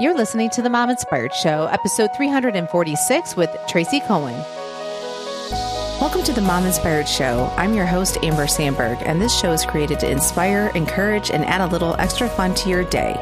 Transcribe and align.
You're 0.00 0.14
listening 0.14 0.48
to 0.54 0.62
the 0.62 0.70
Mom 0.70 0.88
Inspired 0.88 1.34
Show, 1.34 1.66
episode 1.66 2.08
346 2.16 3.36
with 3.36 3.54
Tracy 3.68 4.00
Coenen. 4.00 4.32
Welcome 6.00 6.22
to 6.22 6.32
the 6.32 6.40
Mom 6.40 6.64
Inspired 6.64 7.06
Show. 7.06 7.52
I'm 7.58 7.74
your 7.74 7.84
host, 7.84 8.16
Amber 8.22 8.46
Sandberg, 8.46 8.96
and 9.02 9.20
this 9.20 9.38
show 9.38 9.52
is 9.52 9.66
created 9.66 10.00
to 10.00 10.10
inspire, 10.10 10.72
encourage, 10.74 11.30
and 11.30 11.44
add 11.44 11.60
a 11.60 11.66
little 11.66 11.96
extra 11.96 12.30
fun 12.30 12.54
to 12.54 12.70
your 12.70 12.82
day. 12.84 13.12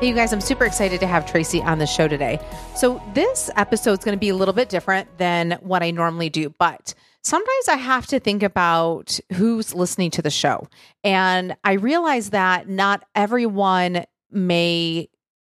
Hey, 0.00 0.08
you 0.08 0.12
guys, 0.12 0.32
I'm 0.32 0.40
super 0.40 0.64
excited 0.64 0.98
to 0.98 1.06
have 1.06 1.24
Tracy 1.24 1.62
on 1.62 1.78
the 1.78 1.86
show 1.86 2.08
today. 2.08 2.40
So, 2.74 3.00
this 3.14 3.48
episode 3.54 4.00
is 4.00 4.04
going 4.04 4.16
to 4.16 4.20
be 4.20 4.30
a 4.30 4.34
little 4.34 4.54
bit 4.54 4.70
different 4.70 5.18
than 5.18 5.52
what 5.60 5.84
I 5.84 5.92
normally 5.92 6.30
do, 6.30 6.50
but 6.58 6.94
sometimes 7.22 7.68
I 7.68 7.76
have 7.76 8.08
to 8.08 8.18
think 8.18 8.42
about 8.42 9.20
who's 9.34 9.72
listening 9.72 10.10
to 10.12 10.22
the 10.22 10.30
show. 10.30 10.66
And 11.04 11.56
I 11.62 11.74
realize 11.74 12.30
that 12.30 12.68
not 12.68 13.04
everyone 13.14 14.04
may 14.30 15.08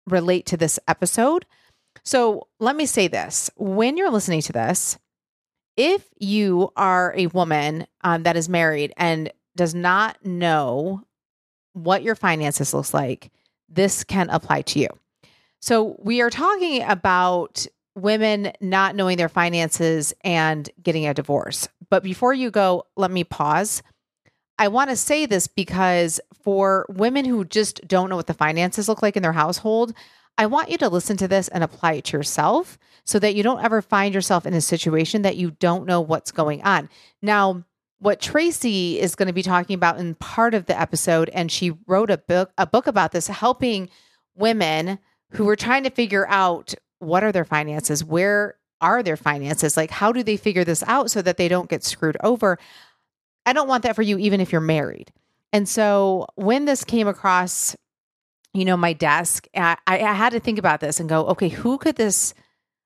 relate 0.06 0.46
to 0.46 0.56
this 0.56 0.78
episode. 0.86 1.46
So 2.02 2.48
let 2.60 2.76
me 2.76 2.86
say 2.86 3.08
this 3.08 3.50
when 3.56 3.96
you're 3.96 4.10
listening 4.10 4.42
to 4.42 4.52
this, 4.52 4.98
if 5.76 6.06
you 6.18 6.70
are 6.76 7.14
a 7.16 7.26
woman 7.28 7.86
um, 8.02 8.24
that 8.24 8.36
is 8.36 8.48
married 8.48 8.92
and 8.96 9.32
does 9.56 9.74
not 9.74 10.24
know 10.24 11.02
what 11.72 12.02
your 12.02 12.14
finances 12.14 12.74
looks 12.74 12.94
like, 12.94 13.30
this 13.68 14.04
can 14.04 14.30
apply 14.30 14.62
to 14.62 14.80
you. 14.80 14.88
So 15.60 15.96
we 15.98 16.20
are 16.20 16.30
talking 16.30 16.82
about 16.82 17.66
women 17.96 18.52
not 18.60 18.94
knowing 18.96 19.16
their 19.16 19.28
finances 19.28 20.12
and 20.22 20.68
getting 20.82 21.06
a 21.06 21.14
divorce. 21.14 21.68
But 21.90 22.02
before 22.02 22.34
you 22.34 22.50
go, 22.50 22.86
let 22.96 23.10
me 23.10 23.24
pause. 23.24 23.82
I 24.58 24.68
want 24.68 24.90
to 24.90 24.96
say 24.96 25.26
this 25.26 25.46
because 25.46 26.20
for 26.42 26.86
women 26.88 27.24
who 27.24 27.44
just 27.44 27.86
don't 27.86 28.08
know 28.08 28.16
what 28.16 28.26
the 28.26 28.34
finances 28.34 28.88
look 28.88 29.02
like 29.02 29.16
in 29.16 29.22
their 29.22 29.32
household, 29.32 29.94
I 30.38 30.46
want 30.46 30.70
you 30.70 30.78
to 30.78 30.88
listen 30.88 31.16
to 31.18 31.28
this 31.28 31.48
and 31.48 31.64
apply 31.64 31.94
it 31.94 32.04
to 32.06 32.16
yourself 32.16 32.78
so 33.04 33.18
that 33.18 33.34
you 33.34 33.42
don't 33.42 33.64
ever 33.64 33.82
find 33.82 34.14
yourself 34.14 34.46
in 34.46 34.54
a 34.54 34.60
situation 34.60 35.22
that 35.22 35.36
you 35.36 35.52
don't 35.52 35.86
know 35.86 36.00
what's 36.00 36.32
going 36.32 36.62
on. 36.62 36.88
Now, 37.22 37.64
what 37.98 38.20
Tracy 38.20 39.00
is 39.00 39.14
going 39.14 39.28
to 39.28 39.32
be 39.32 39.42
talking 39.42 39.74
about 39.74 39.98
in 39.98 40.14
part 40.16 40.54
of 40.54 40.66
the 40.66 40.78
episode 40.78 41.30
and 41.30 41.50
she 41.50 41.72
wrote 41.86 42.10
a 42.10 42.18
book 42.18 42.52
a 42.58 42.66
book 42.66 42.86
about 42.86 43.12
this 43.12 43.28
helping 43.28 43.88
women 44.34 44.98
who 45.30 45.48
are 45.48 45.56
trying 45.56 45.84
to 45.84 45.90
figure 45.90 46.26
out 46.28 46.74
what 46.98 47.24
are 47.24 47.32
their 47.32 47.44
finances, 47.44 48.04
where 48.04 48.56
are 48.80 49.02
their 49.02 49.16
finances, 49.16 49.76
like 49.76 49.90
how 49.90 50.12
do 50.12 50.22
they 50.22 50.36
figure 50.36 50.64
this 50.64 50.82
out 50.86 51.10
so 51.10 51.22
that 51.22 51.36
they 51.36 51.48
don't 51.48 51.70
get 51.70 51.84
screwed 51.84 52.16
over. 52.22 52.58
I 53.46 53.52
don't 53.52 53.68
want 53.68 53.82
that 53.84 53.96
for 53.96 54.02
you, 54.02 54.18
even 54.18 54.40
if 54.40 54.52
you're 54.52 54.60
married. 54.60 55.12
And 55.52 55.68
so 55.68 56.26
when 56.34 56.64
this 56.64 56.84
came 56.84 57.06
across, 57.06 57.76
you 58.52 58.64
know, 58.64 58.76
my 58.76 58.92
desk, 58.92 59.46
I, 59.54 59.76
I 59.86 59.98
had 59.98 60.30
to 60.30 60.40
think 60.40 60.58
about 60.58 60.80
this 60.80 61.00
and 61.00 61.08
go, 61.08 61.26
okay, 61.26 61.48
who 61.48 61.78
could 61.78 61.96
this 61.96 62.34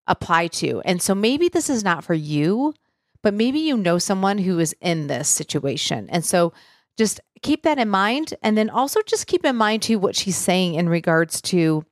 apply 0.07 0.49
to? 0.49 0.81
And 0.85 1.01
so 1.01 1.15
maybe 1.15 1.49
this 1.49 1.71
is 1.71 1.85
not 1.85 2.05
for 2.05 2.15
you, 2.15 2.75
but 3.23 3.35
maybe 3.35 3.61
you 3.61 3.77
know 3.77 3.99
someone 3.99 4.39
who 4.39 4.59
is 4.59 4.75
in 4.81 5.07
this 5.07 5.29
situation. 5.29 6.09
And 6.11 6.25
so 6.25 6.53
just 6.97 7.21
keep 7.43 7.63
that 7.63 7.79
in 7.79 7.89
mind. 7.89 8.35
And 8.43 8.59
then 8.59 8.71
also 8.71 9.01
just 9.03 9.27
keep 9.27 9.45
in 9.45 9.57
mind 9.57 9.83
too 9.83 9.99
what 9.99 10.17
she's 10.17 10.37
saying 10.37 10.75
in 10.75 10.89
regards 10.89 11.41
to 11.43 11.85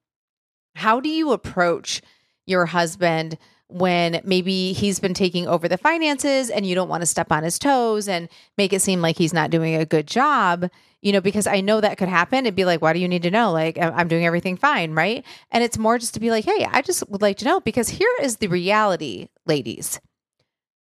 how 0.75 1.00
do 1.00 1.09
you 1.09 1.33
approach 1.33 2.03
your 2.47 2.67
husband 2.67 3.39
when 3.69 4.20
maybe 4.25 4.72
he's 4.72 5.00
been 5.00 5.14
taking 5.14 5.48
over 5.48 5.69
the 5.69 5.78
finances 5.78 6.50
and 6.50 6.67
you 6.67 6.75
don't 6.75 6.89
want 6.89 7.03
to 7.03 7.06
step 7.06 7.33
on 7.33 7.42
his 7.42 7.59
toes 7.59 8.09
and 8.09 8.28
make 8.56 8.72
it 8.72 8.81
seem 8.81 9.00
like 9.03 9.19
he's 9.19 9.33
not 9.33 9.50
doing 9.50 9.75
a 9.75 9.84
good 9.84 10.06
job, 10.06 10.70
you 11.03 11.12
know, 11.12 11.20
because 11.20 11.47
I 11.47 11.61
know 11.61 11.81
that 11.81 11.98
could 11.98 12.09
happen. 12.09 12.41
It'd 12.41 12.55
be 12.55 12.64
like, 12.64 12.81
why 12.81 12.92
do 12.92 13.00
you 13.00 13.09
need 13.09 13.22
to 13.22 13.31
know? 13.31 13.53
Like, 13.53 13.77
I'm 13.78 14.09
doing 14.09 14.25
everything 14.25 14.56
fine, 14.56 14.92
right? 14.92 15.25
And 15.50 15.64
it's 15.64 15.78
more 15.78 15.98
just 15.98 16.14
to 16.14 16.20
be 16.20 16.31
like, 16.31 16.44
hey, 16.44 16.67
I 16.70 16.83
just 16.83 17.09
would 17.09 17.22
like 17.22 17.39
to 17.39 17.44
know 17.44 17.61
because 17.61 17.89
here 17.89 18.12
is 18.22 18.37
the 18.37 18.48
reality, 18.48 19.28
ladies. 19.47 20.00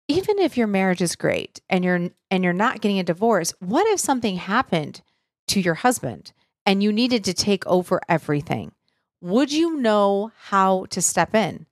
Even 0.09 0.39
if 0.39 0.57
your 0.57 0.69
marriage 0.69 1.03
is 1.03 1.17
great 1.17 1.61
and 1.69 1.85
you're 1.85 2.11
and 2.31 2.45
you're 2.45 2.53
not 2.53 2.81
getting 2.81 2.99
a 2.99 3.05
divorce, 3.05 3.53
what 3.59 3.87
if 3.89 3.99
something 3.99 4.37
happened 4.37 5.03
to 5.49 5.61
your 5.61 5.75
husband 5.75 6.33
and 6.65 6.83
you 6.83 6.93
needed 6.93 7.25
to 7.25 7.35
take 7.35 7.67
over 7.67 8.01
everything? 8.09 8.73
Would 9.21 9.51
you 9.51 9.79
know 9.79 10.31
how 10.37 10.85
to 10.91 11.03
step 11.03 11.35
in? 11.35 11.67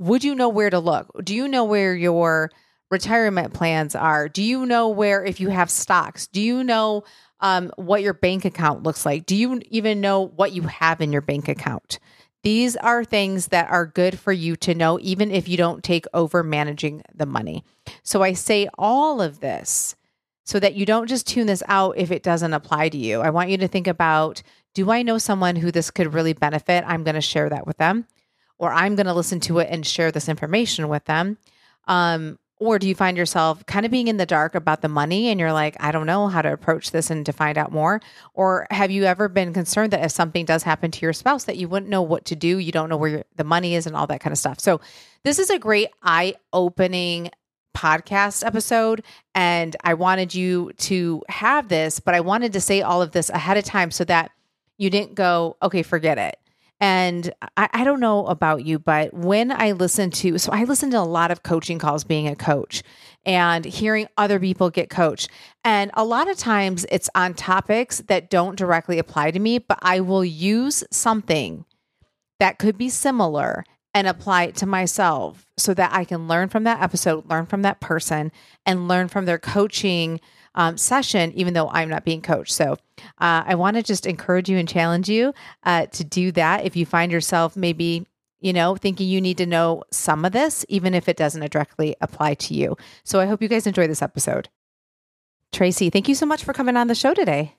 Would 0.00 0.24
you 0.24 0.34
know 0.34 0.48
where 0.48 0.70
to 0.70 0.80
look? 0.80 1.08
Do 1.22 1.34
you 1.34 1.46
know 1.46 1.64
where 1.64 1.94
your 1.94 2.50
retirement 2.90 3.52
plans 3.52 3.94
are? 3.94 4.30
Do 4.30 4.42
you 4.42 4.64
know 4.64 4.88
where, 4.88 5.22
if 5.24 5.40
you 5.40 5.50
have 5.50 5.70
stocks, 5.70 6.26
do 6.26 6.40
you 6.40 6.64
know 6.64 7.04
um, 7.40 7.70
what 7.76 8.02
your 8.02 8.14
bank 8.14 8.46
account 8.46 8.82
looks 8.82 9.04
like? 9.04 9.26
Do 9.26 9.36
you 9.36 9.60
even 9.68 10.00
know 10.00 10.22
what 10.22 10.52
you 10.52 10.62
have 10.62 11.02
in 11.02 11.12
your 11.12 11.20
bank 11.20 11.48
account? 11.48 11.98
These 12.42 12.76
are 12.78 13.04
things 13.04 13.48
that 13.48 13.70
are 13.70 13.84
good 13.84 14.18
for 14.18 14.32
you 14.32 14.56
to 14.56 14.74
know, 14.74 14.98
even 15.02 15.30
if 15.30 15.46
you 15.46 15.58
don't 15.58 15.84
take 15.84 16.06
over 16.14 16.42
managing 16.42 17.02
the 17.14 17.26
money. 17.26 17.62
So 18.02 18.22
I 18.22 18.32
say 18.32 18.70
all 18.78 19.20
of 19.20 19.40
this 19.40 19.94
so 20.44 20.58
that 20.58 20.74
you 20.74 20.86
don't 20.86 21.08
just 21.08 21.26
tune 21.26 21.46
this 21.46 21.62
out 21.68 21.98
if 21.98 22.10
it 22.10 22.22
doesn't 22.22 22.54
apply 22.54 22.88
to 22.88 22.96
you. 22.96 23.20
I 23.20 23.28
want 23.28 23.50
you 23.50 23.58
to 23.58 23.68
think 23.68 23.86
about 23.86 24.42
do 24.72 24.90
I 24.90 25.02
know 25.02 25.18
someone 25.18 25.56
who 25.56 25.70
this 25.70 25.90
could 25.90 26.14
really 26.14 26.32
benefit? 26.32 26.84
I'm 26.86 27.04
going 27.04 27.16
to 27.16 27.20
share 27.20 27.50
that 27.50 27.66
with 27.66 27.76
them 27.76 28.06
or 28.60 28.70
I'm 28.70 28.94
going 28.94 29.06
to 29.06 29.14
listen 29.14 29.40
to 29.40 29.58
it 29.58 29.68
and 29.70 29.84
share 29.84 30.12
this 30.12 30.28
information 30.28 30.88
with 30.88 31.06
them? 31.06 31.38
Um, 31.88 32.38
or 32.58 32.78
do 32.78 32.86
you 32.86 32.94
find 32.94 33.16
yourself 33.16 33.64
kind 33.64 33.86
of 33.86 33.90
being 33.90 34.06
in 34.06 34.18
the 34.18 34.26
dark 34.26 34.54
about 34.54 34.82
the 34.82 34.88
money 34.88 35.28
and 35.28 35.40
you're 35.40 35.52
like, 35.52 35.78
I 35.80 35.92
don't 35.92 36.04
know 36.04 36.28
how 36.28 36.42
to 36.42 36.52
approach 36.52 36.90
this 36.90 37.10
and 37.10 37.24
to 37.24 37.32
find 37.32 37.56
out 37.56 37.72
more? 37.72 38.02
Or 38.34 38.66
have 38.70 38.90
you 38.90 39.04
ever 39.04 39.30
been 39.30 39.54
concerned 39.54 39.94
that 39.94 40.04
if 40.04 40.12
something 40.12 40.44
does 40.44 40.62
happen 40.62 40.90
to 40.90 41.00
your 41.00 41.14
spouse, 41.14 41.44
that 41.44 41.56
you 41.56 41.70
wouldn't 41.70 41.88
know 41.88 42.02
what 42.02 42.26
to 42.26 42.36
do? 42.36 42.58
You 42.58 42.70
don't 42.70 42.90
know 42.90 42.98
where 42.98 43.24
the 43.34 43.44
money 43.44 43.74
is 43.74 43.86
and 43.86 43.96
all 43.96 44.06
that 44.08 44.20
kind 44.20 44.32
of 44.32 44.38
stuff. 44.38 44.60
So, 44.60 44.80
this 45.22 45.38
is 45.38 45.48
a 45.48 45.58
great 45.58 45.88
eye 46.02 46.34
opening 46.52 47.30
podcast 47.74 48.44
episode. 48.44 49.02
And 49.34 49.74
I 49.82 49.94
wanted 49.94 50.34
you 50.34 50.72
to 50.78 51.22
have 51.28 51.68
this, 51.68 51.98
but 51.98 52.14
I 52.14 52.20
wanted 52.20 52.52
to 52.52 52.60
say 52.60 52.82
all 52.82 53.00
of 53.00 53.12
this 53.12 53.30
ahead 53.30 53.56
of 53.56 53.64
time 53.64 53.90
so 53.90 54.04
that 54.04 54.32
you 54.76 54.90
didn't 54.90 55.14
go, 55.14 55.56
okay, 55.62 55.82
forget 55.82 56.18
it. 56.18 56.38
And 56.80 57.32
I, 57.56 57.68
I, 57.72 57.84
don't 57.84 58.00
know 58.00 58.26
about 58.26 58.64
you, 58.64 58.78
but 58.78 59.12
when 59.12 59.52
I 59.52 59.72
listen 59.72 60.10
to, 60.12 60.38
so 60.38 60.50
I 60.50 60.64
listen 60.64 60.90
to 60.92 60.98
a 60.98 61.00
lot 61.00 61.30
of 61.30 61.42
coaching 61.42 61.78
calls 61.78 62.04
being 62.04 62.26
a 62.26 62.34
coach 62.34 62.82
and 63.26 63.66
hearing 63.66 64.08
other 64.16 64.40
people 64.40 64.70
get 64.70 64.88
coached. 64.88 65.28
And 65.62 65.90
a 65.92 66.04
lot 66.04 66.30
of 66.30 66.38
times 66.38 66.86
it's 66.90 67.10
on 67.14 67.34
topics 67.34 67.98
that 68.08 68.30
don't 68.30 68.56
directly 68.56 68.98
apply 68.98 69.32
to 69.32 69.38
me, 69.38 69.58
but 69.58 69.78
I 69.82 70.00
will 70.00 70.24
use 70.24 70.82
something 70.90 71.66
that 72.38 72.58
could 72.58 72.78
be 72.78 72.88
similar 72.88 73.64
and 73.94 74.06
apply 74.06 74.44
it 74.44 74.56
to 74.56 74.66
myself 74.66 75.46
so 75.56 75.74
that 75.74 75.92
I 75.92 76.04
can 76.04 76.28
learn 76.28 76.48
from 76.48 76.64
that 76.64 76.82
episode, 76.82 77.28
learn 77.28 77.46
from 77.46 77.62
that 77.62 77.80
person, 77.80 78.30
and 78.64 78.88
learn 78.88 79.08
from 79.08 79.26
their 79.26 79.38
coaching 79.38 80.20
um, 80.54 80.76
session, 80.76 81.32
even 81.34 81.54
though 81.54 81.68
I'm 81.68 81.88
not 81.88 82.04
being 82.04 82.22
coached. 82.22 82.52
So 82.52 82.72
uh, 83.18 83.44
I 83.46 83.54
want 83.54 83.76
to 83.76 83.82
just 83.82 84.06
encourage 84.06 84.48
you 84.48 84.58
and 84.58 84.68
challenge 84.68 85.08
you 85.08 85.34
uh, 85.64 85.86
to 85.86 86.04
do 86.04 86.32
that. 86.32 86.64
If 86.64 86.76
you 86.76 86.86
find 86.86 87.10
yourself 87.10 87.56
maybe 87.56 88.06
you 88.40 88.52
know, 88.52 88.74
thinking 88.74 89.06
you 89.06 89.20
need 89.20 89.38
to 89.38 89.46
know 89.46 89.84
some 89.90 90.24
of 90.24 90.32
this, 90.32 90.64
even 90.68 90.94
if 90.94 91.08
it 91.08 91.16
doesn't 91.16 91.50
directly 91.52 91.94
apply 92.00 92.34
to 92.34 92.54
you. 92.54 92.76
So 93.04 93.20
I 93.20 93.26
hope 93.26 93.42
you 93.42 93.48
guys 93.48 93.66
enjoy 93.66 93.86
this 93.86 94.02
episode. 94.02 94.48
Tracy, 95.52 95.90
thank 95.90 96.08
you 96.08 96.14
so 96.14 96.26
much 96.26 96.44
for 96.44 96.52
coming 96.52 96.76
on 96.76 96.86
the 96.86 96.94
show 96.94 97.12
today. 97.12 97.56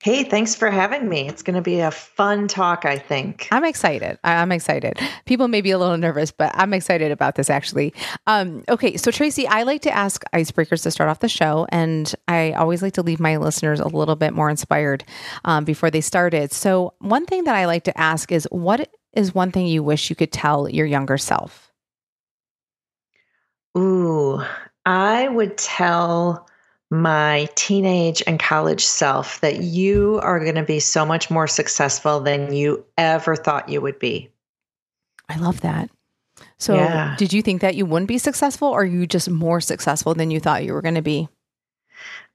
Hey, 0.00 0.22
thanks 0.22 0.54
for 0.54 0.70
having 0.70 1.08
me. 1.08 1.26
It's 1.28 1.42
going 1.42 1.56
to 1.56 1.62
be 1.62 1.80
a 1.80 1.90
fun 1.90 2.46
talk, 2.46 2.84
I 2.84 2.98
think. 2.98 3.48
I'm 3.50 3.64
excited. 3.64 4.16
I'm 4.22 4.52
excited. 4.52 4.96
People 5.26 5.48
may 5.48 5.60
be 5.60 5.72
a 5.72 5.78
little 5.78 5.96
nervous, 5.96 6.30
but 6.30 6.52
I'm 6.54 6.72
excited 6.72 7.10
about 7.10 7.34
this 7.34 7.50
actually. 7.50 7.92
Um, 8.28 8.62
okay, 8.68 8.96
so 8.96 9.10
Tracy, 9.10 9.48
I 9.48 9.64
like 9.64 9.82
to 9.82 9.90
ask 9.90 10.22
icebreakers 10.32 10.84
to 10.84 10.92
start 10.92 11.10
off 11.10 11.18
the 11.18 11.28
show, 11.28 11.66
and 11.70 12.14
I 12.28 12.52
always 12.52 12.80
like 12.80 12.92
to 12.92 13.02
leave 13.02 13.18
my 13.18 13.38
listeners 13.38 13.80
a 13.80 13.88
little 13.88 14.14
bit 14.14 14.32
more 14.32 14.48
inspired 14.48 15.02
um, 15.44 15.64
before 15.64 15.90
they 15.90 16.00
started. 16.00 16.52
So, 16.52 16.94
one 17.00 17.26
thing 17.26 17.42
that 17.44 17.56
I 17.56 17.66
like 17.66 17.82
to 17.84 18.00
ask 18.00 18.30
is 18.30 18.46
what 18.52 18.88
is 19.14 19.34
one 19.34 19.50
thing 19.50 19.66
you 19.66 19.82
wish 19.82 20.10
you 20.10 20.16
could 20.16 20.30
tell 20.30 20.68
your 20.68 20.86
younger 20.86 21.18
self? 21.18 21.72
Ooh, 23.76 24.42
I 24.86 25.26
would 25.26 25.58
tell 25.58 26.48
my 26.90 27.48
teenage 27.54 28.22
and 28.26 28.40
college 28.40 28.84
self 28.84 29.40
that 29.40 29.62
you 29.62 30.18
are 30.22 30.40
going 30.40 30.54
to 30.54 30.62
be 30.62 30.80
so 30.80 31.04
much 31.04 31.30
more 31.30 31.46
successful 31.46 32.20
than 32.20 32.52
you 32.52 32.84
ever 32.96 33.36
thought 33.36 33.68
you 33.68 33.80
would 33.80 33.98
be. 33.98 34.30
I 35.28 35.36
love 35.36 35.60
that. 35.60 35.90
So, 36.56 36.74
yeah. 36.74 37.14
did 37.18 37.32
you 37.32 37.42
think 37.42 37.60
that 37.60 37.74
you 37.74 37.84
wouldn't 37.84 38.08
be 38.08 38.18
successful, 38.18 38.68
or 38.68 38.84
you 38.84 39.06
just 39.06 39.28
more 39.28 39.60
successful 39.60 40.14
than 40.14 40.30
you 40.30 40.40
thought 40.40 40.64
you 40.64 40.72
were 40.72 40.82
going 40.82 40.94
to 40.94 41.02
be? 41.02 41.28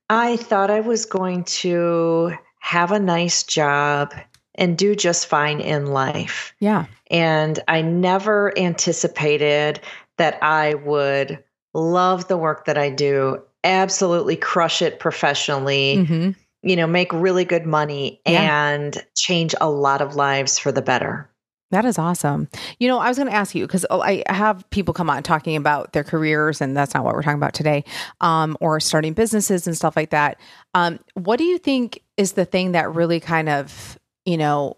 I 0.09 0.37
thought 0.37 0.69
I 0.69 0.81
was 0.81 1.05
going 1.05 1.45
to 1.45 2.33
have 2.59 2.91
a 2.91 2.99
nice 2.99 3.43
job 3.43 4.13
and 4.55 4.77
do 4.77 4.95
just 4.95 5.27
fine 5.27 5.59
in 5.59 5.87
life. 5.87 6.53
Yeah. 6.59 6.85
And 7.09 7.59
I 7.67 7.81
never 7.81 8.57
anticipated 8.57 9.79
that 10.17 10.41
I 10.43 10.75
would 10.75 11.43
love 11.73 12.27
the 12.27 12.37
work 12.37 12.65
that 12.65 12.77
I 12.77 12.89
do 12.89 13.41
absolutely 13.63 14.35
crush 14.35 14.81
it 14.81 14.99
professionally 14.99 15.97
mm-hmm. 15.97 16.31
you 16.61 16.75
know, 16.75 16.87
make 16.87 17.11
really 17.13 17.45
good 17.45 17.65
money 17.65 18.21
Yeah. 18.25 18.69
and 18.71 19.05
change 19.15 19.53
a 19.59 19.69
lot 19.69 20.01
of 20.01 20.15
lives 20.15 20.57
for 20.57 20.71
the 20.71 20.81
better. 20.81 21.29
That 21.71 21.85
is 21.85 21.97
awesome. 21.97 22.49
You 22.77 22.87
know, 22.87 22.99
I 22.99 23.09
was 23.09 23.17
going 23.17 23.29
to 23.29 23.33
ask 23.33 23.55
you 23.55 23.65
because 23.65 23.83
I 23.89 24.23
have 24.27 24.69
people 24.69 24.93
come 24.93 25.09
on 25.09 25.23
talking 25.23 25.55
about 25.55 25.93
their 25.93 26.03
careers, 26.03 26.61
and 26.61 26.77
that's 26.77 26.93
not 26.93 27.03
what 27.03 27.15
we're 27.15 27.23
talking 27.23 27.39
about 27.39 27.55
today, 27.55 27.83
um, 28.21 28.55
or 28.61 28.79
starting 28.79 29.13
businesses 29.13 29.65
and 29.65 29.75
stuff 29.75 29.95
like 29.95 30.11
that. 30.11 30.39
Um, 30.75 30.99
what 31.15 31.37
do 31.37 31.45
you 31.45 31.57
think 31.57 32.03
is 32.15 32.33
the 32.33 32.45
thing 32.45 32.73
that 32.73 32.93
really 32.93 33.19
kind 33.19 33.49
of, 33.49 33.97
you 34.23 34.37
know, 34.37 34.77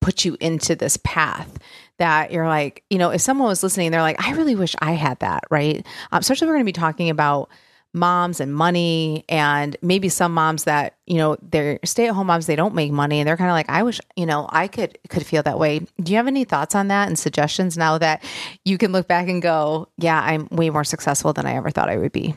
put 0.00 0.24
you 0.24 0.38
into 0.40 0.74
this 0.74 0.96
path? 1.04 1.58
That 1.98 2.32
you're 2.32 2.48
like, 2.48 2.82
you 2.88 2.96
know, 2.96 3.10
if 3.10 3.20
someone 3.20 3.48
was 3.48 3.62
listening, 3.62 3.90
they're 3.90 4.00
like, 4.00 4.26
I 4.26 4.32
really 4.32 4.56
wish 4.56 4.74
I 4.80 4.92
had 4.92 5.20
that, 5.20 5.44
right? 5.50 5.86
Um, 6.12 6.20
especially 6.20 6.46
we're 6.46 6.54
going 6.54 6.64
to 6.64 6.72
be 6.72 6.72
talking 6.72 7.10
about 7.10 7.50
moms 7.94 8.40
and 8.40 8.54
money 8.54 9.24
and 9.28 9.76
maybe 9.82 10.08
some 10.08 10.32
moms 10.32 10.64
that 10.64 10.96
you 11.06 11.16
know 11.18 11.36
they're 11.42 11.78
stay-at-home 11.84 12.26
moms 12.26 12.46
they 12.46 12.56
don't 12.56 12.74
make 12.74 12.90
money 12.90 13.20
and 13.20 13.28
they're 13.28 13.36
kind 13.36 13.50
of 13.50 13.54
like 13.54 13.68
i 13.68 13.82
wish 13.82 14.00
you 14.16 14.24
know 14.24 14.48
i 14.50 14.66
could 14.66 14.98
could 15.10 15.26
feel 15.26 15.42
that 15.42 15.58
way 15.58 15.78
do 16.00 16.10
you 16.12 16.16
have 16.16 16.26
any 16.26 16.44
thoughts 16.44 16.74
on 16.74 16.88
that 16.88 17.06
and 17.06 17.18
suggestions 17.18 17.76
now 17.76 17.98
that 17.98 18.22
you 18.64 18.78
can 18.78 18.92
look 18.92 19.06
back 19.06 19.28
and 19.28 19.42
go 19.42 19.86
yeah 19.98 20.22
i'm 20.22 20.48
way 20.50 20.70
more 20.70 20.84
successful 20.84 21.34
than 21.34 21.44
i 21.44 21.54
ever 21.54 21.70
thought 21.70 21.90
i 21.90 21.96
would 21.98 22.12
be 22.12 22.34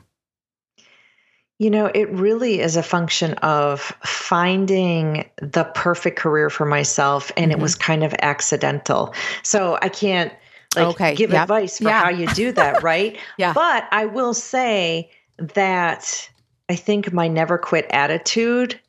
You 1.58 1.70
know, 1.70 1.86
it 1.86 2.10
really 2.10 2.60
is 2.60 2.76
a 2.76 2.84
function 2.84 3.36
of 3.36 3.80
finding 4.04 5.24
the 5.42 5.64
perfect 5.74 6.20
career 6.20 6.50
for 6.50 6.66
myself, 6.66 7.32
and 7.38 7.54
it 7.54 7.58
Mhm. 7.58 7.62
was 7.62 7.76
kind 7.76 8.04
of 8.04 8.14
accidental. 8.22 9.14
So 9.42 9.78
I 9.82 9.88
can't 9.88 10.34
like 10.76 10.88
Okay, 10.90 11.16
give 11.16 11.32
yep. 11.32 11.44
advice 11.44 11.80
for 11.80 11.90
how 11.92 12.10
you 12.10 12.28
do 12.28 12.52
that, 12.52 12.84
right? 12.84 13.18
Yeah. 13.38 13.54
But 13.54 13.86
I 13.92 14.06
will 14.06 14.34
say 14.34 15.10
that 15.38 16.30
I 16.70 16.76
think 16.76 17.12
my 17.14 17.28
never 17.28 17.58
quit 17.58 17.86
attitude 17.90 18.80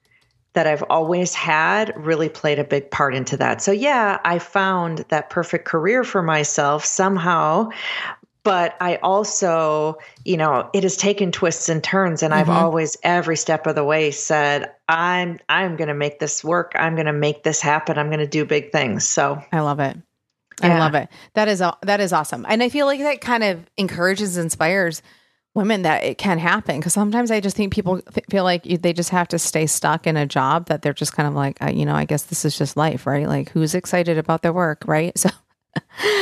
that 0.54 0.66
I've 0.66 0.84
always 0.84 1.34
had 1.34 1.92
really 1.96 2.30
played 2.30 2.58
a 2.58 2.64
big 2.64 2.90
part 2.90 3.14
into 3.14 3.36
that. 3.36 3.60
So 3.60 3.72
yeah, 3.72 4.18
I 4.24 4.38
found 4.38 5.04
that 5.10 5.28
perfect 5.28 5.66
career 5.66 6.02
for 6.02 6.22
myself 6.22 6.82
somehow, 6.82 7.68
but 8.42 8.74
I 8.80 8.96
also, 9.02 9.98
you 10.24 10.38
know, 10.38 10.70
it 10.72 10.82
has 10.84 10.96
taken 10.96 11.30
twists 11.30 11.68
and 11.68 11.84
turns 11.84 12.22
and 12.22 12.32
I've 12.32 12.46
Mhm. 12.46 12.56
always 12.56 12.96
every 13.02 13.36
step 13.36 13.66
of 13.66 13.74
the 13.74 13.84
way 13.84 14.10
said 14.10 14.70
I'm 14.88 15.38
I'm 15.50 15.76
going 15.76 15.88
to 15.88 15.94
make 15.94 16.20
this 16.20 16.42
work. 16.42 16.72
I'm 16.76 16.94
going 16.94 17.06
to 17.06 17.12
make 17.12 17.42
this 17.42 17.60
happen. 17.60 17.98
I'm 17.98 18.06
going 18.08 18.20
to 18.20 18.26
do 18.26 18.46
big 18.46 18.72
things. 18.72 19.06
So, 19.06 19.42
i 19.52 19.60
love 19.60 19.80
it 19.80 19.98
i 20.62 20.68
Yeah. 20.68 20.78
love 20.78 20.94
it 20.94 21.10
that 21.34 21.48
is 21.48 21.58
that 21.82 22.00
is 22.00 22.14
awesome 22.14 22.46
and 22.48 22.62
i 22.62 22.70
feel 22.70 22.86
like 22.86 23.00
that 23.00 23.20
kind 23.20 23.44
of 23.44 23.68
encourages 23.76 24.38
inspires 24.38 25.02
women 25.56 25.82
that 25.82 26.04
it 26.04 26.18
can 26.18 26.38
happen 26.38 26.78
because 26.78 26.92
sometimes 26.92 27.30
i 27.30 27.40
just 27.40 27.56
think 27.56 27.72
people 27.72 28.00
th- 28.00 28.24
feel 28.30 28.44
like 28.44 28.64
you, 28.66 28.76
they 28.78 28.92
just 28.92 29.10
have 29.10 29.26
to 29.26 29.38
stay 29.38 29.66
stuck 29.66 30.06
in 30.06 30.16
a 30.16 30.26
job 30.26 30.66
that 30.66 30.82
they're 30.82 30.92
just 30.92 31.12
kind 31.14 31.26
of 31.26 31.34
like 31.34 31.60
uh, 31.62 31.70
you 31.70 31.84
know 31.84 31.94
i 31.94 32.04
guess 32.04 32.24
this 32.24 32.44
is 32.44 32.56
just 32.56 32.76
life 32.76 33.06
right 33.06 33.26
like 33.26 33.48
who's 33.50 33.74
excited 33.74 34.18
about 34.18 34.42
their 34.42 34.52
work 34.52 34.84
right 34.86 35.16
so 35.18 35.30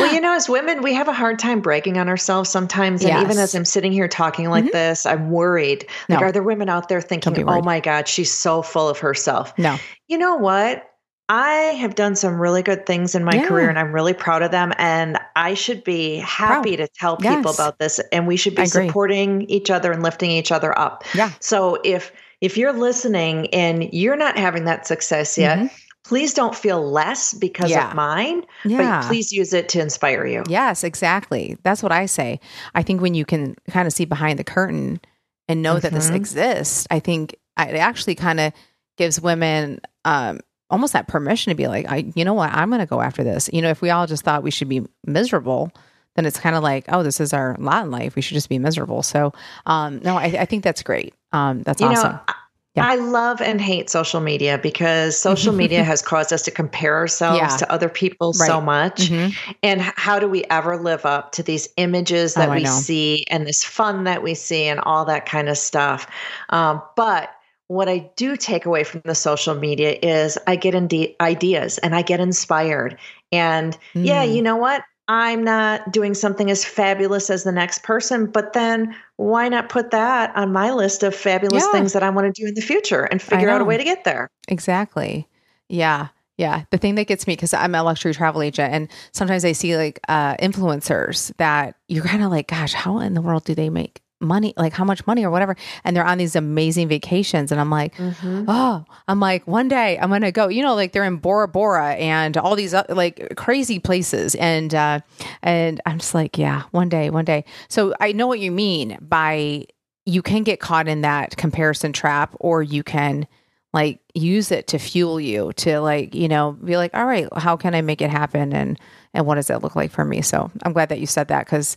well, 0.00 0.12
you 0.12 0.20
know, 0.20 0.32
as 0.34 0.48
women, 0.48 0.82
we 0.82 0.94
have 0.94 1.06
a 1.06 1.12
hard 1.12 1.38
time 1.38 1.60
bragging 1.60 1.96
on 1.96 2.08
ourselves 2.08 2.50
sometimes. 2.50 3.04
And 3.04 3.22
even 3.22 3.38
as 3.38 3.54
I'm 3.54 3.64
sitting 3.64 3.92
here 3.92 4.08
talking 4.08 4.50
like 4.50 4.64
Mhm. 4.64 4.72
this, 4.72 5.06
I'm 5.06 5.30
worried. 5.30 5.86
Like, 6.08 6.20
No. 6.20 6.26
are 6.26 6.32
there 6.32 6.42
women 6.42 6.68
out 6.68 6.88
there 6.88 7.00
thinking, 7.00 7.48
oh 7.48 7.62
my 7.62 7.78
God, 7.78 8.08
she's 8.08 8.32
so 8.32 8.62
full 8.62 8.88
of 8.88 8.98
herself? 8.98 9.56
no 9.56 9.78
You 10.08 10.18
know 10.18 10.34
what? 10.34 10.84
I 11.28 11.50
have 11.80 11.94
done 11.94 12.16
some 12.16 12.38
really 12.38 12.62
good 12.62 12.84
things 12.86 13.14
in 13.14 13.24
my 13.24 13.34
Yeah. 13.34 13.46
career 13.48 13.68
and 13.70 13.78
I'm 13.78 13.92
really 13.92 14.12
proud 14.12 14.42
of 14.42 14.50
them. 14.50 14.72
And 14.76 15.18
I 15.36 15.54
should 15.54 15.82
be 15.82 16.16
happy 16.18 16.76
to 16.76 16.86
tell 16.88 17.16
people 17.16 17.42
Yes. 17.46 17.54
about 17.54 17.78
this. 17.78 17.98
And 18.12 18.26
we 18.26 18.36
should 18.36 18.54
be 18.54 18.66
supporting 18.66 19.42
each 19.42 19.70
other 19.70 19.90
and 19.90 20.02
lifting 20.02 20.30
each 20.30 20.52
other 20.52 20.76
up. 20.78 21.04
Yeah. 21.14 21.30
So 21.40 21.78
if 21.84 22.12
if 22.40 22.58
you're 22.58 22.74
listening 22.74 23.46
and 23.54 23.88
you're 23.94 24.16
not 24.16 24.36
having 24.36 24.66
that 24.66 24.86
success 24.86 25.38
yet, 25.38 25.56
Mhm. 25.60 25.70
please 26.04 26.34
don't 26.34 26.54
feel 26.54 26.82
less 26.90 27.32
because 27.32 27.70
Yeah. 27.70 27.88
of 27.88 27.94
mine, 27.94 28.42
yeah 28.66 29.00
but 29.00 29.08
please 29.08 29.32
use 29.32 29.54
it 29.54 29.70
to 29.70 29.80
inspire 29.80 30.26
you. 30.26 30.42
Yes, 30.46 30.84
exactly. 30.84 31.56
That's 31.62 31.82
what 31.82 31.90
I 31.92 32.04
say. 32.04 32.40
I 32.74 32.82
think 32.82 33.00
when 33.00 33.14
you 33.14 33.24
can 33.24 33.54
kind 33.70 33.86
of 33.86 33.94
see 33.94 34.04
behind 34.04 34.38
the 34.38 34.44
curtain 34.44 35.00
and 35.48 35.62
know 35.62 35.78
that 35.78 35.92
this 35.92 36.10
Mhm. 36.10 36.16
exists, 36.16 36.86
I 36.90 36.98
think 36.98 37.32
it 37.58 37.76
actually 37.76 38.16
kind 38.16 38.40
of 38.40 38.52
gives 38.98 39.18
women 39.22 39.80
um, 40.04 40.40
almost 40.70 40.92
that 40.94 41.08
permission 41.08 41.50
to 41.50 41.54
be 41.54 41.66
like, 41.68 41.90
I, 41.90 42.10
you 42.14 42.24
know 42.24 42.34
what, 42.34 42.50
I'm 42.52 42.68
going 42.70 42.80
to 42.80 42.86
go 42.86 43.00
after 43.00 43.22
this. 43.24 43.50
You 43.52 43.62
know, 43.62 43.70
if 43.70 43.80
we 43.82 43.90
all 43.90 44.06
just 44.06 44.24
thought 44.24 44.42
we 44.42 44.50
should 44.50 44.68
be 44.68 44.84
miserable, 45.06 45.70
then 46.16 46.26
it's 46.26 46.38
kind 46.38 46.56
of 46.56 46.62
like, 46.62 46.86
oh, 46.88 47.02
this 47.02 47.20
is 47.20 47.32
our 47.32 47.56
lot 47.58 47.84
in 47.84 47.90
life. 47.90 48.14
We 48.16 48.22
should 48.22 48.34
just 48.34 48.48
be 48.48 48.58
miserable. 48.58 49.02
So, 49.02 49.32
um, 49.66 50.00
no, 50.02 50.16
I, 50.16 50.24
I 50.24 50.44
think 50.44 50.64
that's 50.64 50.82
great. 50.82 51.14
Um, 51.32 51.62
that's 51.62 51.80
You 51.80 51.88
awesome. 51.88 52.12
know, 52.12 52.20
I- 52.28 52.34
Yeah. 52.76 52.88
I 52.88 52.94
love 52.96 53.40
and 53.40 53.60
hate 53.60 53.88
social 53.88 54.20
media 54.20 54.58
because 54.58 55.16
social 55.16 55.52
media 55.62 55.84
has 55.84 56.02
caused 56.02 56.32
us 56.32 56.42
to 56.42 56.50
compare 56.50 56.96
ourselves 56.96 57.38
Yeah. 57.38 57.56
to 57.58 57.70
other 57.72 57.88
people 57.88 58.32
so 58.32 58.56
Right. 58.58 58.64
much. 58.64 59.10
Mhm. 59.10 59.32
And 59.62 59.80
how 59.80 60.18
do 60.18 60.28
we 60.28 60.42
ever 60.50 60.76
live 60.76 61.06
up 61.06 61.32
to 61.32 61.42
these 61.44 61.68
images 61.76 62.34
that 62.34 62.48
Oh, 62.48 62.52
we 62.54 62.64
see 62.66 63.26
and 63.30 63.46
this 63.46 63.62
fun 63.62 64.04
that 64.04 64.24
we 64.24 64.34
see 64.34 64.64
and 64.64 64.80
all 64.80 65.04
that 65.04 65.24
kind 65.26 65.48
of 65.48 65.56
stuff? 65.56 66.08
Um, 66.50 66.82
but 66.96 67.30
what 67.74 67.88
I 67.88 68.10
do 68.16 68.36
take 68.36 68.64
away 68.66 68.84
from 68.84 69.02
the 69.04 69.14
social 69.14 69.54
media 69.54 69.98
is 70.00 70.38
I 70.46 70.56
get 70.56 70.74
inde- 70.74 71.14
ideas 71.20 71.78
and 71.78 71.94
I 71.94 72.02
get 72.02 72.20
inspired. 72.20 72.96
And 73.32 73.76
yeah, 73.94 74.24
Mm. 74.24 74.34
you 74.36 74.42
know 74.42 74.56
what? 74.56 74.82
I'm 75.08 75.44
not 75.44 75.92
doing 75.92 76.14
something 76.14 76.50
as 76.50 76.64
fabulous 76.64 77.28
as 77.28 77.44
the 77.44 77.52
next 77.52 77.82
person, 77.82 78.26
but 78.26 78.54
then 78.54 78.94
why 79.16 79.48
not 79.48 79.68
put 79.68 79.90
that 79.90 80.34
on 80.34 80.52
my 80.52 80.70
list 80.72 81.02
of 81.02 81.14
fabulous 81.14 81.62
Yeah. 81.64 81.72
things 81.72 81.92
that 81.92 82.02
I 82.02 82.08
want 82.10 82.32
to 82.34 82.42
do 82.42 82.48
in 82.48 82.54
the 82.54 82.62
future 82.62 83.02
and 83.04 83.20
figure 83.20 83.50
out 83.50 83.60
a 83.60 83.64
way 83.64 83.76
to 83.76 83.84
get 83.84 84.04
there? 84.04 84.28
Exactly. 84.48 85.28
Yeah. 85.68 86.08
Yeah. 86.38 86.62
The 86.70 86.78
thing 86.78 86.94
that 86.94 87.06
gets 87.06 87.26
me, 87.26 87.34
because 87.34 87.52
I'm 87.52 87.74
a 87.74 87.82
luxury 87.82 88.14
travel 88.14 88.40
agent, 88.40 88.72
and 88.72 88.88
sometimes 89.12 89.44
I 89.44 89.52
see 89.52 89.76
like 89.76 90.00
uh, 90.08 90.36
influencers 90.36 91.32
that 91.36 91.76
you're 91.88 92.04
kind 92.04 92.24
of 92.24 92.30
like, 92.30 92.48
gosh, 92.48 92.72
how 92.72 92.98
in 93.00 93.14
the 93.14 93.20
world 93.20 93.44
do 93.44 93.54
they 93.54 93.68
make 93.70 94.00
money? 94.24 94.54
Like, 94.56 94.72
how 94.72 94.84
much 94.84 95.06
money 95.06 95.24
or 95.24 95.30
whatever? 95.30 95.54
And 95.84 95.94
they're 95.96 96.04
on 96.04 96.18
these 96.18 96.34
amazing 96.36 96.88
vacations. 96.88 97.52
And 97.52 97.60
I'm 97.60 97.70
like, 97.70 97.94
Mm-hmm. 97.96 98.44
oh, 98.48 98.84
I'm 99.08 99.20
like, 99.20 99.46
one 99.46 99.68
day 99.68 99.98
I'm 99.98 100.08
going 100.08 100.22
to 100.22 100.32
go, 100.32 100.48
you 100.48 100.62
know, 100.62 100.74
like 100.74 100.92
they're 100.92 101.04
in 101.04 101.16
Bora 101.16 101.48
Bora 101.48 101.92
and 101.94 102.36
all 102.36 102.56
these 102.56 102.74
uh, 102.74 102.84
like 102.88 103.34
crazy 103.36 103.78
places. 103.78 104.34
And, 104.34 104.74
uh, 104.74 105.00
and 105.42 105.80
I'm 105.86 105.98
just 105.98 106.14
like, 106.14 106.36
yeah, 106.38 106.62
one 106.70 106.88
day, 106.88 107.10
one 107.10 107.24
day. 107.24 107.44
So 107.68 107.94
I 108.00 108.12
know 108.12 108.26
what 108.26 108.40
you 108.40 108.50
mean 108.50 108.98
by 109.00 109.66
you 110.06 110.20
can 110.22 110.42
get 110.42 110.60
caught 110.60 110.88
in 110.88 111.00
that 111.02 111.36
comparison 111.36 111.92
trap 111.92 112.34
or 112.40 112.62
you 112.62 112.82
can 112.82 113.26
like 113.72 113.98
use 114.14 114.52
it 114.52 114.68
to 114.68 114.78
fuel 114.78 115.18
you 115.18 115.52
to 115.54 115.80
like 115.80 116.14
you 116.14 116.28
know 116.28 116.52
be 116.52 116.76
like 116.76 116.94
all 116.94 117.06
right 117.06 117.26
how 117.36 117.56
can 117.56 117.74
i 117.74 117.80
make 117.80 118.00
it 118.00 118.10
happen 118.10 118.52
and 118.52 118.78
and 119.14 119.26
what 119.26 119.34
does 119.34 119.50
it 119.50 119.62
look 119.62 119.74
like 119.74 119.90
for 119.90 120.04
me 120.04 120.22
so 120.22 120.48
i'm 120.62 120.72
glad 120.72 120.90
that 120.90 121.00
you 121.00 121.06
said 121.06 121.26
that 121.26 121.44
because 121.44 121.76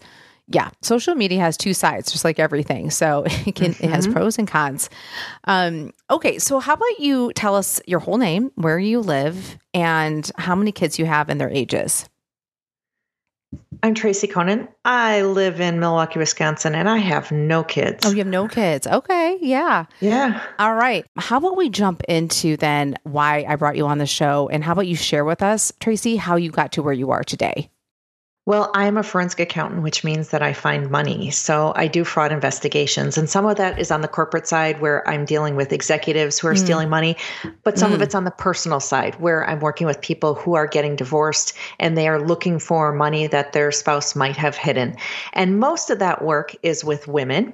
yeah 0.50 0.70
social 0.82 1.14
media 1.16 1.40
has 1.40 1.58
two 1.58 1.74
sides 1.74 2.12
just 2.12 2.24
like 2.24 2.40
everything 2.40 2.90
so 2.90 3.24
it 3.46 3.56
can 3.56 3.72
it 3.72 3.90
has 3.90 4.08
Mhm. 4.08 4.14
pros 4.14 4.38
and 4.38 4.48
cons 4.48 4.90
um 5.46 5.92
okay 6.10 6.40
so 6.40 6.60
how 6.60 6.74
about 6.74 7.00
you 7.00 7.32
tell 7.34 7.56
us 7.56 7.82
your 7.86 8.00
whole 8.00 8.18
name 8.18 8.52
where 8.56 8.80
you 8.80 9.00
live 9.02 9.58
and 9.74 10.32
how 10.38 10.56
many 10.56 10.72
kids 10.72 10.98
you 11.00 11.06
have 11.06 11.30
and 11.30 11.40
their 11.42 11.50
ages 11.50 12.08
I'm 13.84 13.94
Tracy 13.94 14.28
Coenen. 14.28 14.68
I 14.84 15.22
live 15.22 15.62
in 15.62 15.80
Milwaukee, 15.80 16.18
Wisconsin, 16.20 16.74
and 16.74 16.90
I 16.90 16.98
have 16.98 17.32
no 17.32 17.64
kids. 17.64 18.06
oh 18.06 18.10
you 18.10 18.18
have 18.18 18.28
no 18.28 18.48
kids 18.48 18.88
okay 18.88 19.38
yeah 19.40 19.86
yeah. 20.02 20.42
All 20.60 20.74
right. 20.74 21.06
How 21.16 21.38
about 21.38 21.56
we 21.56 21.70
jump 21.70 22.04
into 22.10 22.58
then 22.58 22.96
why 23.04 23.46
I 23.48 23.56
brought 23.56 23.78
you 23.78 23.86
on 23.86 24.00
the 24.00 24.06
show 24.08 24.50
and 24.52 24.64
how 24.64 24.72
about 24.74 24.88
you 24.88 24.96
share 24.96 25.24
with 25.24 25.44
us, 25.44 25.72
Tracy, 25.80 26.16
how 26.18 26.36
you 26.38 26.50
got 26.52 26.72
to 26.74 26.84
where 26.84 26.94
you 26.94 27.12
are 27.12 27.24
today? 27.24 27.70
Well, 28.48 28.72
I'm 28.74 28.96
a 28.96 29.04
forensic 29.04 29.42
accountant, 29.42 29.84
which 29.84 30.06
means 30.06 30.30
that 30.30 30.42
I 30.42 30.54
find 30.54 30.90
money. 30.90 31.32
So 31.32 31.74
I 31.76 31.88
do 31.88 32.06
fraud 32.06 32.32
investigations. 32.32 33.18
And 33.18 33.30
some 33.30 33.46
of 33.46 33.58
that 33.58 33.78
is 33.78 33.92
on 33.92 34.00
the 34.00 34.08
corporate 34.08 34.48
side 34.48 34.80
where 34.80 35.06
I'm 35.06 35.26
dealing 35.26 35.58
with 35.58 35.74
executives 35.74 36.40
who 36.40 36.48
are 36.48 36.54
Mm. 36.54 36.60
stealing 36.60 36.90
money. 36.90 37.18
But 37.64 37.78
some 37.78 37.92
of 37.92 38.00
Mm. 38.00 38.04
it's 38.04 38.16
on 38.16 38.24
the 38.24 38.32
personal 38.32 38.80
side 38.80 39.16
where 39.20 39.46
I'm 39.50 39.60
working 39.60 39.86
with 39.86 40.00
people 40.00 40.34
who 40.34 40.54
are 40.54 40.66
getting 40.66 40.96
divorced 40.96 41.58
and 41.78 41.98
they 41.98 42.08
are 42.08 42.22
looking 42.22 42.58
for 42.58 42.94
money 42.94 43.28
that 43.28 43.52
their 43.52 43.70
spouse 43.70 44.16
might 44.16 44.38
have 44.38 44.56
hidden. 44.56 44.96
And 45.34 45.60
most 45.60 45.90
of 45.90 46.00
that 46.00 46.22
work 46.22 46.56
is 46.64 46.86
with 46.86 47.06
women. 47.06 47.54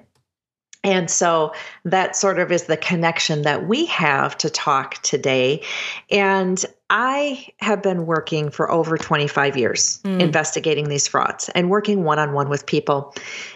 And 0.84 1.10
so 1.10 1.54
that 1.86 2.16
sort 2.16 2.38
of 2.38 2.52
is 2.52 2.66
the 2.66 2.78
connection 2.78 3.44
that 3.44 3.68
we 3.68 3.86
have 3.86 4.38
to 4.40 4.50
talk 4.50 5.02
today. 5.02 5.64
And 6.12 6.64
I 6.96 7.48
have 7.58 7.82
been 7.82 8.06
working 8.06 8.52
for 8.52 8.72
over 8.72 9.00
25 9.00 9.58
years 9.58 10.00
Mm. 10.06 10.20
investigating 10.20 10.90
these 10.90 11.08
frauds 11.08 11.50
and 11.56 11.72
working 11.72 12.04
one 12.04 12.20
on 12.20 12.34
one 12.34 12.50
with 12.50 12.68
people. 12.68 13.16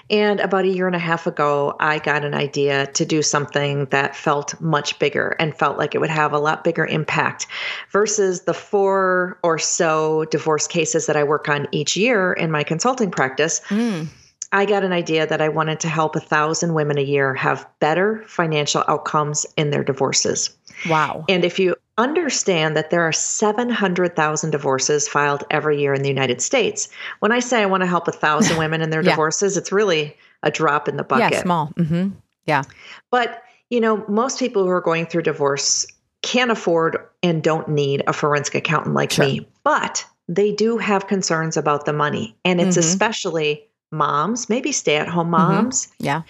And 0.09 0.39
about 0.39 0.65
a 0.65 0.69
year 0.69 0.87
and 0.87 0.95
a 0.95 0.99
half 0.99 1.27
ago, 1.27 1.75
I 1.79 1.99
got 1.99 2.25
an 2.25 2.33
idea 2.33 2.87
to 2.87 3.05
do 3.05 3.21
something 3.21 3.85
that 3.91 4.15
felt 4.15 4.59
much 4.59 4.97
bigger 4.97 5.35
and 5.39 5.55
felt 5.55 5.77
like 5.77 5.93
it 5.93 5.99
would 5.99 6.09
have 6.09 6.33
a 6.33 6.39
lot 6.39 6.63
bigger 6.63 6.87
impact 6.87 7.45
versus 7.91 8.41
the 8.45 8.55
four 8.55 9.37
or 9.43 9.59
so 9.59 10.25
divorce 10.31 10.65
cases 10.65 11.05
that 11.05 11.15
I 11.15 11.23
work 11.23 11.47
on 11.47 11.67
each 11.71 11.95
year 11.95 12.33
in 12.33 12.49
my 12.49 12.63
consulting 12.63 13.11
practice 13.11 13.61
Mm. 13.69 14.07
I 14.51 14.65
got 14.65 14.83
an 14.83 14.93
idea 14.93 15.27
that 15.27 15.41
I 15.41 15.49
wanted 15.49 15.81
to 15.81 15.89
help 15.89 16.15
a 16.15 16.21
thousand 16.21 16.73
women 16.73 16.97
a 16.97 17.01
year 17.01 17.33
have 17.35 17.67
better 17.81 18.23
financial 18.27 18.83
outcomes 18.87 19.45
in 19.57 19.71
their 19.71 19.83
divorces. 19.83 20.49
Wow. 20.89 21.25
And 21.27 21.43
if 21.43 21.59
you 21.59 21.75
understand 21.97 22.75
that 22.77 22.89
there 22.89 23.01
are 23.01 23.11
700,000 23.11 24.51
divorces 24.51 25.07
filed 25.07 25.43
every 25.49 25.79
year 25.79 25.93
in 25.93 26.01
the 26.03 26.09
United 26.09 26.41
States, 26.41 26.89
when 27.19 27.31
I 27.31 27.39
say 27.39 27.61
I 27.61 27.65
want 27.65 27.81
to 27.81 27.87
help 27.87 28.07
a 28.07 28.11
thousand 28.11 28.57
women 28.63 28.81
in 28.81 28.89
their 28.89 29.01
Yeah. 29.03 29.11
divorces, 29.11 29.57
it's 29.57 29.71
really 29.71 30.15
a 30.43 30.51
drop 30.51 30.87
in 30.87 30.97
the 30.97 31.03
bucket. 31.03 31.31
Yeah, 31.33 31.41
small. 31.41 31.67
hmm 31.77 32.09
Yeah. 32.45 32.63
But, 33.11 33.41
you 33.69 33.81
know, 33.81 34.05
most 34.07 34.39
people 34.39 34.63
who 34.63 34.69
are 34.69 34.81
going 34.81 35.05
through 35.07 35.23
divorce 35.23 35.85
can't 36.21 36.51
afford 36.51 36.97
and 37.23 37.41
don't 37.43 37.67
need 37.69 38.03
a 38.07 38.13
forensic 38.13 38.55
accountant 38.55 38.93
like 38.95 39.11
Sure. 39.11 39.25
me, 39.25 39.47
but 39.63 40.05
they 40.27 40.51
do 40.51 40.77
have 40.77 41.07
concerns 41.07 41.57
about 41.57 41.85
the 41.85 41.93
money. 41.93 42.35
And 42.45 42.59
it's 42.61 42.75
Mhm. 42.77 42.81
especially 42.81 43.63
moms, 43.91 44.49
maybe 44.49 44.71
stay 44.71 44.97
at 44.97 45.07
home 45.07 45.27
Mhm. 45.27 45.31
moms, 45.31 45.87
Yeah. 45.99 46.21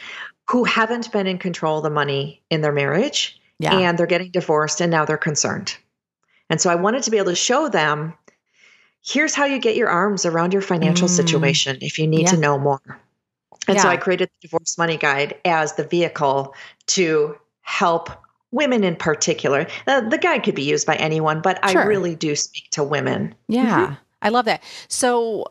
who 0.49 0.63
haven't 0.63 1.11
been 1.11 1.27
in 1.27 1.37
control 1.39 1.77
of 1.77 1.83
the 1.83 1.89
money 1.89 2.41
in 2.49 2.61
their 2.61 2.71
marriage 2.71 3.36
Yeah. 3.59 3.77
and 3.77 3.97
they're 3.97 4.05
getting 4.07 4.31
divorced 4.31 4.81
and 4.81 4.91
now 4.91 5.05
they're 5.05 5.17
concerned. 5.17 5.75
And 6.49 6.61
so 6.61 6.69
I 6.69 6.75
wanted 6.75 7.03
to 7.03 7.11
be 7.11 7.17
able 7.17 7.31
to 7.31 7.35
show 7.35 7.69
them 7.69 8.13
here's 9.05 9.33
how 9.33 9.45
you 9.45 9.59
get 9.59 9.75
your 9.75 9.89
arms 9.89 10.25
around 10.25 10.53
your 10.53 10.61
financial 10.61 11.07
Mm. 11.07 11.15
situation 11.15 11.77
if 11.81 11.97
you 11.97 12.07
need 12.07 12.27
to 12.27 12.37
know 12.37 12.57
more. 12.59 12.81
And 13.67 13.79
so 13.79 13.87
I 13.89 13.97
created 13.97 14.29
the 14.41 14.47
Divorce 14.47 14.77
Money 14.77 14.97
Guide 14.97 15.35
as 15.43 15.73
the 15.73 15.83
vehicle 15.83 16.53
to 16.87 17.35
help 17.61 18.09
women 18.51 18.83
in 18.83 18.95
particular. 18.95 19.67
Uh, 19.87 20.01
the 20.01 20.17
guide 20.17 20.43
could 20.43 20.55
be 20.55 20.63
used 20.63 20.87
by 20.87 20.95
anyone, 20.95 21.41
but 21.41 21.59
Sure. 21.69 21.81
I 21.81 21.85
really 21.85 22.15
do 22.15 22.35
speak 22.35 22.69
to 22.71 22.83
women. 22.83 23.35
Yeah. 23.49 23.95
I 24.21 24.29
love 24.29 24.45
that. 24.45 24.63
So, 24.87 25.45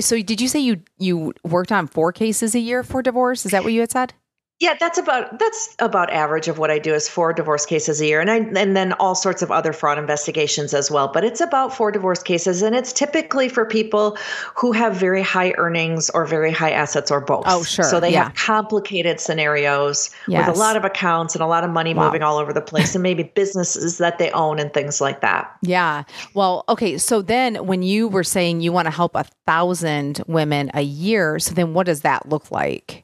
so 0.00 0.20
did 0.20 0.40
you 0.40 0.48
say 0.48 0.58
you 0.60 0.80
you 0.98 1.32
worked 1.44 1.70
on 1.72 1.86
four 1.86 2.12
cases 2.12 2.54
a 2.54 2.58
year 2.60 2.82
for 2.82 3.00
divorce? 3.02 3.44
Is 3.46 3.52
that 3.52 3.62
what 3.64 3.72
you 3.72 3.80
had 3.80 3.90
said? 3.92 4.12
Yeah, 4.58 4.72
that's 4.80 4.96
about 4.96 5.38
that's 5.38 5.76
about 5.80 6.10
average 6.10 6.48
of 6.48 6.56
what 6.56 6.70
I 6.70 6.78
do 6.78 6.94
is 6.94 7.10
four 7.10 7.34
divorce 7.34 7.66
cases 7.66 8.00
a 8.00 8.06
year, 8.06 8.22
and 8.22 8.30
I 8.30 8.36
and 8.36 8.74
then 8.74 8.94
all 8.94 9.14
sorts 9.14 9.42
of 9.42 9.50
other 9.50 9.74
fraud 9.74 9.98
investigations 9.98 10.72
as 10.72 10.90
well. 10.90 11.08
But 11.08 11.24
it's 11.24 11.42
about 11.42 11.74
four 11.76 11.90
divorce 11.92 12.22
cases, 12.22 12.62
and 12.62 12.74
it's 12.74 12.90
typically 12.90 13.50
for 13.50 13.66
people 13.66 14.16
who 14.54 14.72
have 14.72 14.96
very 14.96 15.20
high 15.20 15.52
earnings 15.58 16.08
or 16.08 16.24
very 16.24 16.50
high 16.50 16.70
assets 16.70 17.10
or 17.10 17.20
both. 17.20 17.44
Oh, 17.46 17.64
sure, 17.64 17.84
So 17.84 18.00
they 18.00 18.12
yeah. 18.12 18.24
have 18.24 18.34
complicated 18.34 19.20
scenarios 19.20 20.08
Yes. 20.26 20.48
with 20.48 20.56
a 20.56 20.58
lot 20.58 20.76
of 20.76 20.84
accounts 20.86 21.34
and 21.34 21.42
a 21.42 21.46
lot 21.46 21.62
of 21.62 21.68
money 21.70 21.92
Wow. 21.92 22.06
moving 22.06 22.22
all 22.22 22.38
over 22.38 22.54
the 22.54 22.62
place, 22.62 22.94
and 22.94 23.02
maybe 23.02 23.24
businesses 23.24 23.98
that 23.98 24.16
they 24.18 24.30
own 24.30 24.58
and 24.58 24.72
things 24.72 25.02
like 25.02 25.20
that. 25.20 25.50
Yeah. 25.60 26.04
Well, 26.32 26.64
okay. 26.70 26.96
So 26.96 27.20
then 27.20 27.66
when 27.66 27.82
you 27.82 28.08
were 28.08 28.24
saying 28.24 28.62
you 28.62 28.72
want 28.72 28.86
to 28.86 28.90
help 28.92 29.16
a 29.16 29.24
thousand 29.46 30.22
women 30.26 30.70
a 30.72 30.80
year, 30.80 31.38
so 31.38 31.52
then 31.52 31.74
what 31.74 31.84
does 31.84 32.00
that 32.00 32.26
look 32.30 32.50
like? 32.50 33.02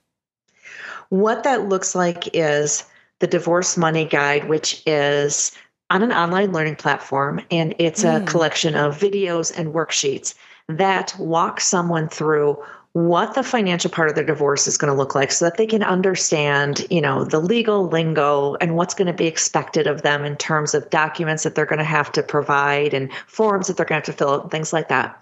What 1.13 1.43
that 1.45 1.69
looks 1.69 1.95
like 1.95 2.35
is 2.35 2.85
the 3.19 3.27
Divorce 3.27 3.77
Money 3.77 4.07
Guide, 4.07 4.49
which 4.49 4.83
is 4.87 5.53
on 5.91 6.03
an 6.03 6.11
online 6.11 6.53
learning 6.53 6.77
platform, 6.77 7.39
and 7.51 7.75
it's 7.79 8.03
a 8.03 8.21
Mm. 8.21 8.27
collection 8.27 8.75
of 8.75 8.99
videos 8.99 9.53
and 9.55 9.75
worksheets 9.75 10.33
that 10.71 11.15
walk 11.19 11.61
someone 11.61 12.09
through 12.09 12.57
what 12.95 13.35
the 13.35 13.43
financial 13.43 13.91
part 13.91 14.09
of 14.09 14.15
their 14.15 14.25
divorce 14.25 14.67
is 14.67 14.79
going 14.79 14.91
to 14.91 14.97
look 14.97 15.15
like 15.15 15.33
so 15.33 15.45
that 15.45 15.59
they 15.59 15.67
can 15.67 15.83
understand, 15.83 16.87
you 16.89 17.03
know, 17.03 17.25
the 17.25 17.41
legal 17.41 17.89
lingo 17.89 18.57
and 18.63 18.77
what's 18.77 18.95
going 18.95 19.07
to 19.07 19.13
be 19.13 19.27
expected 19.27 19.87
of 19.87 20.01
them 20.01 20.25
in 20.25 20.35
terms 20.37 20.73
of 20.75 20.89
documents 20.89 21.43
that 21.43 21.55
they're 21.55 21.67
going 21.67 21.79
to 21.79 21.85
have 21.85 22.11
to 22.13 22.23
provide 22.23 22.95
and 22.95 23.13
forms 23.27 23.67
that 23.67 23.77
they're 23.77 23.85
going 23.85 24.01
to 24.01 24.07
have 24.07 24.17
to 24.17 24.19
fill 24.19 24.31
out 24.31 24.43
and 24.45 24.51
things 24.51 24.73
like 24.73 24.89
that. 24.89 25.15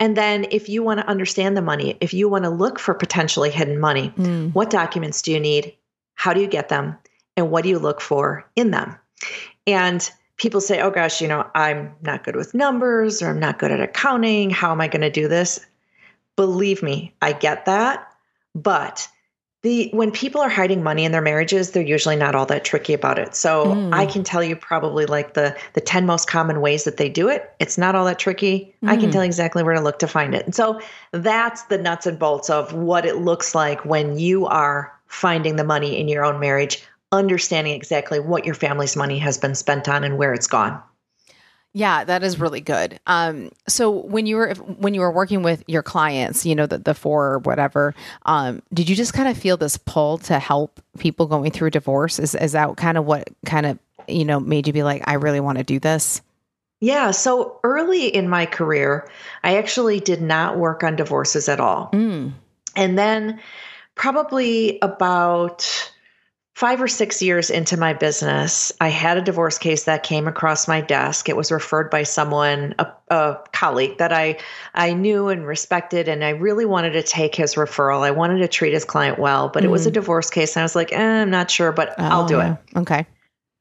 And 0.00 0.16
then 0.16 0.46
if 0.50 0.68
you 0.68 0.82
want 0.82 1.00
to 1.00 1.06
understand 1.06 1.56
the 1.56 1.62
money, 1.62 1.96
if 2.00 2.12
you 2.12 2.28
want 2.28 2.44
to 2.44 2.50
look 2.50 2.78
for 2.78 2.94
potentially 2.94 3.50
hidden 3.50 3.78
money, 3.78 4.12
Mm. 4.16 4.52
what 4.52 4.70
documents 4.70 5.22
do 5.22 5.30
you 5.32 5.40
need? 5.40 5.74
How 6.14 6.32
do 6.32 6.40
you 6.40 6.46
get 6.46 6.68
them? 6.68 6.96
And 7.36 7.50
what 7.50 7.62
do 7.64 7.68
you 7.70 7.78
look 7.78 8.00
for 8.00 8.48
in 8.56 8.70
them? 8.70 8.96
And 9.66 10.08
people 10.36 10.60
say, 10.60 10.80
oh 10.80 10.90
gosh, 10.90 11.20
you 11.20 11.28
know, 11.28 11.48
I'm 11.54 11.94
not 12.02 12.24
good 12.24 12.36
with 12.36 12.54
numbers 12.54 13.22
or 13.22 13.28
I'm 13.30 13.38
not 13.40 13.58
good 13.58 13.70
at 13.70 13.80
accounting. 13.80 14.50
How 14.50 14.72
am 14.72 14.80
I 14.80 14.88
going 14.88 15.02
to 15.02 15.10
do 15.10 15.28
this? 15.28 15.64
Believe 16.36 16.82
me, 16.82 17.14
I 17.22 17.32
get 17.32 17.64
that. 17.66 18.08
But 18.54 19.08
the 19.64 19.88
when 19.92 20.10
people 20.10 20.42
are 20.42 20.48
hiding 20.50 20.82
money 20.82 21.04
in 21.06 21.12
their 21.12 21.22
marriages, 21.22 21.70
they're 21.70 21.82
usually 21.82 22.16
not 22.16 22.34
all 22.34 22.44
that 22.46 22.64
tricky 22.64 22.92
about 22.92 23.18
it. 23.18 23.34
So 23.34 23.64
Mm. 23.64 23.94
I 23.94 24.04
can 24.04 24.22
tell 24.22 24.44
you 24.44 24.54
probably 24.54 25.06
like 25.06 25.32
the 25.32 25.56
the 25.72 25.80
10 25.80 26.04
most 26.04 26.28
common 26.28 26.60
ways 26.60 26.84
that 26.84 26.98
they 26.98 27.08
do 27.08 27.28
it. 27.28 27.50
It's 27.58 27.78
not 27.78 27.94
all 27.94 28.04
that 28.04 28.18
tricky. 28.18 28.74
I 28.86 28.96
can 28.96 29.08
Mm. 29.08 29.12
tell 29.12 29.24
you 29.24 29.26
exactly 29.26 29.62
where 29.62 29.74
to 29.74 29.80
look 29.80 29.98
to 30.00 30.06
find 30.06 30.34
it. 30.34 30.44
And 30.44 30.54
so 30.54 30.80
that's 31.12 31.62
the 31.64 31.78
nuts 31.78 32.06
and 32.06 32.18
bolts 32.18 32.50
of 32.50 32.74
what 32.74 33.06
it 33.06 33.16
looks 33.16 33.54
like 33.54 33.84
when 33.86 34.18
you 34.18 34.46
are 34.46 34.92
finding 35.06 35.56
the 35.56 35.64
money 35.64 35.98
in 35.98 36.08
your 36.08 36.24
own 36.26 36.38
marriage, 36.40 36.84
understanding 37.10 37.72
exactly 37.74 38.20
what 38.20 38.44
your 38.44 38.54
family's 38.54 38.96
money 38.96 39.18
has 39.18 39.38
been 39.38 39.54
spent 39.54 39.88
on 39.88 40.04
and 40.04 40.18
where 40.18 40.34
it's 40.34 40.46
gone. 40.46 40.78
Yeah, 41.76 42.04
that 42.04 42.22
is 42.22 42.38
really 42.38 42.60
good. 42.60 43.00
Um, 43.08 43.50
so 43.66 43.90
when 43.90 44.26
you 44.26 44.36
were 44.36 44.54
when 44.54 44.94
you 44.94 45.00
were 45.00 45.10
working 45.10 45.42
with 45.42 45.64
your 45.66 45.82
clients, 45.82 46.46
you 46.46 46.54
know, 46.54 46.66
the 46.66 46.78
the 46.78 46.94
four 46.94 47.32
or 47.32 47.38
whatever, 47.40 47.96
um, 48.24 48.62
did 48.72 48.88
you 48.88 48.94
just 48.94 49.12
kind 49.12 49.28
of 49.28 49.36
feel 49.36 49.56
this 49.56 49.76
pull 49.76 50.18
to 50.18 50.38
help 50.38 50.80
people 50.98 51.26
going 51.26 51.50
through 51.50 51.70
divorce? 51.70 52.20
Is 52.20 52.36
is 52.36 52.52
that 52.52 52.76
kind 52.76 52.96
of 52.96 53.04
what 53.04 53.28
kind 53.44 53.66
of 53.66 53.78
you 54.06 54.24
know 54.24 54.38
made 54.38 54.68
you 54.68 54.72
be 54.72 54.84
like, 54.84 55.02
I 55.06 55.14
really 55.14 55.40
want 55.40 55.58
to 55.58 55.64
do 55.64 55.80
this? 55.80 56.22
Yeah. 56.78 57.10
So 57.10 57.58
early 57.64 58.06
in 58.06 58.28
my 58.28 58.46
career, 58.46 59.10
I 59.42 59.56
actually 59.56 59.98
did 59.98 60.22
not 60.22 60.56
work 60.56 60.84
on 60.84 60.94
divorces 60.94 61.48
at 61.48 61.58
all. 61.58 61.90
Mm. 61.92 62.34
And 62.76 62.96
then, 62.96 63.40
probably 63.96 64.78
about 64.80 65.92
five 66.54 66.80
or 66.80 66.86
six 66.86 67.20
years 67.20 67.50
into 67.50 67.76
my 67.76 67.92
business, 67.92 68.70
I 68.80 68.88
had 68.88 69.16
a 69.18 69.22
divorce 69.22 69.58
case 69.58 69.84
that 69.84 70.04
came 70.04 70.28
across 70.28 70.68
my 70.68 70.80
desk. 70.80 71.28
It 71.28 71.36
was 71.36 71.50
referred 71.50 71.90
by 71.90 72.04
someone, 72.04 72.74
a, 72.78 72.86
a 73.10 73.38
colleague 73.52 73.98
that 73.98 74.12
I 74.12 74.38
I 74.74 74.92
knew 74.92 75.28
and 75.28 75.46
respected, 75.46 76.08
and 76.08 76.24
I 76.24 76.30
really 76.30 76.64
wanted 76.64 76.92
to 76.92 77.02
take 77.02 77.34
his 77.34 77.56
referral. 77.56 78.02
I 78.02 78.12
wanted 78.12 78.38
to 78.38 78.48
treat 78.48 78.72
his 78.72 78.84
client 78.84 79.18
well, 79.18 79.48
but 79.48 79.64
it 79.64 79.68
was 79.70 79.84
a 79.86 79.90
divorce 79.90 80.30
case, 80.30 80.54
and 80.54 80.62
I 80.62 80.64
was 80.64 80.76
like, 80.76 80.92
eh, 80.92 81.22
I'm 81.22 81.30
not 81.30 81.50
sure, 81.50 81.72
but 81.72 81.98
I'll 81.98 82.24
Oh, 82.24 82.28
do 82.28 82.40
it. 82.40 82.56
Okay. 82.76 83.06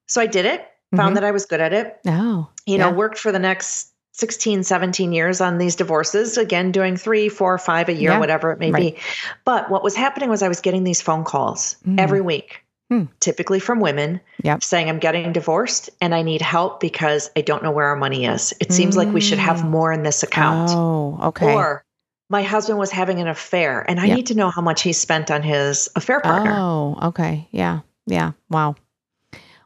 So 0.07 0.21
I 0.21 0.27
did 0.27 0.45
it. 0.45 0.67
Found 0.95 1.13
Mhm. 1.13 1.15
that 1.15 1.23
I 1.23 1.31
was 1.31 1.47
good 1.47 1.59
at 1.59 1.73
it 1.73 1.97
Oh, 2.05 2.47
you 2.67 2.77
know, 2.77 2.91
worked 2.91 3.17
for 3.17 3.31
the 3.31 3.39
next 3.39 3.87
16, 4.11 4.61
17 4.61 5.11
years 5.11 5.41
on 5.41 5.57
these 5.57 5.75
divorces, 5.75 6.37
again, 6.37 6.71
doing 6.71 6.95
three, 6.95 7.29
four, 7.29 7.57
five 7.57 7.89
a 7.89 7.93
year, 7.93 8.11
Yeah, 8.11 8.19
whatever 8.19 8.51
it 8.51 8.59
may 8.59 8.69
right. 8.69 8.93
be. 8.95 9.01
But 9.43 9.71
what 9.71 9.83
was 9.83 9.95
happening 9.95 10.29
was 10.29 10.43
I 10.43 10.47
was 10.47 10.61
getting 10.61 10.83
these 10.83 11.01
phone 11.01 11.23
calls 11.23 11.77
Mm. 11.87 11.99
every 11.99 12.21
week, 12.21 12.61
Hmm. 12.93 13.05
typically 13.19 13.59
from 13.59 13.79
women 13.79 14.21
Yep. 14.43 14.63
saying, 14.63 14.87
I'm 14.89 14.99
getting 14.99 15.33
divorced 15.33 15.89
and 15.99 16.13
I 16.13 16.21
need 16.21 16.41
help 16.41 16.79
because 16.79 17.31
I 17.35 17.41
don't 17.41 17.63
know 17.63 17.71
where 17.71 17.87
our 17.87 17.95
money 17.95 18.25
is. 18.25 18.53
It 18.59 18.71
seems 18.71 18.95
like 18.95 19.13
we 19.13 19.21
should 19.21 19.39
have 19.39 19.57
Mm. 19.61 19.69
more 19.69 19.91
in 19.91 20.03
this 20.03 20.21
account. 20.21 20.69
Oh, 20.69 21.17
okay. 21.29 21.53
Or 21.55 21.83
my 22.29 22.43
husband 22.43 22.77
was 22.77 22.91
having 22.91 23.19
an 23.19 23.27
affair 23.27 23.83
and 23.87 23.99
I 23.99 24.05
Yep. 24.05 24.15
need 24.15 24.25
to 24.27 24.35
know 24.35 24.49
how 24.51 24.61
much 24.61 24.83
he 24.83 24.93
spent 24.93 25.31
on 25.31 25.41
his 25.41 25.89
affair 25.95 26.19
partner. 26.19 26.51
oh, 26.55 26.97
okay. 27.09 27.47
Yeah. 27.51 27.79
Yeah. 28.05 28.31
Wow. 28.49 28.75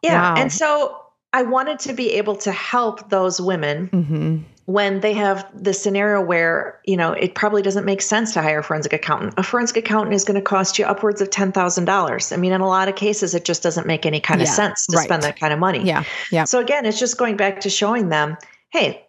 yeah. 0.02 0.22
wow. 0.22 0.36
And 0.38 0.52
so 0.52 0.96
I 1.34 1.44
wanted 1.44 1.80
to 1.80 1.94
be 1.94 2.14
able 2.14 2.38
to 2.38 2.52
help 2.52 3.10
those 3.10 3.42
women 3.42 3.88
hmm 3.88 4.38
when 4.68 5.00
they 5.00 5.14
have 5.14 5.50
the 5.54 5.74
scenario 5.74 6.22
where 6.22 6.80
you 6.86 6.98
know 6.98 7.14
it 7.14 7.34
probably 7.36 7.62
doesn't 7.62 7.86
make 7.86 8.02
sense 8.02 8.34
to 8.34 8.42
hire 8.42 8.60
a 8.60 8.64
forensic 8.64 8.92
accountant 8.92 9.34
a 9.38 9.44
forensic 9.44 9.78
accountant 9.78 10.14
is 10.14 10.26
going 10.26 10.36
to 10.36 10.42
cost 10.42 10.78
you 10.78 10.84
upwards 10.84 11.22
of 11.22 11.30
$10000 11.30 12.34
i 12.34 12.36
mean 12.36 12.52
in 12.52 12.60
a 12.62 12.68
lot 12.68 12.90
of 12.90 12.96
cases 12.96 13.34
it 13.34 13.46
just 13.46 13.64
doesn't 13.64 13.88
make 13.88 14.06
any 14.06 14.20
kind 14.20 14.42
of 14.42 14.48
sense 14.48 14.86
to 14.86 14.98
right. 14.98 15.06
spend 15.06 15.24
that 15.24 15.40
kind 15.40 15.54
of 15.54 15.60
money 15.60 15.84
Yeah. 15.84 16.04
Yeah. 16.32 16.44
so 16.44 16.60
again 16.60 16.86
it's 16.86 17.00
just 17.00 17.18
going 17.18 17.38
back 17.38 17.62
to 17.62 17.70
showing 17.70 18.10
them 18.10 18.38
hey 18.70 19.06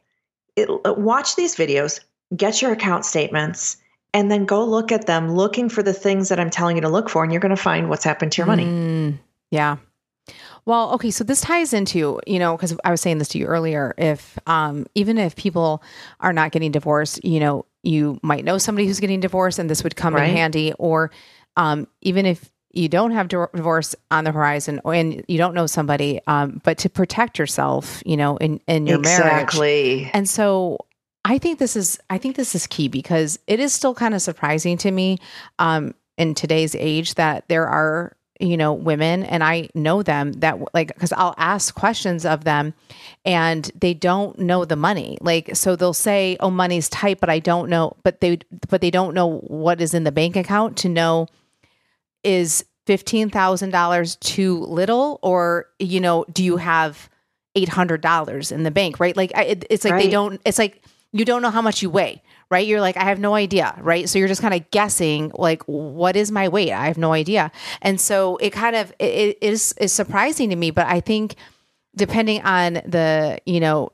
it, 0.57 0.71
uh, 0.71 0.95
watch 0.95 1.35
these 1.35 1.57
videos 1.57 2.01
get 2.37 2.63
your 2.63 2.71
account 2.71 3.05
statements 3.05 3.79
and 4.15 4.31
then 4.31 4.45
go 4.47 4.65
look 4.65 4.93
at 4.93 5.07
them 5.07 5.33
looking 5.35 5.69
for 5.69 5.83
the 5.83 5.93
things 5.93 6.29
that 6.29 6.39
i'm 6.39 6.51
telling 6.51 6.77
you 6.77 6.83
to 6.83 6.89
look 6.89 7.11
for 7.11 7.25
and 7.25 7.33
you're 7.33 7.41
going 7.41 7.51
to 7.51 7.61
find 7.61 7.89
what's 7.89 8.05
happened 8.05 8.31
to 8.31 8.39
your 8.39 8.47
money 8.47 8.65
Mm, 8.65 9.19
yeah. 9.51 9.79
Well, 10.69 10.93
okay, 10.93 11.11
so 11.11 11.25
this 11.25 11.41
ties 11.41 11.73
into, 11.73 12.21
you 12.27 12.39
know, 12.39 12.55
because 12.55 12.77
I 12.85 12.91
was 12.91 13.01
saying 13.01 13.17
this 13.17 13.29
to 13.29 13.39
you 13.39 13.47
earlier. 13.47 13.95
If 13.97 14.39
um, 14.47 14.85
even 14.95 15.17
if 15.17 15.35
people 15.35 15.83
are 16.21 16.35
not 16.35 16.53
getting 16.53 16.73
divorced, 16.73 17.25
you 17.25 17.41
know, 17.41 17.65
you 17.83 18.21
might 18.23 18.45
know 18.45 18.59
somebody 18.59 18.87
who's 18.87 19.01
getting 19.01 19.21
divorced, 19.21 19.59
and 19.59 19.71
this 19.71 19.83
would 19.83 19.97
come 19.97 20.15
Right. 20.15 20.29
in 20.29 20.37
handy. 20.37 20.75
Or 20.79 21.11
um, 21.57 21.89
even 22.03 22.27
if 22.27 22.51
you 22.71 22.91
don't 22.91 23.13
have 23.13 23.29
divorce 23.29 23.95
on 24.11 24.25
the 24.25 24.31
horizon, 24.31 24.83
and 24.85 25.25
you 25.27 25.39
don't 25.39 25.55
know 25.55 25.67
somebody, 25.67 26.21
um, 26.27 26.61
but 26.65 26.77
to 26.79 26.91
protect 26.91 27.39
yourself, 27.39 28.03
you 28.05 28.19
know, 28.19 28.37
in 28.37 28.61
in 28.67 28.87
your 28.87 28.99
marriage, 28.99 29.45
exactly 29.45 30.11
and 30.13 30.29
so 30.29 30.85
I 31.25 31.39
think 31.39 31.59
this 31.59 31.77
is 31.77 31.99
I 32.11 32.19
think 32.19 32.37
this 32.37 32.55
is 32.55 32.67
key 32.67 32.89
because 32.89 33.39
it 33.47 33.59
is 33.59 33.73
still 33.73 33.95
kind 33.95 34.13
of 34.13 34.21
surprising 34.21 34.77
to 34.79 34.91
me 34.91 35.17
um, 35.59 35.95
in 36.19 36.35
today's 36.35 36.75
age 36.75 37.15
that 37.15 37.49
there 37.49 37.67
are 37.67 38.18
you 38.39 38.57
know, 38.57 38.73
women 38.73 39.25
and 39.25 39.43
I 39.43 39.69
know 39.75 40.03
them 40.03 40.33
that 40.35 40.59
like 40.75 40.97
cuz 40.99 41.13
I'll 41.13 41.35
ask 41.39 41.75
questions 41.75 42.25
of 42.25 42.45
them 42.45 42.75
and 43.25 43.71
they 43.75 43.95
don't 43.95 44.39
know 44.39 44.65
the 44.65 44.77
money. 44.77 45.19
Like 45.21 45.57
so 45.57 45.77
they'll 45.77 45.93
say, 45.93 46.37
"Oh, 46.41 46.51
money's 46.51 46.89
tight, 46.89 47.21
but 47.21 47.31
I 47.31 47.39
don't 47.39 47.69
know." 47.69 47.97
But 48.03 48.21
they 48.21 48.39
but 48.69 48.81
they 48.81 48.91
don't 48.91 49.15
know 49.15 49.39
what 49.41 49.81
is 49.81 49.95
in 49.95 50.05
the 50.05 50.13
bank 50.13 50.37
account 50.37 50.77
to 50.79 50.89
know 50.89 51.27
is 52.25 52.65
$15,000 52.87 54.21
too 54.21 54.61
little 54.61 55.19
or 55.23 55.67
you 55.79 56.01
know, 56.01 56.25
do 56.33 56.43
you 56.43 56.57
have 56.57 57.11
$800 57.57 58.53
in 58.53 58.63
the 58.63 58.71
bank, 58.71 59.01
right? 59.01 59.17
Like 59.17 59.33
I, 59.35 59.45
it, 59.45 59.65
it's 59.69 59.85
like 59.85 59.95
right. 59.95 60.05
they 60.05 60.11
don't 60.11 60.41
it's 60.45 60.59
like 60.59 60.83
you 61.13 61.25
don't 61.25 61.43
know 61.43 61.51
how 61.51 61.63
much 61.63 61.83
you 61.83 61.91
weigh 61.91 62.23
right? 62.51 62.67
You're 62.67 62.81
like, 62.81 62.97
I 62.97 63.05
have 63.05 63.21
no 63.21 63.35
idea, 63.35 63.75
right? 63.81 64.09
So 64.09 64.19
you're 64.19 64.29
just 64.29 64.41
kind 64.41 64.55
of 64.55 64.71
guessing, 64.71 65.33
like, 65.35 65.63
what 65.65 66.17
is 66.17 66.31
my 66.31 66.49
weight? 66.49 66.73
I 66.73 66.87
have 66.87 66.99
no 66.99 67.13
idea. 67.13 67.53
And 67.83 68.01
so 68.01 68.37
it 68.39 68.51
kind 68.51 68.75
of 68.75 68.93
it, 68.99 69.05
it 69.05 69.39
is 69.43 69.75
is 69.79 69.93
surprising 69.93 70.51
to 70.51 70.57
me, 70.57 70.71
but 70.71 70.87
I 70.87 71.01
think 71.01 71.37
depending 71.97 72.43
on 72.43 72.75
the 72.87 73.39
you 73.45 73.61
know 73.61 73.93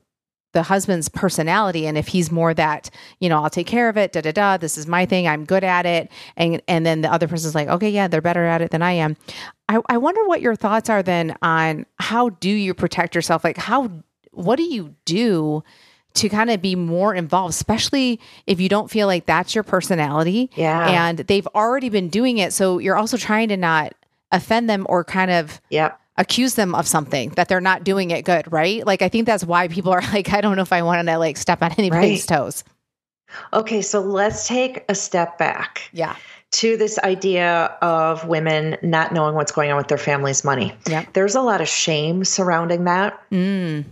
the 0.52 0.62
husband's 0.62 1.08
personality 1.08 1.86
and 1.86 1.98
if 1.98 2.06
he's 2.08 2.30
more 2.30 2.54
that 2.54 2.88
you 3.18 3.28
know 3.28 3.42
i'll 3.42 3.50
take 3.50 3.66
care 3.66 3.88
of 3.88 3.96
it 3.96 4.12
da 4.12 4.20
da 4.20 4.30
da 4.30 4.56
this 4.56 4.78
is 4.78 4.86
my 4.86 5.04
thing 5.04 5.26
i'm 5.26 5.44
good 5.44 5.64
at 5.64 5.84
it 5.84 6.10
and 6.36 6.62
and 6.68 6.86
then 6.86 7.00
the 7.00 7.12
other 7.12 7.26
person's 7.26 7.54
like 7.54 7.68
okay 7.68 7.90
yeah 7.90 8.06
they're 8.06 8.20
better 8.20 8.44
at 8.44 8.62
it 8.62 8.70
than 8.70 8.82
i 8.82 8.92
am 8.92 9.16
i, 9.68 9.80
I 9.88 9.96
wonder 9.96 10.24
what 10.26 10.40
your 10.40 10.54
thoughts 10.54 10.88
are 10.88 11.02
then 11.02 11.36
on 11.42 11.86
how 11.98 12.28
do 12.28 12.50
you 12.50 12.72
protect 12.72 13.14
yourself 13.14 13.42
like 13.42 13.56
how 13.56 13.90
what 14.30 14.56
do 14.56 14.62
you 14.62 14.94
do 15.04 15.64
to 16.14 16.28
kind 16.28 16.50
of 16.50 16.62
be 16.62 16.76
more 16.76 17.14
involved, 17.14 17.50
especially 17.50 18.20
if 18.46 18.60
you 18.60 18.68
don't 18.68 18.90
feel 18.90 19.06
like 19.06 19.26
that's 19.26 19.54
your 19.54 19.64
personality. 19.64 20.50
Yeah. 20.54 21.08
And 21.08 21.18
they've 21.18 21.46
already 21.48 21.88
been 21.88 22.08
doing 22.08 22.38
it. 22.38 22.52
So 22.52 22.78
you're 22.78 22.96
also 22.96 23.16
trying 23.16 23.48
to 23.48 23.56
not 23.56 23.94
offend 24.30 24.70
them 24.70 24.86
or 24.88 25.04
kind 25.04 25.30
of 25.30 25.60
yep. 25.70 26.00
accuse 26.16 26.54
them 26.54 26.74
of 26.74 26.86
something 26.86 27.30
that 27.30 27.48
they're 27.48 27.60
not 27.60 27.84
doing 27.84 28.10
it 28.10 28.24
good, 28.24 28.50
right? 28.52 28.86
Like 28.86 29.02
I 29.02 29.08
think 29.08 29.26
that's 29.26 29.44
why 29.44 29.68
people 29.68 29.92
are 29.92 30.02
like, 30.12 30.32
I 30.32 30.40
don't 30.40 30.56
know 30.56 30.62
if 30.62 30.72
I 30.72 30.82
want 30.82 31.06
to 31.06 31.18
like 31.18 31.36
step 31.36 31.62
on 31.62 31.72
anybody's 31.78 32.26
right. 32.30 32.38
toes. 32.38 32.64
Okay, 33.52 33.82
so 33.82 34.00
let's 34.00 34.46
take 34.46 34.84
a 34.88 34.94
step 34.94 35.38
back. 35.38 35.90
Yeah. 35.92 36.14
To 36.52 36.76
this 36.76 37.00
idea 37.00 37.76
of 37.82 38.28
women 38.28 38.76
not 38.80 39.12
knowing 39.12 39.34
what's 39.34 39.50
going 39.50 39.72
on 39.72 39.76
with 39.76 39.88
their 39.88 39.98
family's 39.98 40.44
money. 40.44 40.72
Yeah. 40.88 41.04
There's 41.12 41.34
a 41.34 41.40
lot 41.40 41.60
of 41.60 41.68
shame 41.68 42.24
surrounding 42.24 42.84
that. 42.84 43.20
Mm. 43.32 43.84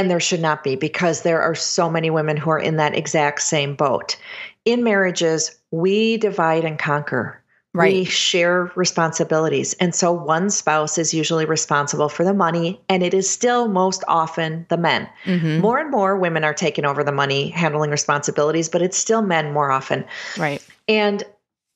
And 0.00 0.10
there 0.10 0.18
should 0.18 0.40
not 0.40 0.64
be 0.64 0.76
because 0.76 1.20
there 1.20 1.42
are 1.42 1.54
so 1.54 1.90
many 1.90 2.08
women 2.08 2.38
who 2.38 2.48
are 2.48 2.58
in 2.58 2.76
that 2.76 2.96
exact 2.96 3.42
same 3.42 3.74
boat. 3.74 4.16
In 4.64 4.82
marriages, 4.82 5.58
we 5.72 6.16
divide 6.16 6.64
and 6.64 6.78
conquer. 6.78 7.42
Right. 7.74 7.92
We 7.92 8.04
share 8.06 8.72
responsibilities. 8.76 9.74
And 9.74 9.94
so 9.94 10.10
one 10.10 10.48
spouse 10.48 10.96
is 10.96 11.12
usually 11.12 11.44
responsible 11.44 12.08
for 12.08 12.24
the 12.24 12.32
money, 12.32 12.80
and 12.88 13.02
it 13.02 13.12
is 13.12 13.28
still 13.28 13.68
most 13.68 14.02
often 14.08 14.64
the 14.70 14.78
men. 14.78 15.06
Mm-hmm. 15.26 15.60
More 15.60 15.78
and 15.78 15.90
more 15.90 16.16
women 16.16 16.44
are 16.44 16.54
taking 16.54 16.86
over 16.86 17.04
the 17.04 17.12
money, 17.12 17.50
handling 17.50 17.90
responsibilities, 17.90 18.70
but 18.70 18.80
it's 18.80 18.96
still 18.96 19.20
men 19.20 19.52
more 19.52 19.70
often. 19.70 20.06
Right. 20.38 20.66
And 20.88 21.24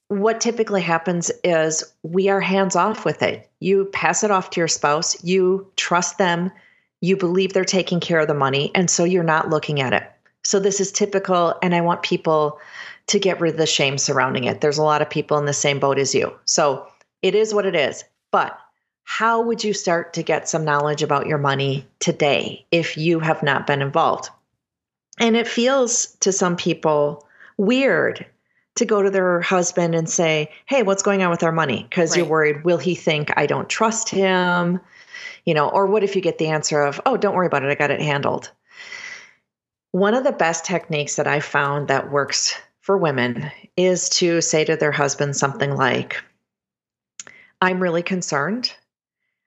what 0.08 0.40
typically 0.40 0.80
happens 0.80 1.30
is 1.44 1.84
we 2.02 2.30
are 2.30 2.40
hands 2.40 2.74
off 2.74 3.04
with 3.04 3.22
it. 3.22 3.50
You 3.60 3.84
pass 3.92 4.24
it 4.24 4.30
off 4.30 4.48
to 4.50 4.60
your 4.62 4.68
spouse, 4.68 5.22
you 5.22 5.70
trust 5.76 6.16
them 6.16 6.50
you 7.04 7.16
believe 7.16 7.52
they're 7.52 7.64
taking 7.64 8.00
care 8.00 8.18
of 8.18 8.28
the 8.28 8.34
money, 8.34 8.70
and 8.74 8.88
so 8.88 9.04
you're 9.04 9.22
not 9.22 9.50
looking 9.50 9.80
at 9.80 9.92
it. 9.92 10.10
So 10.42 10.58
this 10.58 10.80
is 10.80 10.90
typical, 10.90 11.54
and 11.62 11.74
I 11.74 11.82
want 11.82 12.02
people 12.02 12.58
to 13.08 13.18
get 13.18 13.40
rid 13.40 13.52
of 13.52 13.58
the 13.58 13.66
shame 13.66 13.98
surrounding 13.98 14.44
it. 14.44 14.62
There's 14.62 14.78
a 14.78 14.82
lot 14.82 15.02
of 15.02 15.10
people 15.10 15.36
in 15.36 15.44
the 15.44 15.52
same 15.52 15.78
boat 15.78 15.98
as 15.98 16.14
you. 16.14 16.32
So 16.46 16.86
it 17.20 17.34
is 17.34 17.52
what 17.52 17.66
it 17.66 17.74
is. 17.74 18.04
But 18.30 18.58
how 19.02 19.42
would 19.42 19.62
you 19.62 19.74
start 19.74 20.14
to 20.14 20.22
get 20.22 20.48
some 20.48 20.64
knowledge 20.64 21.02
about 21.02 21.26
your 21.26 21.36
money 21.36 21.86
today 21.98 22.64
if 22.70 22.96
you 22.96 23.20
have 23.20 23.42
not 23.42 23.66
been 23.66 23.82
involved? 23.82 24.30
And 25.18 25.36
it 25.36 25.46
feels 25.46 26.06
to 26.20 26.32
some 26.32 26.56
people 26.56 27.26
weird 27.58 28.24
to 28.76 28.86
go 28.86 29.02
to 29.02 29.10
their 29.10 29.42
husband 29.42 29.94
and 29.94 30.08
say, 30.08 30.50
Hey, 30.66 30.82
what's 30.82 31.02
going 31.02 31.22
on 31.22 31.30
with 31.30 31.42
our 31.42 31.52
money? 31.52 31.86
Because 31.88 32.12
right. 32.12 32.18
you're 32.18 32.26
worried, 32.26 32.64
will 32.64 32.78
he 32.78 32.94
think 32.94 33.30
I 33.36 33.46
don't 33.46 33.68
trust 33.68 34.08
him? 34.08 34.80
You 35.44 35.54
know, 35.54 35.68
or 35.68 35.86
what 35.86 36.04
if 36.04 36.14
you 36.14 36.22
get 36.22 36.38
the 36.38 36.48
answer 36.48 36.82
of, 36.82 37.00
oh, 37.06 37.16
don't 37.16 37.34
worry 37.34 37.46
about 37.46 37.64
it, 37.64 37.70
I 37.70 37.74
got 37.74 37.90
it 37.90 38.00
handled. 38.00 38.50
One 39.92 40.14
of 40.14 40.24
the 40.24 40.32
best 40.32 40.64
techniques 40.64 41.16
that 41.16 41.26
I 41.26 41.40
found 41.40 41.88
that 41.88 42.10
works 42.10 42.54
for 42.80 42.98
women 42.98 43.50
is 43.76 44.08
to 44.10 44.40
say 44.40 44.64
to 44.64 44.76
their 44.76 44.92
husband 44.92 45.36
something 45.36 45.74
like, 45.74 46.22
I'm 47.60 47.82
really 47.82 48.02
concerned. 48.02 48.72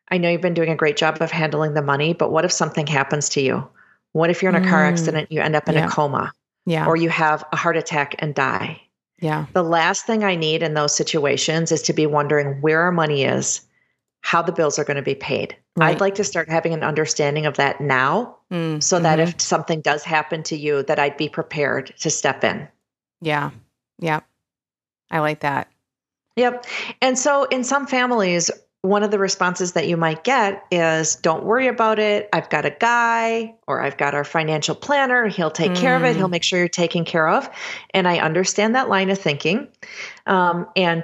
I 0.09 0.17
know 0.17 0.29
you've 0.29 0.41
been 0.41 0.53
doing 0.53 0.69
a 0.69 0.75
great 0.75 0.97
job 0.97 1.21
of 1.21 1.31
handling 1.31 1.73
the 1.73 1.81
money, 1.81 2.13
but 2.13 2.31
what 2.31 2.45
if 2.45 2.51
something 2.51 2.87
happens 2.87 3.29
to 3.29 3.41
you? 3.41 3.67
What 4.13 4.29
if 4.29 4.41
you're 4.41 4.55
in 4.55 4.63
a 4.63 4.67
car 4.67 4.83
mm. 4.83 4.91
accident, 4.91 5.31
you 5.31 5.41
end 5.41 5.55
up 5.55 5.67
in 5.67 5.75
yeah. 5.75 5.87
a 5.87 5.89
coma? 5.89 6.31
Yeah. 6.65 6.87
Or 6.87 6.95
you 6.95 7.09
have 7.09 7.43
a 7.51 7.55
heart 7.55 7.77
attack 7.77 8.15
and 8.19 8.33
die? 8.33 8.81
Yeah. 9.19 9.45
The 9.53 9.63
last 9.63 10.05
thing 10.05 10.23
I 10.23 10.35
need 10.35 10.63
in 10.63 10.73
those 10.73 10.95
situations 10.95 11.71
is 11.71 11.81
to 11.83 11.93
be 11.93 12.05
wondering 12.05 12.61
where 12.61 12.81
our 12.81 12.91
money 12.91 13.23
is 13.23 13.61
how 14.21 14.41
the 14.41 14.51
bills 14.51 14.77
are 14.77 14.83
going 14.83 14.97
to 14.97 15.03
be 15.03 15.15
paid. 15.15 15.55
Right. 15.75 15.89
I'd 15.89 16.01
like 16.01 16.15
to 16.15 16.23
start 16.23 16.49
having 16.49 16.73
an 16.73 16.83
understanding 16.83 17.45
of 17.45 17.55
that 17.57 17.79
now 17.79 18.37
mm, 18.51 18.81
so 18.81 18.99
that 18.99 19.19
mm-hmm. 19.19 19.29
if 19.29 19.41
something 19.41 19.81
does 19.81 20.03
happen 20.03 20.43
to 20.43 20.57
you 20.57 20.83
that 20.83 20.99
I'd 20.99 21.17
be 21.17 21.29
prepared 21.29 21.93
to 21.99 22.09
step 22.09 22.43
in. 22.43 22.67
Yeah. 23.21 23.51
Yeah. 23.99 24.21
I 25.11 25.19
like 25.19 25.41
that. 25.41 25.69
Yep. 26.35 26.65
And 27.01 27.17
so 27.17 27.45
in 27.45 27.63
some 27.63 27.87
families 27.87 28.51
one 28.81 29.03
of 29.03 29.11
the 29.11 29.19
responses 29.19 29.73
that 29.73 29.87
you 29.87 29.97
might 29.97 30.23
get 30.23 30.63
is 30.71 31.15
don't 31.15 31.43
worry 31.43 31.67
about 31.67 31.99
it. 31.99 32.29
I've 32.31 32.49
got 32.49 32.65
a 32.65 32.69
guy 32.69 33.55
or 33.67 33.81
I've 33.81 33.97
got 33.97 34.13
our 34.13 34.23
financial 34.23 34.75
planner. 34.75 35.27
He'll 35.27 35.51
take 35.51 35.71
mm. 35.71 35.77
care 35.77 35.95
of 35.95 36.03
it. 36.03 36.15
He'll 36.15 36.27
mm. 36.27 36.31
make 36.31 36.43
sure 36.43 36.59
you're 36.59 36.67
taken 36.67 37.03
care 37.03 37.27
of. 37.27 37.49
And 37.93 38.07
I 38.07 38.19
understand 38.19 38.75
that 38.75 38.87
line 38.87 39.09
of 39.09 39.17
thinking. 39.17 39.67
Um, 40.25 40.67
and 40.75 41.03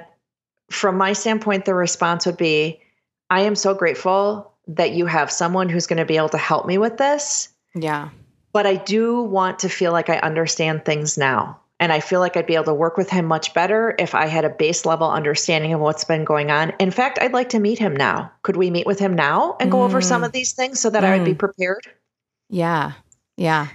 from 0.70 0.96
my 0.96 1.12
standpoint, 1.12 1.64
the 1.64 1.74
response 1.74 2.26
would 2.26 2.36
be 2.36 2.80
I 3.30 3.40
am 3.40 3.54
so 3.54 3.74
grateful 3.74 4.52
that 4.68 4.92
you 4.92 5.06
have 5.06 5.30
someone 5.30 5.68
who's 5.68 5.86
going 5.86 5.98
to 5.98 6.04
be 6.04 6.16
able 6.16 6.30
to 6.30 6.38
help 6.38 6.66
me 6.66 6.78
with 6.78 6.96
this. 6.96 7.48
Yeah. 7.74 8.10
But 8.52 8.66
I 8.66 8.76
do 8.76 9.22
want 9.22 9.60
to 9.60 9.68
feel 9.68 9.92
like 9.92 10.08
I 10.08 10.18
understand 10.18 10.84
things 10.84 11.18
now. 11.18 11.60
And 11.80 11.92
I 11.92 12.00
feel 12.00 12.20
like 12.20 12.36
I'd 12.36 12.46
be 12.46 12.54
able 12.54 12.66
to 12.66 12.74
work 12.74 12.96
with 12.96 13.10
him 13.10 13.26
much 13.26 13.52
better 13.52 13.94
if 13.98 14.14
I 14.14 14.26
had 14.26 14.44
a 14.44 14.48
base 14.48 14.86
level 14.86 15.10
understanding 15.10 15.74
of 15.74 15.80
what's 15.80 16.04
been 16.04 16.24
going 16.24 16.50
on. 16.50 16.72
In 16.78 16.92
fact, 16.92 17.18
I'd 17.20 17.32
like 17.32 17.48
to 17.50 17.58
meet 17.58 17.78
him 17.78 17.96
now. 17.96 18.30
Could 18.42 18.56
we 18.56 18.70
meet 18.70 18.86
with 18.86 19.00
him 19.00 19.14
now 19.14 19.56
and 19.58 19.72
go 19.72 19.82
over 19.82 20.00
some 20.00 20.22
mm. 20.22 20.26
of 20.26 20.32
these 20.32 20.52
things 20.52 20.80
so 20.80 20.88
that 20.90 21.02
mm. 21.02 21.06
I 21.06 21.18
would 21.18 21.24
be 21.24 21.34
mm. 21.34 21.38
prepared? 21.38 21.86
Yeah. 22.48 22.92
Yeah. 23.36 23.68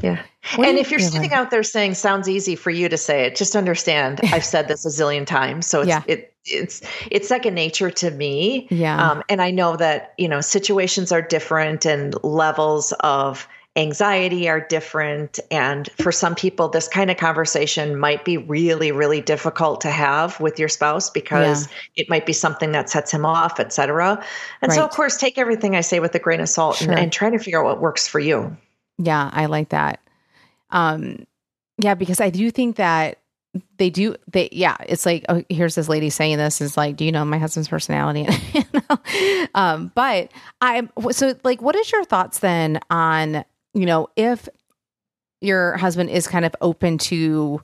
Yeah. 0.00 0.22
What 0.56 0.68
and 0.68 0.78
if 0.78 0.90
you're 0.90 1.00
sitting 1.00 1.32
out 1.32 1.50
there 1.50 1.62
saying 1.62 1.94
sounds 1.94 2.28
easy 2.28 2.56
for 2.56 2.70
you 2.70 2.88
to 2.88 2.96
say 2.96 3.26
it, 3.26 3.36
just 3.36 3.56
understand 3.56 4.20
I've 4.24 4.44
said 4.44 4.68
this 4.68 4.84
a 4.84 4.88
zillion 4.88 5.26
times. 5.26 5.66
So 5.66 5.80
it's 5.80 5.88
yeah. 5.88 6.02
it 6.06 6.34
it's 6.46 6.82
it's 7.10 7.28
second 7.28 7.54
nature 7.54 7.90
to 7.90 8.10
me. 8.10 8.66
Yeah. 8.70 9.10
Um, 9.10 9.22
and 9.28 9.42
I 9.42 9.50
know 9.50 9.76
that, 9.76 10.14
you 10.18 10.28
know, 10.28 10.40
situations 10.40 11.12
are 11.12 11.22
different 11.22 11.84
and 11.84 12.14
levels 12.24 12.92
of 13.00 13.48
anxiety 13.76 14.48
are 14.48 14.60
different. 14.60 15.38
And 15.50 15.90
for 16.00 16.10
some 16.10 16.34
people, 16.34 16.68
this 16.68 16.88
kind 16.88 17.10
of 17.10 17.18
conversation 17.18 17.98
might 17.98 18.24
be 18.24 18.38
really, 18.38 18.90
really 18.90 19.20
difficult 19.20 19.82
to 19.82 19.90
have 19.90 20.40
with 20.40 20.58
your 20.58 20.68
spouse 20.68 21.10
because 21.10 21.66
yeah. 21.66 21.72
it 21.96 22.08
might 22.08 22.24
be 22.24 22.32
something 22.32 22.72
that 22.72 22.88
sets 22.88 23.12
him 23.12 23.26
off, 23.26 23.60
et 23.60 23.74
cetera. 23.74 24.24
And 24.62 24.70
right. 24.70 24.76
so, 24.76 24.82
of 24.82 24.92
course, 24.92 25.18
take 25.18 25.36
everything 25.36 25.76
I 25.76 25.82
say 25.82 26.00
with 26.00 26.14
a 26.14 26.18
grain 26.18 26.40
of 26.40 26.48
salt 26.48 26.76
sure. 26.76 26.90
and, 26.90 26.98
and 26.98 27.12
try 27.12 27.28
to 27.28 27.38
figure 27.38 27.60
out 27.60 27.66
what 27.66 27.80
works 27.80 28.08
for 28.08 28.18
you. 28.18 28.56
Yeah, 28.96 29.28
I 29.30 29.44
like 29.44 29.68
that. 29.68 30.00
Um, 30.70 31.26
yeah, 31.76 31.94
because 31.94 32.18
I 32.18 32.30
do 32.30 32.50
think 32.50 32.76
that 32.76 33.18
they 33.78 33.90
do 33.90 34.14
they 34.30 34.48
yeah 34.52 34.76
it's 34.86 35.06
like 35.06 35.24
oh 35.28 35.42
here's 35.48 35.74
this 35.74 35.88
lady 35.88 36.10
saying 36.10 36.38
this 36.38 36.60
is 36.60 36.76
like 36.76 36.96
do 36.96 37.04
you 37.04 37.12
know 37.12 37.24
my 37.24 37.38
husband's 37.38 37.68
personality 37.68 38.26
you 38.52 38.62
know? 38.72 38.98
um 39.54 39.92
but 39.94 40.30
i'm 40.60 40.90
so 41.10 41.34
like 41.44 41.60
what 41.62 41.76
is 41.76 41.90
your 41.92 42.04
thoughts 42.04 42.40
then 42.40 42.80
on 42.90 43.44
you 43.74 43.86
know 43.86 44.08
if 44.16 44.48
your 45.40 45.76
husband 45.76 46.10
is 46.10 46.26
kind 46.26 46.44
of 46.44 46.54
open 46.60 46.98
to 46.98 47.60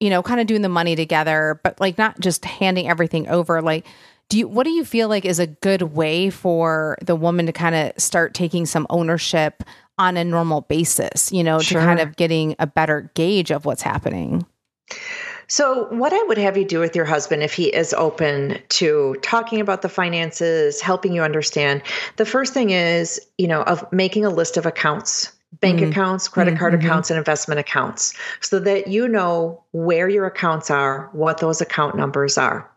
you 0.00 0.10
know 0.10 0.22
kind 0.22 0.40
of 0.40 0.46
doing 0.46 0.62
the 0.62 0.68
money 0.68 0.96
together 0.96 1.60
but 1.64 1.80
like 1.80 1.98
not 1.98 2.18
just 2.20 2.44
handing 2.44 2.88
everything 2.88 3.28
over 3.28 3.60
like 3.60 3.86
do 4.28 4.38
you 4.38 4.48
what 4.48 4.64
do 4.64 4.70
you 4.70 4.84
feel 4.84 5.08
like 5.08 5.24
is 5.24 5.38
a 5.38 5.46
good 5.46 5.82
way 5.82 6.30
for 6.30 6.96
the 7.02 7.16
woman 7.16 7.46
to 7.46 7.52
kind 7.52 7.74
of 7.74 7.92
start 8.00 8.32
taking 8.32 8.64
some 8.64 8.86
ownership 8.88 9.64
on 10.00 10.16
a 10.16 10.24
normal 10.24 10.62
basis, 10.62 11.30
you 11.30 11.44
know, 11.44 11.58
sure. 11.58 11.78
to 11.78 11.86
kind 11.86 12.00
of 12.00 12.16
getting 12.16 12.56
a 12.58 12.66
better 12.66 13.10
gauge 13.14 13.50
of 13.50 13.66
what's 13.66 13.82
happening. 13.82 14.46
So, 15.50 15.88
what 15.90 16.12
I 16.12 16.22
would 16.22 16.38
have 16.38 16.56
you 16.56 16.64
do 16.64 16.78
with 16.78 16.94
your 16.94 17.04
husband 17.04 17.42
if 17.42 17.52
he 17.52 17.64
is 17.64 17.92
open 17.94 18.60
to 18.68 19.16
talking 19.20 19.60
about 19.60 19.82
the 19.82 19.88
finances, 19.88 20.80
helping 20.80 21.12
you 21.12 21.22
understand, 21.22 21.82
the 22.16 22.24
first 22.24 22.54
thing 22.54 22.70
is, 22.70 23.20
you 23.36 23.48
know, 23.48 23.62
of 23.62 23.84
making 23.92 24.24
a 24.24 24.30
list 24.30 24.56
of 24.56 24.64
accounts 24.64 25.32
bank 25.60 25.80
mm-hmm. 25.80 25.90
accounts, 25.90 26.28
credit 26.28 26.56
card 26.56 26.72
mm-hmm. 26.72 26.86
accounts, 26.86 27.10
and 27.10 27.18
investment 27.18 27.58
accounts 27.58 28.14
so 28.40 28.60
that 28.60 28.86
you 28.86 29.08
know 29.08 29.60
where 29.72 30.08
your 30.08 30.24
accounts 30.26 30.70
are, 30.70 31.10
what 31.12 31.38
those 31.38 31.60
account 31.60 31.96
numbers 31.96 32.38
are. 32.38 32.70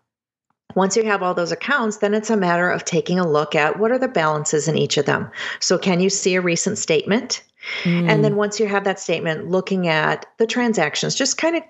Once 0.74 0.98
you 0.98 1.04
have 1.04 1.22
all 1.22 1.36
those 1.36 1.52
accounts, 1.52 1.98
then 1.98 2.16
it's 2.16 2.32
a 2.32 2.36
matter 2.36 2.72
of 2.72 2.84
taking 2.84 3.20
a 3.20 3.28
look 3.28 3.54
at 3.54 3.78
what 3.78 3.92
are 3.92 4.00
the 4.00 4.08
balances 4.08 4.68
in 4.68 4.76
each 4.76 4.98
of 4.98 5.06
them. 5.06 5.30
So, 5.60 5.78
can 5.78 6.00
you 6.00 6.10
see 6.10 6.34
a 6.34 6.42
recent 6.42 6.80
statement? 6.80 7.44
Mm. 7.84 8.10
And 8.10 8.26
then 8.26 8.36
once 8.36 8.60
you 8.60 8.66
have 8.66 8.84
that 8.86 9.00
statement, 9.00 9.48
looking 9.48 9.88
at 9.88 10.26
the 10.40 10.48
transactions, 10.48 11.14
just 11.14 11.38
kind 11.38 11.56
of 11.56 11.64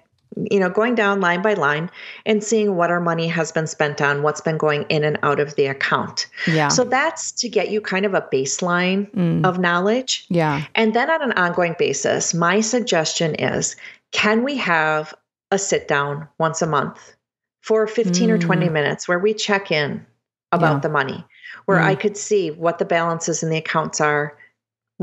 you 0.49 0.59
know, 0.59 0.69
going 0.69 0.95
down 0.95 1.21
line 1.21 1.41
by 1.41 1.53
line 1.53 1.89
and 2.25 2.43
seeing 2.43 2.75
what 2.75 2.89
our 2.89 2.99
money 2.99 3.27
has 3.27 3.51
been 3.51 3.67
spent 3.67 4.01
on, 4.01 4.23
what's 4.23 4.41
been 4.41 4.57
going 4.57 4.83
in 4.89 5.03
and 5.03 5.17
out 5.23 5.39
of 5.39 5.55
the 5.55 5.67
account. 5.67 6.27
Yeah. 6.47 6.69
So 6.69 6.83
that's 6.83 7.31
to 7.33 7.49
get 7.49 7.69
you 7.69 7.81
kind 7.81 8.05
of 8.05 8.13
a 8.13 8.21
baseline 8.21 9.11
mm. 9.11 9.45
of 9.45 9.59
knowledge. 9.59 10.25
Yeah. 10.29 10.65
And 10.75 10.93
then 10.93 11.09
on 11.09 11.21
an 11.21 11.33
ongoing 11.33 11.75
basis, 11.77 12.33
my 12.33 12.61
suggestion 12.61 13.35
is 13.35 13.75
can 14.11 14.43
we 14.43 14.57
have 14.57 15.13
a 15.51 15.57
sit 15.57 15.87
down 15.87 16.27
once 16.37 16.61
a 16.61 16.67
month 16.67 17.15
for 17.61 17.87
15 17.87 18.29
mm. 18.29 18.31
or 18.31 18.37
20 18.37 18.67
mm. 18.67 18.71
minutes 18.71 19.07
where 19.07 19.19
we 19.19 19.33
check 19.33 19.71
in 19.71 20.05
about 20.51 20.75
yeah. 20.75 20.79
the 20.79 20.89
money, 20.89 21.25
where 21.65 21.79
mm. 21.79 21.85
I 21.85 21.95
could 21.95 22.17
see 22.17 22.51
what 22.51 22.77
the 22.77 22.85
balances 22.85 23.43
in 23.43 23.49
the 23.49 23.57
accounts 23.57 24.01
are, 24.01 24.37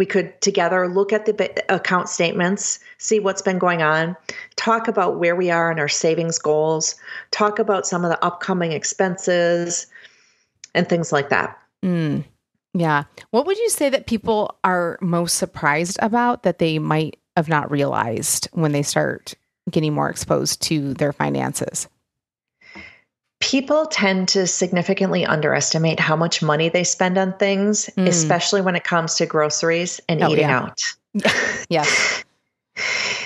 we 0.01 0.07
could 0.07 0.41
together 0.41 0.89
look 0.89 1.13
at 1.13 1.27
the 1.27 1.63
account 1.69 2.09
statements, 2.09 2.79
see 2.97 3.21
what's 3.21 3.43
been 3.43 3.59
going 3.59 3.83
on, 3.83 4.17
talk 4.57 4.89
about 4.89 5.19
where 5.19 5.37
we 5.37 5.51
are 5.51 5.71
in 5.71 5.79
our 5.79 5.89
savings 5.89 6.39
goals, 6.39 6.95
talk 7.33 7.59
about 7.59 7.87
some 7.87 8.03
of 8.03 8.11
the 8.11 8.25
upcoming 8.25 8.73
expenses, 8.73 9.87
and 10.75 10.89
things 10.89 11.13
like 11.13 11.29
that. 11.29 11.55
Mm, 11.85 12.25
yeah. 12.73 13.05
What 13.29 13.45
would 13.45 13.59
you 13.59 13.69
say 13.69 13.91
that 13.91 14.07
people 14.07 14.57
are 14.65 14.99
most 15.03 15.35
surprised 15.35 15.99
about 16.01 16.45
that 16.45 16.61
they 16.61 16.79
might 16.79 17.19
have 17.37 17.51
not 17.51 17.71
realized 17.71 18.49
when 18.53 18.73
they 18.73 18.83
start 18.83 19.35
getting 19.71 19.93
more 19.93 20.09
exposed 20.09 20.63
to 20.63 20.95
their 20.95 21.13
finances? 21.13 21.89
People 23.51 23.87
tend 23.87 24.29
to 24.29 24.47
significantly 24.47 25.27
underestimate 25.27 25.99
how 25.99 26.15
much 26.15 26.41
money 26.41 26.69
they 26.69 26.85
spend 26.85 27.19
on 27.19 27.37
things, 27.37 27.91
mm. 27.97 28.07
especially 28.07 28.61
when 28.61 28.77
it 28.77 28.85
comes 28.85 29.17
to 29.17 29.27
groceries 29.27 30.01
and 30.09 30.23
oh, 30.23 30.31
eating 30.31 30.49
yeah. 30.49 30.61
out. 30.61 30.81
yes. 31.69 32.25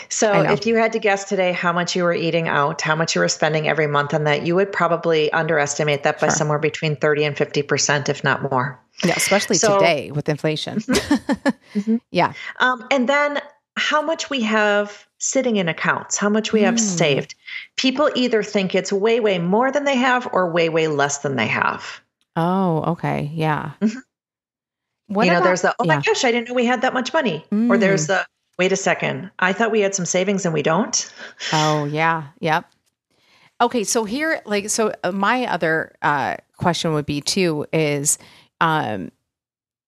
So, 0.09 0.43
if 0.43 0.65
you 0.65 0.77
had 0.77 0.93
to 0.93 0.99
guess 0.99 1.29
today 1.29 1.53
how 1.53 1.73
much 1.75 1.95
you 1.95 2.05
were 2.05 2.15
eating 2.15 2.49
out, 2.49 2.81
how 2.81 2.97
much 2.97 3.15
you 3.15 3.21
were 3.21 3.29
spending 3.29 3.69
every 3.69 3.87
month 3.87 4.15
on 4.15 4.25
that, 4.25 4.47
you 4.47 4.55
would 4.55 4.73
probably 4.73 5.31
underestimate 5.33 6.05
that 6.05 6.21
by 6.21 6.29
sure. 6.29 6.37
somewhere 6.37 6.59
between 6.59 6.97
30 6.97 7.25
and 7.25 7.37
50%, 7.37 8.09
if 8.09 8.25
not 8.25 8.51
more. 8.51 8.81
Yeah, 9.05 9.15
especially 9.17 9.57
so, 9.57 9.79
today 9.79 10.11
with 10.13 10.29
inflation. 10.31 10.79
Mm-hmm. 10.79 11.49
mm-hmm. 11.79 11.97
Yeah. 12.13 12.33
Um, 12.61 12.87
and 12.91 13.09
then 13.09 13.41
how 13.77 14.01
much 14.03 14.31
we 14.31 14.41
have 14.43 15.07
sitting 15.19 15.57
in 15.57 15.69
accounts, 15.69 16.17
how 16.17 16.29
much 16.29 16.53
we 16.53 16.63
have 16.63 16.75
mm. 16.75 16.81
saved. 16.81 17.35
People 17.77 18.11
either 18.15 18.43
think 18.43 18.75
it's 18.75 18.93
way, 18.93 19.21
way 19.21 19.39
more 19.39 19.73
than 19.73 19.85
they 19.85 19.97
have 19.97 20.29
or 20.33 20.51
way, 20.51 20.69
way 20.69 20.87
less 20.87 21.19
than 21.19 21.37
they 21.37 21.47
have. 21.47 22.01
Oh, 22.37 22.83
okay. 22.93 23.31
Yeah. 23.33 23.73
Mm-hmm. 23.81 23.99
you 25.09 25.31
know, 25.31 25.39
about, 25.39 25.45
there's 25.45 25.63
the, 25.63 25.75
oh 25.79 25.85
yeah. 25.85 25.97
my 25.97 26.03
gosh, 26.03 26.25
I 26.25 26.33
didn't 26.33 26.49
know 26.49 26.55
we 26.55 26.67
had 26.67 26.83
that 26.83 26.93
much 26.93 27.13
money. 27.13 27.45
Mm. 27.51 27.71
Or 27.71 27.79
there's 27.79 28.07
the, 28.07 28.27
wait 28.59 28.73
a 28.73 28.77
second, 28.77 29.31
I 29.39 29.53
thought 29.53 29.73
we 29.73 29.81
had 29.81 29.95
some 29.95 30.07
savings 30.07 30.45
and 30.45 30.53
we 30.53 30.63
don't. 30.63 31.13
Oh, 31.53 31.85
yeah. 31.87 32.29
Yep. 32.41 32.67
Okay. 33.61 33.85
So 33.85 34.05
here, 34.05 34.43
like, 34.45 34.69
so 34.69 34.93
uh, 35.03 35.13
my 35.13 35.47
other 35.47 35.95
uh, 36.03 36.37
question 36.59 36.93
would 36.93 37.07
be 37.07 37.21
too 37.21 37.67
is, 37.73 38.19
um, 38.61 39.11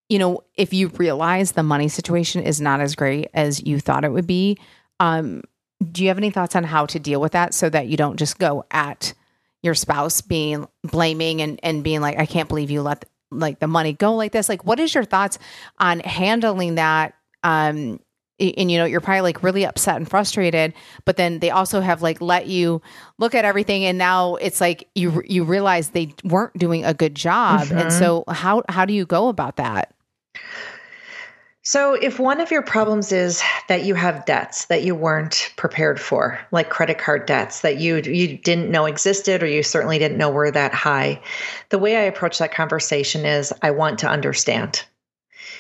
you 0.08 0.18
know, 0.18 0.42
if 0.54 0.72
you 0.72 0.88
realize 0.88 1.52
the 1.52 1.62
money 1.62 1.88
situation 1.88 2.42
is 2.42 2.60
not 2.60 2.80
as 2.80 2.94
great 2.94 3.28
as 3.34 3.64
you 3.64 3.80
thought 3.80 4.04
it 4.04 4.12
would 4.12 4.26
be, 4.26 4.58
um, 5.00 5.42
do 5.92 6.02
you 6.02 6.08
have 6.08 6.18
any 6.18 6.30
thoughts 6.30 6.56
on 6.56 6.64
how 6.64 6.86
to 6.86 6.98
deal 6.98 7.20
with 7.20 7.32
that 7.32 7.52
so 7.54 7.68
that 7.68 7.88
you 7.88 7.96
don't 7.96 8.16
just 8.16 8.38
go 8.38 8.64
at 8.70 9.14
your 9.62 9.74
spouse 9.74 10.20
being 10.20 10.66
blaming 10.84 11.42
and, 11.42 11.60
and 11.62 11.82
being 11.82 12.00
like, 12.00 12.18
I 12.18 12.26
can't 12.26 12.48
believe 12.48 12.70
you 12.70 12.82
let 12.82 13.04
like 13.30 13.58
the 13.58 13.66
money 13.66 13.92
go 13.92 14.14
like 14.14 14.32
this? 14.32 14.48
Like, 14.48 14.64
what 14.64 14.78
is 14.78 14.94
your 14.94 15.04
thoughts 15.04 15.38
on 15.78 16.00
handling 16.00 16.76
that? 16.76 17.14
Um, 17.42 18.00
and 18.38 18.70
you 18.70 18.76
know 18.76 18.84
you're 18.84 19.00
probably 19.00 19.22
like 19.22 19.42
really 19.42 19.64
upset 19.64 19.96
and 19.96 20.08
frustrated 20.08 20.74
but 21.04 21.16
then 21.16 21.38
they 21.38 21.50
also 21.50 21.80
have 21.80 22.02
like 22.02 22.20
let 22.20 22.46
you 22.46 22.82
look 23.18 23.34
at 23.34 23.44
everything 23.44 23.84
and 23.84 23.96
now 23.96 24.34
it's 24.36 24.60
like 24.60 24.88
you 24.94 25.22
you 25.26 25.44
realize 25.44 25.90
they 25.90 26.12
weren't 26.22 26.56
doing 26.58 26.84
a 26.84 26.92
good 26.92 27.14
job 27.14 27.62
mm-hmm. 27.62 27.78
and 27.78 27.92
so 27.92 28.24
how 28.28 28.62
how 28.68 28.84
do 28.84 28.92
you 28.92 29.06
go 29.06 29.28
about 29.28 29.56
that 29.56 29.94
so, 31.66 31.94
if 31.94 32.20
one 32.20 32.40
of 32.40 32.52
your 32.52 32.62
problems 32.62 33.10
is 33.10 33.42
that 33.68 33.84
you 33.84 33.96
have 33.96 34.24
debts 34.24 34.66
that 34.66 34.84
you 34.84 34.94
weren't 34.94 35.52
prepared 35.56 36.00
for, 36.00 36.38
like 36.52 36.70
credit 36.70 36.98
card 36.98 37.26
debts 37.26 37.62
that 37.62 37.78
you 37.78 37.96
you 37.96 38.38
didn't 38.38 38.70
know 38.70 38.86
existed 38.86 39.42
or 39.42 39.48
you 39.48 39.64
certainly 39.64 39.98
didn't 39.98 40.16
know 40.16 40.30
were 40.30 40.52
that 40.52 40.72
high, 40.72 41.20
the 41.70 41.78
way 41.80 41.96
I 41.96 42.02
approach 42.02 42.38
that 42.38 42.54
conversation 42.54 43.26
is 43.26 43.52
I 43.62 43.72
want 43.72 43.98
to 43.98 44.08
understand. 44.08 44.84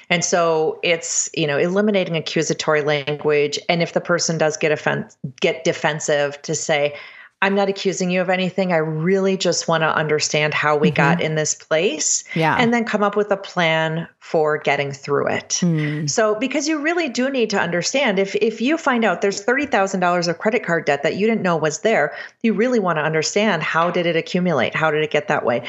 And 0.08 0.24
so 0.24 0.78
it's, 0.84 1.28
you 1.34 1.48
know, 1.48 1.58
eliminating 1.58 2.14
accusatory 2.14 2.82
language 2.82 3.58
and 3.68 3.82
if 3.82 3.92
the 3.92 4.00
person 4.00 4.38
does 4.38 4.56
get 4.56 4.70
offen- 4.70 5.08
get 5.40 5.64
defensive 5.64 6.40
to 6.42 6.54
say, 6.54 6.94
I'm 7.42 7.54
not 7.54 7.68
accusing 7.68 8.10
you 8.10 8.22
of 8.22 8.30
anything. 8.30 8.72
I 8.72 8.78
really 8.78 9.36
just 9.36 9.68
want 9.68 9.82
to 9.82 9.94
understand 9.94 10.54
how 10.54 10.76
we 10.76 10.88
mm-hmm. 10.88 10.96
got 10.96 11.20
in 11.20 11.34
this 11.34 11.54
place. 11.54 12.24
Yeah. 12.34 12.56
And 12.58 12.72
then 12.72 12.84
come 12.84 13.02
up 13.02 13.14
with 13.14 13.30
a 13.30 13.36
plan 13.36 14.08
for 14.20 14.56
getting 14.56 14.90
through 14.90 15.28
it. 15.28 15.48
Mm. 15.60 16.08
So 16.08 16.34
because 16.34 16.66
you 16.66 16.80
really 16.80 17.10
do 17.10 17.28
need 17.28 17.50
to 17.50 17.60
understand 17.60 18.18
if 18.18 18.34
if 18.36 18.62
you 18.62 18.78
find 18.78 19.04
out 19.04 19.20
there's 19.20 19.44
$30,000 19.44 20.28
of 20.28 20.38
credit 20.38 20.64
card 20.64 20.86
debt 20.86 21.02
that 21.02 21.16
you 21.16 21.26
didn't 21.26 21.42
know 21.42 21.56
was 21.58 21.80
there, 21.80 22.14
you 22.42 22.54
really 22.54 22.78
want 22.78 22.96
to 22.98 23.02
understand 23.02 23.62
how 23.62 23.90
did 23.90 24.06
it 24.06 24.16
accumulate? 24.16 24.74
How 24.74 24.90
did 24.90 25.02
it 25.02 25.10
get 25.10 25.28
that 25.28 25.44
way? 25.44 25.66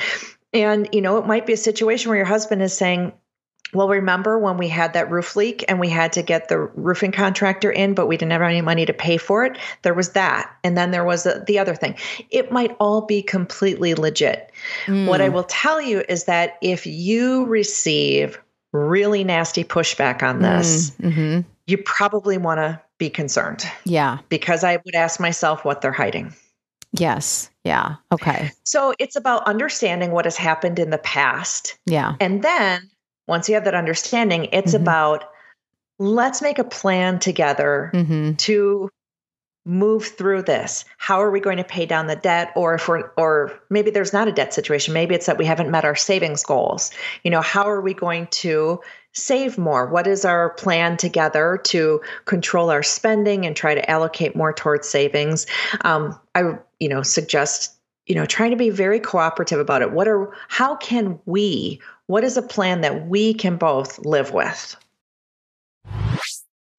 And 0.53 0.87
you 0.93 1.01
know, 1.01 1.17
it 1.17 1.27
might 1.27 1.45
be 1.45 1.53
a 1.53 1.57
situation 1.57 2.09
where 2.09 2.17
your 2.17 2.25
husband 2.25 2.61
is 2.61 2.75
saying, 2.75 3.11
well, 3.73 3.89
remember 3.89 4.39
when 4.39 4.57
we 4.57 4.67
had 4.67 4.93
that 4.93 5.11
roof 5.11 5.35
leak 5.35 5.65
and 5.67 5.79
we 5.79 5.89
had 5.89 6.13
to 6.13 6.21
get 6.21 6.47
the 6.47 6.57
roofing 6.57 7.11
contractor 7.11 7.69
in, 7.69 7.93
but 7.93 8.07
we 8.07 8.15
didn't 8.15 8.31
have 8.31 8.41
any 8.41 8.61
money 8.61 8.85
to 8.85 8.93
pay 8.93 9.17
for 9.17 9.43
it? 9.43 9.57
There 9.81 9.93
was 9.93 10.11
that. 10.11 10.49
And 10.63 10.77
then 10.77 10.91
there 10.91 11.03
was 11.03 11.23
the, 11.23 11.43
the 11.45 11.59
other 11.59 11.75
thing. 11.75 11.95
It 12.29 12.51
might 12.51 12.75
all 12.79 13.01
be 13.01 13.21
completely 13.21 13.93
legit. 13.93 14.51
Mm. 14.85 15.07
What 15.07 15.21
I 15.21 15.29
will 15.29 15.43
tell 15.43 15.81
you 15.81 16.03
is 16.07 16.25
that 16.25 16.57
if 16.61 16.85
you 16.85 17.45
receive 17.45 18.39
really 18.71 19.23
nasty 19.23 19.63
pushback 19.63 20.23
on 20.23 20.41
this, 20.41 20.91
mm. 20.91 21.11
mm-hmm. 21.11 21.49
you 21.67 21.77
probably 21.77 22.37
want 22.37 22.59
to 22.59 22.81
be 22.97 23.09
concerned. 23.09 23.65
Yeah. 23.83 24.19
Because 24.29 24.63
I 24.63 24.77
would 24.85 24.95
ask 24.95 25.19
myself 25.19 25.65
what 25.65 25.81
they're 25.81 25.91
hiding. 25.91 26.33
Yes. 26.93 27.49
Yeah. 27.65 27.95
Okay. 28.13 28.51
So 28.63 28.93
it's 28.97 29.17
about 29.17 29.45
understanding 29.45 30.11
what 30.11 30.25
has 30.25 30.37
happened 30.37 30.79
in 30.79 30.89
the 30.89 30.97
past. 30.97 31.77
Yeah. 31.85 32.15
And 32.21 32.43
then 32.43 32.89
once 33.27 33.47
you 33.49 33.55
have 33.55 33.65
that 33.65 33.75
understanding, 33.75 34.49
it's 34.51 34.73
mm-hmm. 34.73 34.83
about 34.83 35.25
let's 35.99 36.41
make 36.41 36.59
a 36.59 36.63
plan 36.63 37.19
together 37.19 37.91
mm-hmm. 37.93 38.33
to 38.33 38.89
move 39.67 40.05
through 40.05 40.41
this. 40.41 40.85
How 40.97 41.21
are 41.21 41.29
we 41.29 41.41
going 41.41 41.57
to 41.57 41.63
pay 41.63 41.85
down 41.85 42.07
the 42.07 42.15
debt? 42.15 42.53
Or 42.55 42.75
if 42.75 42.87
we're 42.87 43.11
or 43.17 43.51
maybe 43.69 43.91
there's 43.91 44.13
not 44.13 44.27
a 44.27 44.31
debt 44.31 44.53
situation. 44.53 44.93
Maybe 44.93 45.13
it's 45.13 45.25
that 45.25 45.37
we 45.37 45.45
haven't 45.45 45.69
met 45.69 45.83
our 45.83 45.95
savings 45.95 46.43
goals. 46.43 46.91
You 47.23 47.31
know 47.31 47.41
how 47.41 47.63
are 47.69 47.81
we 47.81 47.93
going 47.93 48.27
to 48.27 48.79
save 49.13 49.57
more? 49.57 49.85
What 49.87 50.07
is 50.07 50.23
our 50.23 50.51
plan 50.51 50.95
together 50.95 51.59
to 51.65 52.01
control 52.25 52.69
our 52.69 52.83
spending 52.83 53.45
and 53.45 53.55
try 53.55 53.75
to 53.75 53.89
allocate 53.89 54.35
more 54.35 54.53
towards 54.53 54.87
savings? 54.87 55.45
Um, 55.81 56.17
i 56.33 56.53
you 56.79 56.87
know 56.87 57.01
suggest 57.01 57.73
you 58.05 58.15
know 58.15 58.25
trying 58.25 58.51
to 58.51 58.57
be 58.57 58.69
very 58.69 59.01
cooperative 59.01 59.59
about 59.59 59.81
it. 59.81 59.91
What 59.91 60.07
are 60.07 60.31
how 60.47 60.77
can 60.77 61.19
we 61.25 61.81
what 62.07 62.23
is 62.23 62.37
a 62.37 62.41
plan 62.41 62.81
that 62.81 63.07
we 63.07 63.33
can 63.33 63.57
both 63.57 63.99
live 63.99 64.33
with? 64.33 64.75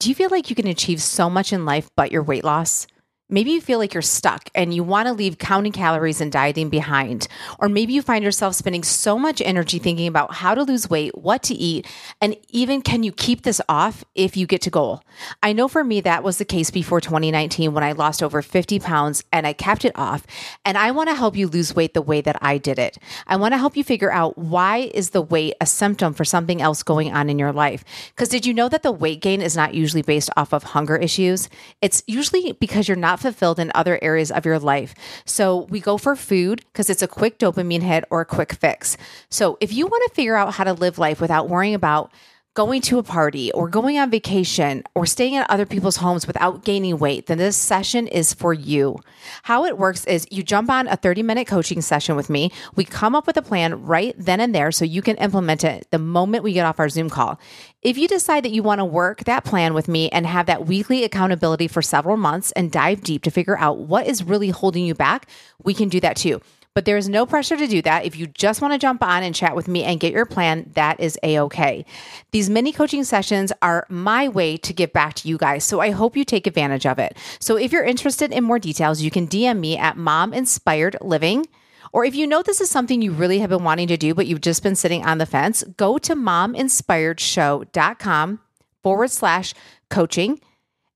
Do 0.00 0.08
you 0.08 0.14
feel 0.14 0.30
like 0.30 0.50
you 0.50 0.56
can 0.56 0.66
achieve 0.66 1.02
so 1.02 1.28
much 1.30 1.52
in 1.52 1.64
life 1.64 1.88
but 1.96 2.12
your 2.12 2.22
weight 2.22 2.44
loss? 2.44 2.86
Maybe 3.30 3.50
you 3.50 3.60
feel 3.60 3.78
like 3.78 3.92
you're 3.92 4.00
stuck 4.00 4.48
and 4.54 4.72
you 4.72 4.82
want 4.82 5.06
to 5.06 5.12
leave 5.12 5.36
counting 5.36 5.72
calories 5.72 6.22
and 6.22 6.32
dieting 6.32 6.70
behind. 6.70 7.28
Or 7.58 7.68
maybe 7.68 7.92
you 7.92 8.00
find 8.00 8.24
yourself 8.24 8.54
spending 8.54 8.82
so 8.82 9.18
much 9.18 9.42
energy 9.42 9.78
thinking 9.78 10.06
about 10.06 10.32
how 10.32 10.54
to 10.54 10.62
lose 10.62 10.88
weight, 10.88 11.16
what 11.16 11.42
to 11.42 11.54
eat, 11.54 11.86
and 12.22 12.36
even 12.48 12.80
can 12.80 13.02
you 13.02 13.12
keep 13.12 13.42
this 13.42 13.60
off 13.68 14.02
if 14.14 14.34
you 14.34 14.46
get 14.46 14.62
to 14.62 14.70
goal? 14.70 15.02
I 15.42 15.52
know 15.52 15.68
for 15.68 15.84
me 15.84 16.00
that 16.00 16.22
was 16.22 16.38
the 16.38 16.46
case 16.46 16.70
before 16.70 17.02
2019 17.02 17.74
when 17.74 17.84
I 17.84 17.92
lost 17.92 18.22
over 18.22 18.40
50 18.40 18.78
pounds 18.78 19.22
and 19.30 19.46
I 19.46 19.52
kept 19.52 19.84
it 19.84 19.92
off. 19.94 20.26
And 20.64 20.78
I 20.78 20.90
want 20.92 21.10
to 21.10 21.14
help 21.14 21.36
you 21.36 21.48
lose 21.48 21.76
weight 21.76 21.92
the 21.92 22.00
way 22.00 22.22
that 22.22 22.38
I 22.40 22.56
did 22.56 22.78
it. 22.78 22.96
I 23.26 23.36
want 23.36 23.52
to 23.52 23.58
help 23.58 23.76
you 23.76 23.84
figure 23.84 24.10
out 24.10 24.38
why 24.38 24.90
is 24.94 25.10
the 25.10 25.20
weight 25.20 25.52
a 25.60 25.66
symptom 25.66 26.14
for 26.14 26.24
something 26.24 26.62
else 26.62 26.82
going 26.82 27.12
on 27.12 27.28
in 27.28 27.38
your 27.38 27.52
life? 27.52 27.84
Because 28.08 28.30
did 28.30 28.46
you 28.46 28.54
know 28.54 28.70
that 28.70 28.82
the 28.82 28.90
weight 28.90 29.20
gain 29.20 29.42
is 29.42 29.54
not 29.54 29.74
usually 29.74 30.00
based 30.00 30.30
off 30.34 30.54
of 30.54 30.62
hunger 30.62 30.96
issues? 30.96 31.50
It's 31.82 32.02
usually 32.06 32.52
because 32.52 32.88
you're 32.88 32.96
not 32.96 33.17
fulfilled 33.18 33.58
in 33.58 33.70
other 33.74 33.98
areas 34.02 34.30
of 34.30 34.44
your 34.44 34.58
life. 34.58 34.94
So 35.24 35.66
we 35.70 35.80
go 35.80 35.98
for 35.98 36.16
food 36.16 36.64
because 36.72 36.88
it's 36.88 37.02
a 37.02 37.08
quick 37.08 37.38
dopamine 37.38 37.82
hit 37.82 38.04
or 38.10 38.20
a 38.20 38.26
quick 38.26 38.54
fix. 38.54 38.96
So 39.30 39.58
if 39.60 39.72
you 39.72 39.86
want 39.86 40.02
to 40.08 40.14
figure 40.14 40.36
out 40.36 40.54
how 40.54 40.64
to 40.64 40.72
live 40.72 40.98
life 40.98 41.20
without 41.20 41.48
worrying 41.48 41.74
about 41.74 42.12
going 42.58 42.82
to 42.82 42.98
a 42.98 43.04
party 43.04 43.52
or 43.52 43.68
going 43.68 44.00
on 44.00 44.10
vacation 44.10 44.82
or 44.96 45.06
staying 45.06 45.36
at 45.36 45.48
other 45.48 45.64
people's 45.64 45.98
homes 45.98 46.26
without 46.26 46.64
gaining 46.64 46.98
weight, 46.98 47.26
then 47.26 47.38
this 47.38 47.56
session 47.56 48.08
is 48.08 48.34
for 48.34 48.52
you. 48.52 48.98
How 49.44 49.64
it 49.64 49.78
works 49.78 50.04
is 50.06 50.26
you 50.32 50.42
jump 50.42 50.68
on 50.68 50.88
a 50.88 50.96
30 50.96 51.22
minute 51.22 51.46
coaching 51.46 51.80
session 51.80 52.16
with 52.16 52.28
me. 52.28 52.50
We 52.74 52.84
come 52.84 53.14
up 53.14 53.28
with 53.28 53.36
a 53.36 53.42
plan 53.42 53.84
right 53.84 54.12
then 54.18 54.40
and 54.40 54.52
there 54.52 54.72
so 54.72 54.84
you 54.84 55.02
can 55.02 55.14
implement 55.18 55.62
it 55.62 55.86
the 55.92 56.00
moment 56.00 56.42
we 56.42 56.52
get 56.52 56.66
off 56.66 56.80
our 56.80 56.88
Zoom 56.88 57.08
call. 57.08 57.38
If 57.80 57.96
you 57.96 58.08
decide 58.08 58.44
that 58.44 58.50
you 58.50 58.64
want 58.64 58.80
to 58.80 58.84
work 58.84 59.22
that 59.22 59.44
plan 59.44 59.72
with 59.72 59.86
me 59.86 60.08
and 60.08 60.26
have 60.26 60.46
that 60.46 60.66
weekly 60.66 61.04
accountability 61.04 61.68
for 61.68 61.80
several 61.80 62.16
months 62.16 62.50
and 62.52 62.72
dive 62.72 63.02
deep 63.02 63.22
to 63.22 63.30
figure 63.30 63.56
out 63.56 63.78
what 63.78 64.08
is 64.08 64.24
really 64.24 64.50
holding 64.50 64.84
you 64.84 64.94
back, 64.94 65.28
we 65.62 65.74
can 65.74 65.88
do 65.88 66.00
that 66.00 66.16
too. 66.16 66.40
But 66.74 66.84
there 66.84 66.96
is 66.96 67.08
no 67.08 67.26
pressure 67.26 67.56
to 67.56 67.66
do 67.66 67.82
that. 67.82 68.04
If 68.04 68.16
you 68.16 68.28
just 68.28 68.62
want 68.62 68.72
to 68.72 68.78
jump 68.78 69.02
on 69.02 69.22
and 69.22 69.34
chat 69.34 69.56
with 69.56 69.68
me 69.68 69.84
and 69.84 69.98
get 69.98 70.12
your 70.12 70.26
plan, 70.26 70.70
that 70.74 71.00
is 71.00 71.18
a 71.22 71.40
okay. 71.40 71.84
These 72.30 72.48
mini 72.48 72.72
coaching 72.72 73.04
sessions 73.04 73.52
are 73.62 73.86
my 73.88 74.28
way 74.28 74.56
to 74.58 74.72
give 74.72 74.92
back 74.92 75.14
to 75.14 75.28
you 75.28 75.38
guys. 75.38 75.64
So 75.64 75.80
I 75.80 75.90
hope 75.90 76.16
you 76.16 76.24
take 76.24 76.46
advantage 76.46 76.86
of 76.86 76.98
it. 76.98 77.16
So 77.40 77.56
if 77.56 77.72
you're 77.72 77.84
interested 77.84 78.32
in 78.32 78.44
more 78.44 78.58
details, 78.58 79.02
you 79.02 79.10
can 79.10 79.26
DM 79.26 79.58
me 79.58 79.76
at 79.76 79.96
Mom 79.96 80.32
Inspired 80.32 80.96
Living. 81.00 81.46
Or 81.92 82.04
if 82.04 82.14
you 82.14 82.26
know 82.26 82.42
this 82.42 82.60
is 82.60 82.70
something 82.70 83.02
you 83.02 83.12
really 83.12 83.38
have 83.38 83.50
been 83.50 83.64
wanting 83.64 83.88
to 83.88 83.96
do, 83.96 84.14
but 84.14 84.26
you've 84.26 84.42
just 84.42 84.62
been 84.62 84.76
sitting 84.76 85.04
on 85.04 85.18
the 85.18 85.26
fence, 85.26 85.64
go 85.76 85.98
to 85.98 86.14
mominspiredshow.com 86.14 88.40
forward 88.82 89.10
slash 89.10 89.54
coaching 89.88 90.40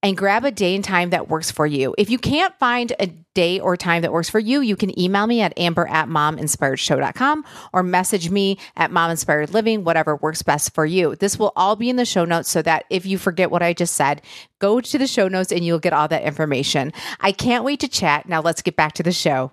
and 0.03 0.17
grab 0.17 0.45
a 0.45 0.51
day 0.51 0.75
and 0.75 0.85
time 0.85 1.11
that 1.11 1.29
works 1.29 1.51
for 1.51 1.65
you. 1.65 1.95
If 1.97 2.11
you 2.11 2.19
can't 2.19 2.55
find 2.59 2.93
a 2.99 3.07
day 3.07 3.61
or 3.61 3.77
time 3.77 4.03
that 4.03 4.13
works 4.13 4.29
for 4.29 4.41
you, 4.41 4.61
you 4.61 4.75
can 4.77 4.99
email 4.99 5.27
me 5.27 5.41
at 5.41 5.57
amber 5.59 5.87
at 5.87 6.09
mominspiredshow.com 6.09 7.45
or 7.73 7.83
message 7.83 8.29
me 8.31 8.59
at 8.77 8.91
mominspiredliving, 8.91 9.85
whatever 9.85 10.17
works 10.17 10.43
best 10.43 10.75
for 10.75 10.85
you. 10.85 11.15
This 11.17 11.39
will 11.39 11.53
all 11.55 11.77
be 11.77 11.89
in 11.89 11.97
the 11.97 12.05
show 12.05 12.25
notes 12.25 12.51
so 12.51 12.63
that 12.63 12.85
if 12.91 13.07
you 13.07 13.17
forget 13.17 13.51
what 13.51 13.63
I 13.63 13.73
just 13.73 13.95
said, 13.95 14.23
go 14.59 14.81
to 14.81 14.99
the 14.99 15.07
show 15.07 15.29
notes 15.29 15.53
and 15.53 15.65
you'll 15.65 15.79
get 15.79 15.93
all 15.93 16.09
that 16.09 16.25
information. 16.25 16.93
I 17.21 17.33
can't 17.33 17.65
wait 17.65 17.81
to 17.81 17.89
chat. 17.89 18.29
Now 18.29 18.43
let's 18.43 18.63
get 18.63 18.77
back 18.77 18.95
to 18.95 19.03
the 19.03 19.13
show. 19.13 19.53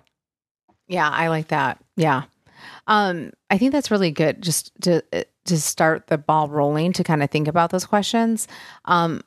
Yeah, 0.88 1.08
I 1.08 1.28
like 1.28 1.48
that. 1.48 1.78
Yeah. 1.96 2.24
Um, 2.88 3.32
I 3.48 3.58
think 3.58 3.70
that's 3.70 3.92
really 3.92 4.10
good 4.10 4.42
just 4.42 4.72
to 4.82 5.02
to 5.46 5.60
start 5.60 6.08
the 6.08 6.18
ball 6.18 6.48
rolling 6.48 6.92
to 6.92 7.04
kind 7.04 7.22
of 7.22 7.30
think 7.30 7.48
about 7.48 7.70
those 7.70 7.86
questions. 7.86 8.46
Um, 8.84 9.22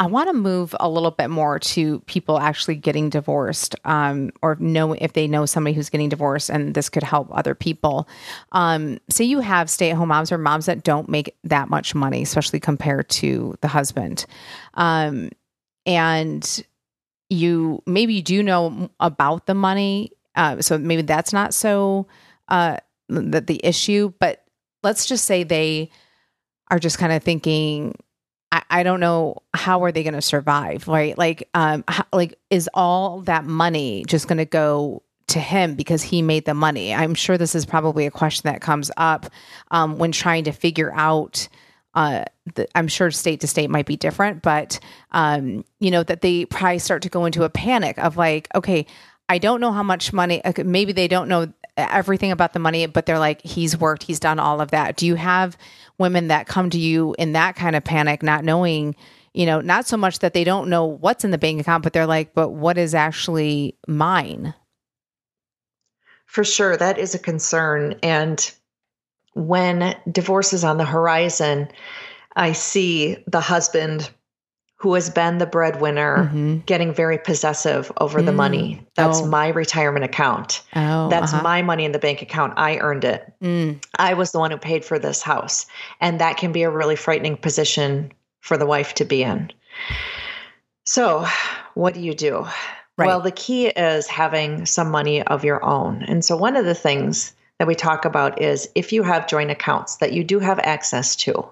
I 0.00 0.06
want 0.06 0.30
to 0.30 0.32
move 0.32 0.74
a 0.80 0.88
little 0.88 1.10
bit 1.10 1.28
more 1.28 1.58
to 1.58 2.00
people 2.06 2.40
actually 2.40 2.76
getting 2.76 3.10
divorced, 3.10 3.76
um, 3.84 4.30
or 4.40 4.56
know 4.58 4.94
if 4.94 5.12
they 5.12 5.28
know 5.28 5.44
somebody 5.44 5.74
who's 5.74 5.90
getting 5.90 6.08
divorced, 6.08 6.48
and 6.48 6.72
this 6.72 6.88
could 6.88 7.02
help 7.02 7.28
other 7.30 7.54
people. 7.54 8.08
Um, 8.52 8.98
say 9.10 9.24
you 9.26 9.40
have 9.40 9.68
stay-at-home 9.68 10.08
moms 10.08 10.32
or 10.32 10.38
moms 10.38 10.64
that 10.66 10.84
don't 10.84 11.10
make 11.10 11.36
that 11.44 11.68
much 11.68 11.94
money, 11.94 12.22
especially 12.22 12.60
compared 12.60 13.10
to 13.10 13.54
the 13.60 13.68
husband, 13.68 14.24
um, 14.72 15.28
and 15.84 16.64
you 17.28 17.82
maybe 17.86 18.14
you 18.14 18.22
do 18.22 18.42
know 18.42 18.88
about 19.00 19.44
the 19.44 19.54
money, 19.54 20.12
uh, 20.34 20.62
so 20.62 20.78
maybe 20.78 21.02
that's 21.02 21.34
not 21.34 21.52
so 21.52 22.06
uh, 22.48 22.78
the, 23.10 23.42
the 23.42 23.60
issue. 23.62 24.14
But 24.18 24.44
let's 24.82 25.04
just 25.04 25.26
say 25.26 25.42
they 25.42 25.90
are 26.70 26.78
just 26.78 26.96
kind 26.96 27.12
of 27.12 27.22
thinking 27.22 27.94
I, 28.52 28.62
I 28.70 28.82
don't 28.82 29.00
know 29.00 29.42
how 29.54 29.84
are 29.84 29.92
they 29.92 30.02
going 30.02 30.14
to 30.14 30.22
survive, 30.22 30.88
right? 30.88 31.16
Like, 31.16 31.48
um, 31.54 31.84
how, 31.88 32.04
like 32.12 32.38
is 32.50 32.68
all 32.74 33.22
that 33.22 33.44
money 33.44 34.04
just 34.06 34.28
going 34.28 34.38
to 34.38 34.44
go 34.44 35.02
to 35.28 35.38
him 35.38 35.74
because 35.74 36.02
he 36.02 36.22
made 36.22 36.44
the 36.44 36.54
money? 36.54 36.94
I'm 36.94 37.14
sure 37.14 37.38
this 37.38 37.54
is 37.54 37.64
probably 37.66 38.06
a 38.06 38.10
question 38.10 38.50
that 38.50 38.60
comes 38.60 38.90
up 38.96 39.26
um, 39.70 39.98
when 39.98 40.12
trying 40.12 40.44
to 40.44 40.52
figure 40.52 40.92
out. 40.94 41.48
Uh, 41.92 42.24
the, 42.54 42.68
I'm 42.76 42.86
sure 42.86 43.10
state 43.10 43.40
to 43.40 43.48
state 43.48 43.68
might 43.68 43.84
be 43.84 43.96
different, 43.96 44.42
but 44.42 44.78
um, 45.10 45.64
you 45.80 45.90
know 45.90 46.04
that 46.04 46.20
they 46.20 46.44
probably 46.44 46.78
start 46.78 47.02
to 47.02 47.08
go 47.08 47.24
into 47.24 47.42
a 47.42 47.50
panic 47.50 47.98
of 47.98 48.16
like, 48.16 48.46
okay, 48.54 48.86
I 49.28 49.38
don't 49.38 49.60
know 49.60 49.72
how 49.72 49.82
much 49.82 50.12
money. 50.12 50.40
Maybe 50.64 50.92
they 50.92 51.08
don't 51.08 51.28
know 51.28 51.52
everything 51.76 52.30
about 52.30 52.52
the 52.52 52.58
money, 52.58 52.86
but 52.86 53.06
they're 53.06 53.18
like, 53.18 53.42
he's 53.42 53.76
worked, 53.76 54.02
he's 54.02 54.20
done 54.20 54.38
all 54.38 54.60
of 54.60 54.70
that. 54.70 54.96
Do 54.96 55.06
you 55.06 55.14
have 55.14 55.56
women 56.00 56.28
that 56.28 56.48
come 56.48 56.70
to 56.70 56.78
you 56.78 57.14
in 57.18 57.32
that 57.34 57.54
kind 57.54 57.76
of 57.76 57.84
panic, 57.84 58.22
not 58.22 58.44
knowing, 58.44 58.96
you 59.34 59.46
know, 59.46 59.60
not 59.60 59.86
so 59.86 59.96
much 59.96 60.18
that 60.18 60.34
they 60.34 60.42
don't 60.42 60.68
know 60.68 60.84
what's 60.84 61.24
in 61.24 61.30
the 61.30 61.38
bank 61.38 61.60
account, 61.60 61.84
but 61.84 61.92
they're 61.92 62.06
like, 62.06 62.34
but 62.34 62.50
what 62.50 62.76
is 62.76 62.94
actually 62.94 63.78
mine? 63.86 64.54
For 66.26 66.42
sure, 66.42 66.76
that 66.76 66.98
is 66.98 67.14
a 67.14 67.18
concern. 67.18 67.96
And 68.02 68.52
when 69.34 69.94
divorce 70.10 70.52
is 70.52 70.64
on 70.64 70.78
the 70.78 70.84
horizon, 70.84 71.68
I 72.34 72.52
see 72.52 73.18
the 73.26 73.40
husband 73.40 74.10
who 74.80 74.94
has 74.94 75.10
been 75.10 75.36
the 75.36 75.46
breadwinner 75.46 76.24
mm-hmm. 76.24 76.56
getting 76.60 76.94
very 76.94 77.18
possessive 77.18 77.92
over 78.00 78.20
mm. 78.20 78.24
the 78.24 78.32
money. 78.32 78.82
That's 78.94 79.20
oh. 79.20 79.26
my 79.26 79.48
retirement 79.48 80.06
account. 80.06 80.62
Oh, 80.74 81.10
That's 81.10 81.34
uh-huh. 81.34 81.42
my 81.42 81.60
money 81.60 81.84
in 81.84 81.92
the 81.92 81.98
bank 81.98 82.22
account. 82.22 82.54
I 82.56 82.78
earned 82.78 83.04
it. 83.04 83.30
Mm. 83.42 83.84
I 83.98 84.14
was 84.14 84.32
the 84.32 84.38
one 84.38 84.50
who 84.50 84.56
paid 84.56 84.82
for 84.82 84.98
this 84.98 85.20
house. 85.20 85.66
And 86.00 86.18
that 86.18 86.38
can 86.38 86.50
be 86.50 86.62
a 86.62 86.70
really 86.70 86.96
frightening 86.96 87.36
position 87.36 88.10
for 88.40 88.56
the 88.56 88.64
wife 88.64 88.94
to 88.94 89.04
be 89.04 89.22
in. 89.22 89.52
So, 90.86 91.26
what 91.74 91.92
do 91.92 92.00
you 92.00 92.14
do? 92.14 92.46
Right. 92.96 93.06
Well, 93.06 93.20
the 93.20 93.32
key 93.32 93.66
is 93.66 94.06
having 94.06 94.64
some 94.64 94.90
money 94.90 95.22
of 95.24 95.44
your 95.44 95.62
own. 95.62 96.04
And 96.04 96.24
so, 96.24 96.38
one 96.38 96.56
of 96.56 96.64
the 96.64 96.74
things 96.74 97.34
that 97.58 97.68
we 97.68 97.74
talk 97.74 98.06
about 98.06 98.40
is 98.40 98.66
if 98.74 98.94
you 98.94 99.02
have 99.02 99.28
joint 99.28 99.50
accounts 99.50 99.96
that 99.96 100.14
you 100.14 100.24
do 100.24 100.38
have 100.38 100.58
access 100.60 101.14
to, 101.16 101.46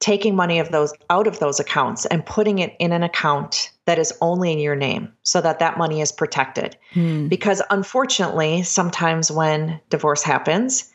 taking 0.00 0.36
money 0.36 0.58
of 0.58 0.70
those 0.70 0.92
out 1.10 1.26
of 1.26 1.40
those 1.40 1.58
accounts 1.58 2.06
and 2.06 2.24
putting 2.24 2.60
it 2.60 2.76
in 2.78 2.92
an 2.92 3.02
account 3.02 3.72
that 3.86 3.98
is 3.98 4.12
only 4.20 4.52
in 4.52 4.58
your 4.58 4.76
name 4.76 5.12
so 5.24 5.40
that 5.40 5.58
that 5.58 5.78
money 5.78 6.00
is 6.00 6.12
protected 6.12 6.76
hmm. 6.92 7.26
because 7.28 7.60
unfortunately 7.70 8.62
sometimes 8.62 9.30
when 9.30 9.80
divorce 9.90 10.22
happens 10.22 10.92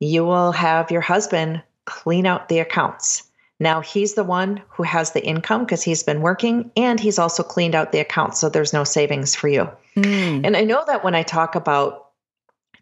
you 0.00 0.24
will 0.24 0.52
have 0.52 0.90
your 0.90 1.00
husband 1.00 1.62
clean 1.86 2.26
out 2.26 2.48
the 2.48 2.58
accounts 2.58 3.24
now 3.58 3.80
he's 3.80 4.14
the 4.14 4.24
one 4.24 4.60
who 4.68 4.82
has 4.82 5.12
the 5.12 5.24
income 5.24 5.62
because 5.62 5.82
he's 5.82 6.02
been 6.02 6.20
working 6.20 6.70
and 6.76 7.00
he's 7.00 7.18
also 7.18 7.42
cleaned 7.42 7.74
out 7.74 7.92
the 7.92 8.00
accounts 8.00 8.38
so 8.38 8.48
there's 8.48 8.74
no 8.74 8.84
savings 8.84 9.34
for 9.34 9.48
you 9.48 9.64
hmm. 9.94 10.44
and 10.44 10.56
i 10.56 10.62
know 10.62 10.84
that 10.86 11.02
when 11.02 11.14
i 11.14 11.22
talk 11.22 11.54
about 11.54 12.02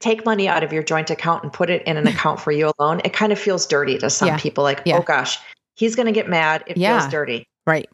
take 0.00 0.24
money 0.24 0.48
out 0.48 0.64
of 0.64 0.72
your 0.72 0.82
joint 0.82 1.10
account 1.10 1.44
and 1.44 1.52
put 1.52 1.70
it 1.70 1.82
in 1.84 1.96
an 1.96 2.06
account 2.12 2.40
for 2.40 2.50
you 2.50 2.72
alone, 2.78 3.00
it 3.04 3.12
kind 3.12 3.32
of 3.32 3.38
feels 3.38 3.66
dirty 3.66 3.98
to 3.98 4.10
some 4.10 4.28
yeah. 4.28 4.38
people. 4.38 4.64
Like, 4.64 4.82
yeah. 4.84 4.98
oh 4.98 5.02
gosh, 5.02 5.38
He's 5.80 5.96
going 5.96 6.04
to 6.04 6.12
get 6.12 6.28
mad. 6.28 6.62
It 6.66 6.76
yeah. 6.76 7.00
feels 7.00 7.10
dirty. 7.10 7.48
Right. 7.66 7.88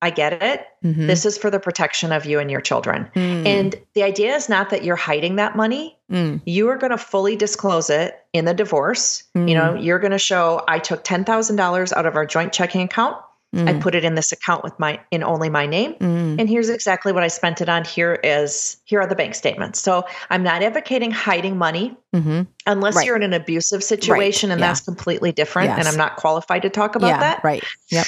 I 0.00 0.10
get 0.10 0.40
it. 0.40 0.64
Mm-hmm. 0.84 1.08
This 1.08 1.26
is 1.26 1.36
for 1.36 1.50
the 1.50 1.58
protection 1.58 2.12
of 2.12 2.24
you 2.24 2.38
and 2.38 2.48
your 2.48 2.60
children. 2.60 3.10
Mm. 3.16 3.44
And 3.44 3.74
the 3.94 4.04
idea 4.04 4.36
is 4.36 4.48
not 4.48 4.70
that 4.70 4.84
you're 4.84 4.94
hiding 4.94 5.34
that 5.36 5.56
money. 5.56 5.98
Mm. 6.12 6.40
You 6.46 6.68
are 6.68 6.76
going 6.76 6.92
to 6.92 6.98
fully 6.98 7.34
disclose 7.34 7.90
it 7.90 8.16
in 8.32 8.44
the 8.44 8.54
divorce. 8.54 9.24
Mm. 9.36 9.48
You 9.48 9.54
know, 9.56 9.72
mm. 9.72 9.84
you're 9.84 9.98
going 9.98 10.12
to 10.12 10.18
show 10.18 10.62
I 10.68 10.78
took 10.78 11.02
$10,000 11.02 11.92
out 11.92 12.06
of 12.06 12.14
our 12.14 12.24
joint 12.24 12.52
checking 12.52 12.82
account 12.82 13.16
Mm. 13.54 13.68
I 13.68 13.80
put 13.80 13.94
it 13.94 14.04
in 14.04 14.14
this 14.14 14.30
account 14.30 14.62
with 14.62 14.78
my 14.78 15.00
in 15.10 15.22
only 15.22 15.48
my 15.48 15.66
name. 15.66 15.94
Mm. 15.94 16.38
And 16.38 16.48
here's 16.48 16.68
exactly 16.68 17.12
what 17.12 17.22
I 17.22 17.28
spent 17.28 17.62
it 17.62 17.68
on. 17.68 17.84
Here 17.84 18.20
is 18.22 18.76
here 18.84 19.00
are 19.00 19.06
the 19.06 19.14
bank 19.14 19.34
statements. 19.34 19.80
So 19.80 20.04
I'm 20.28 20.42
not 20.42 20.62
advocating 20.62 21.10
hiding 21.10 21.56
money 21.56 21.96
mm-hmm. 22.14 22.42
unless 22.66 22.96
right. 22.96 23.06
you're 23.06 23.16
in 23.16 23.22
an 23.22 23.32
abusive 23.32 23.82
situation 23.82 24.50
right. 24.50 24.54
and 24.54 24.60
yeah. 24.60 24.66
that's 24.66 24.82
completely 24.82 25.32
different. 25.32 25.70
Yes. 25.70 25.78
And 25.78 25.88
I'm 25.88 25.96
not 25.96 26.16
qualified 26.16 26.60
to 26.62 26.68
talk 26.68 26.94
about 26.94 27.08
yeah, 27.08 27.20
that. 27.20 27.42
Right. 27.42 27.64
Yep. 27.90 28.06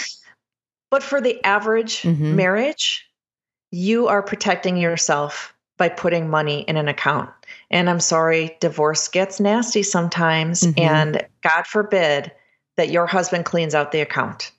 But 0.90 1.02
for 1.02 1.22
the 1.22 1.42
average 1.44 2.02
mm-hmm. 2.02 2.36
marriage, 2.36 3.08
you 3.70 4.08
are 4.08 4.22
protecting 4.22 4.76
yourself 4.76 5.54
by 5.78 5.88
putting 5.88 6.28
money 6.28 6.62
in 6.62 6.76
an 6.76 6.88
account. 6.88 7.30
And 7.70 7.88
I'm 7.88 8.00
sorry, 8.00 8.56
divorce 8.60 9.08
gets 9.08 9.40
nasty 9.40 9.82
sometimes. 9.82 10.64
Mm-hmm. 10.64 10.80
And 10.80 11.26
God 11.42 11.66
forbid 11.66 12.30
that 12.76 12.90
your 12.90 13.06
husband 13.06 13.46
cleans 13.46 13.74
out 13.74 13.92
the 13.92 14.00
account. 14.00 14.52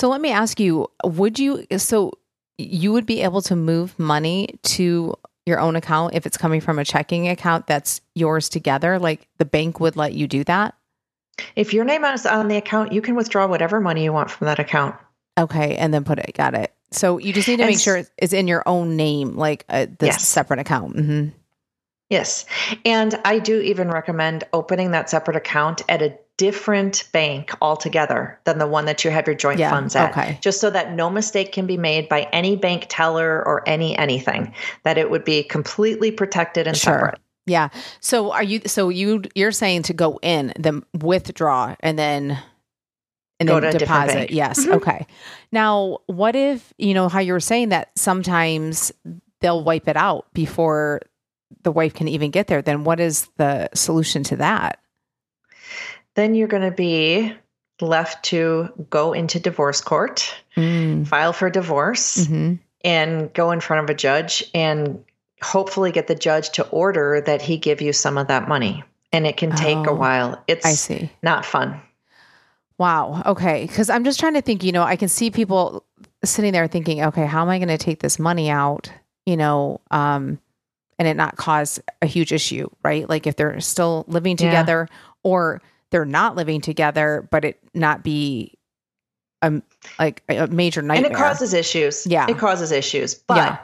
So 0.00 0.08
let 0.08 0.22
me 0.22 0.30
ask 0.30 0.58
you, 0.58 0.90
would 1.04 1.38
you 1.38 1.66
so 1.76 2.12
you 2.56 2.90
would 2.90 3.04
be 3.04 3.20
able 3.20 3.42
to 3.42 3.54
move 3.54 3.98
money 3.98 4.48
to 4.62 5.14
your 5.44 5.60
own 5.60 5.76
account 5.76 6.14
if 6.14 6.24
it's 6.24 6.38
coming 6.38 6.62
from 6.62 6.78
a 6.78 6.86
checking 6.86 7.28
account 7.28 7.66
that's 7.66 8.00
yours 8.14 8.48
together? 8.48 8.98
Like 8.98 9.28
the 9.36 9.44
bank 9.44 9.78
would 9.78 9.96
let 9.96 10.14
you 10.14 10.26
do 10.26 10.42
that? 10.44 10.74
If 11.54 11.74
your 11.74 11.84
name 11.84 12.02
is 12.06 12.24
on 12.24 12.48
the 12.48 12.56
account, 12.56 12.94
you 12.94 13.02
can 13.02 13.14
withdraw 13.14 13.46
whatever 13.46 13.78
money 13.78 14.02
you 14.02 14.10
want 14.10 14.30
from 14.30 14.46
that 14.46 14.58
account. 14.58 14.96
Okay, 15.36 15.76
and 15.76 15.92
then 15.92 16.02
put 16.02 16.18
it. 16.18 16.32
Got 16.32 16.54
it. 16.54 16.72
So 16.92 17.18
you 17.18 17.34
just 17.34 17.46
need 17.46 17.58
to 17.58 17.66
make 17.66 17.78
sure 17.78 18.02
it's 18.16 18.32
in 18.32 18.48
your 18.48 18.62
own 18.64 18.96
name, 18.96 19.36
like 19.36 19.66
uh, 19.68 19.84
this 19.98 20.14
yes. 20.14 20.26
separate 20.26 20.60
account. 20.60 20.96
Mm-hmm. 20.96 21.28
Yes. 22.08 22.46
And 22.86 23.20
I 23.26 23.38
do 23.38 23.60
even 23.60 23.90
recommend 23.90 24.44
opening 24.54 24.92
that 24.92 25.10
separate 25.10 25.36
account 25.36 25.82
at 25.90 26.00
a 26.00 26.18
different 26.40 27.06
bank 27.12 27.52
altogether 27.60 28.40
than 28.44 28.56
the 28.56 28.66
one 28.66 28.86
that 28.86 29.04
you 29.04 29.10
have 29.10 29.26
your 29.26 29.36
joint 29.36 29.60
yeah, 29.60 29.68
funds 29.68 29.94
at. 29.94 30.10
Okay. 30.12 30.38
Just 30.40 30.58
so 30.58 30.70
that 30.70 30.94
no 30.94 31.10
mistake 31.10 31.52
can 31.52 31.66
be 31.66 31.76
made 31.76 32.08
by 32.08 32.22
any 32.32 32.56
bank 32.56 32.86
teller 32.88 33.44
or 33.44 33.62
any 33.68 33.94
anything, 33.98 34.54
that 34.84 34.96
it 34.96 35.10
would 35.10 35.22
be 35.22 35.42
completely 35.42 36.10
protected 36.10 36.66
and 36.66 36.74
sure. 36.74 36.94
separate. 36.94 37.18
Yeah. 37.44 37.68
So 38.00 38.32
are 38.32 38.42
you 38.42 38.62
so 38.64 38.88
you 38.88 39.24
you're 39.34 39.52
saying 39.52 39.82
to 39.82 39.92
go 39.92 40.18
in, 40.22 40.54
then 40.58 40.82
withdraw 40.94 41.76
and 41.80 41.98
then 41.98 42.38
and 43.38 43.46
Go 43.46 43.60
then 43.60 43.76
deposit. 43.76 44.30
Yes. 44.30 44.64
Mhm. 44.64 44.76
Okay. 44.76 45.06
Now, 45.52 45.98
what 46.06 46.34
if, 46.34 46.72
you 46.78 46.94
know, 46.94 47.10
how 47.10 47.20
you 47.20 47.34
were 47.34 47.40
saying 47.40 47.68
that 47.68 47.90
sometimes 47.96 48.92
they'll 49.42 49.62
wipe 49.62 49.88
it 49.88 49.96
out 49.96 50.26
before 50.32 51.02
the 51.62 51.72
wife 51.72 51.92
can 51.92 52.08
even 52.08 52.30
get 52.30 52.46
there? 52.46 52.62
Then 52.62 52.84
what 52.84 52.98
is 52.98 53.28
the 53.36 53.68
solution 53.74 54.22
to 54.24 54.36
that? 54.36 54.79
Then 56.20 56.34
you're 56.34 56.48
going 56.48 56.68
to 56.68 56.70
be 56.70 57.32
left 57.80 58.26
to 58.26 58.68
go 58.90 59.14
into 59.14 59.40
divorce 59.40 59.80
court, 59.80 60.34
Mm. 60.54 61.06
file 61.06 61.32
for 61.32 61.48
divorce, 61.48 62.26
hmm 62.26 62.56
and 62.82 63.32
go 63.34 63.50
in 63.52 63.60
front 63.60 63.84
of 63.84 63.90
a 63.90 63.94
judge 63.94 64.44
and 64.54 65.02
hopefully 65.42 65.92
get 65.92 66.06
the 66.08 66.14
judge 66.14 66.50
to 66.50 66.66
order 66.68 67.22
that 67.24 67.40
he 67.42 67.56
give 67.58 67.80
you 67.82 67.92
some 67.94 68.16
of 68.18 68.28
that 68.28 68.48
money. 68.48 68.82
And 69.12 69.26
it 69.26 69.36
can 69.38 69.54
take 69.54 69.86
Oh, 69.86 69.92
a 69.92 69.94
while. 69.94 70.42
It's 70.46 70.66
I 70.66 70.72
see. 70.72 71.10
not 71.22 71.44
fun. 71.46 71.80
Wow. 72.78 73.22
Okay. 73.26 73.66
Because 73.66 73.88
I'm 73.90 74.04
just 74.04 74.18
trying 74.20 74.34
to 74.34 74.42
think, 74.42 74.62
you 74.64 74.72
know, 74.72 74.82
I 74.82 74.96
can 74.96 75.08
see 75.08 75.30
people 75.30 75.84
sitting 76.24 76.52
there 76.52 76.66
thinking, 76.68 77.02
okay, 77.02 77.26
how 77.26 77.42
am 77.42 77.48
I 77.50 77.58
going 77.58 77.68
to 77.68 77.78
take 77.78 78.00
this 78.00 78.18
money 78.18 78.48
out, 78.50 78.90
you 79.26 79.36
know, 79.38 79.80
um, 79.90 80.38
and 80.98 81.06
it 81.08 81.16
not 81.16 81.36
cause 81.36 81.80
a 82.02 82.06
huge 82.06 82.32
issue, 82.32 82.68
right? 82.82 83.08
Like 83.08 83.26
if 83.26 83.36
they're 83.36 83.60
still 83.60 84.04
living 84.08 84.36
Yeah. 84.38 84.48
together 84.48 84.88
or 85.22 85.60
they're 85.90 86.04
not 86.04 86.36
living 86.36 86.60
together, 86.60 87.28
but 87.30 87.44
it 87.44 87.58
not 87.74 88.02
be 88.02 88.56
a, 89.42 89.60
like 89.98 90.22
a 90.28 90.46
major 90.48 90.82
nightmare. 90.82 91.06
And 91.06 91.14
it 91.14 91.18
causes 91.18 91.52
issues. 91.54 92.06
Yeah. 92.06 92.26
It 92.28 92.38
causes 92.38 92.70
issues. 92.72 93.14
But 93.14 93.36
Yeah. 93.36 93.58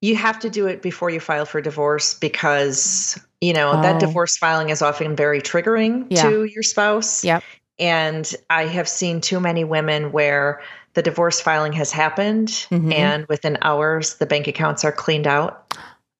you 0.00 0.16
have 0.16 0.38
to 0.40 0.50
do 0.50 0.66
it 0.66 0.82
before 0.82 1.10
you 1.10 1.20
file 1.20 1.46
for 1.46 1.60
divorce 1.60 2.14
because, 2.14 3.18
you 3.40 3.52
know, 3.52 3.72
Oh. 3.72 3.82
that 3.82 4.00
divorce 4.00 4.36
filing 4.36 4.68
is 4.70 4.82
often 4.82 5.16
very 5.16 5.40
triggering 5.40 6.06
Yeah. 6.10 6.22
to 6.28 6.44
your 6.44 6.62
spouse. 6.62 7.24
Yep. 7.24 7.42
And 7.78 8.32
I 8.50 8.66
have 8.66 8.88
seen 8.88 9.20
too 9.20 9.40
many 9.40 9.64
women 9.64 10.12
where 10.12 10.60
the 10.92 11.02
divorce 11.02 11.40
filing 11.40 11.72
has 11.72 11.90
happened 11.90 12.48
Mhm. 12.70 12.94
and 12.94 13.26
within 13.26 13.58
hours 13.62 14.14
the 14.16 14.26
bank 14.26 14.46
accounts 14.46 14.84
are 14.84 14.92
cleaned 14.92 15.26
out. 15.26 15.74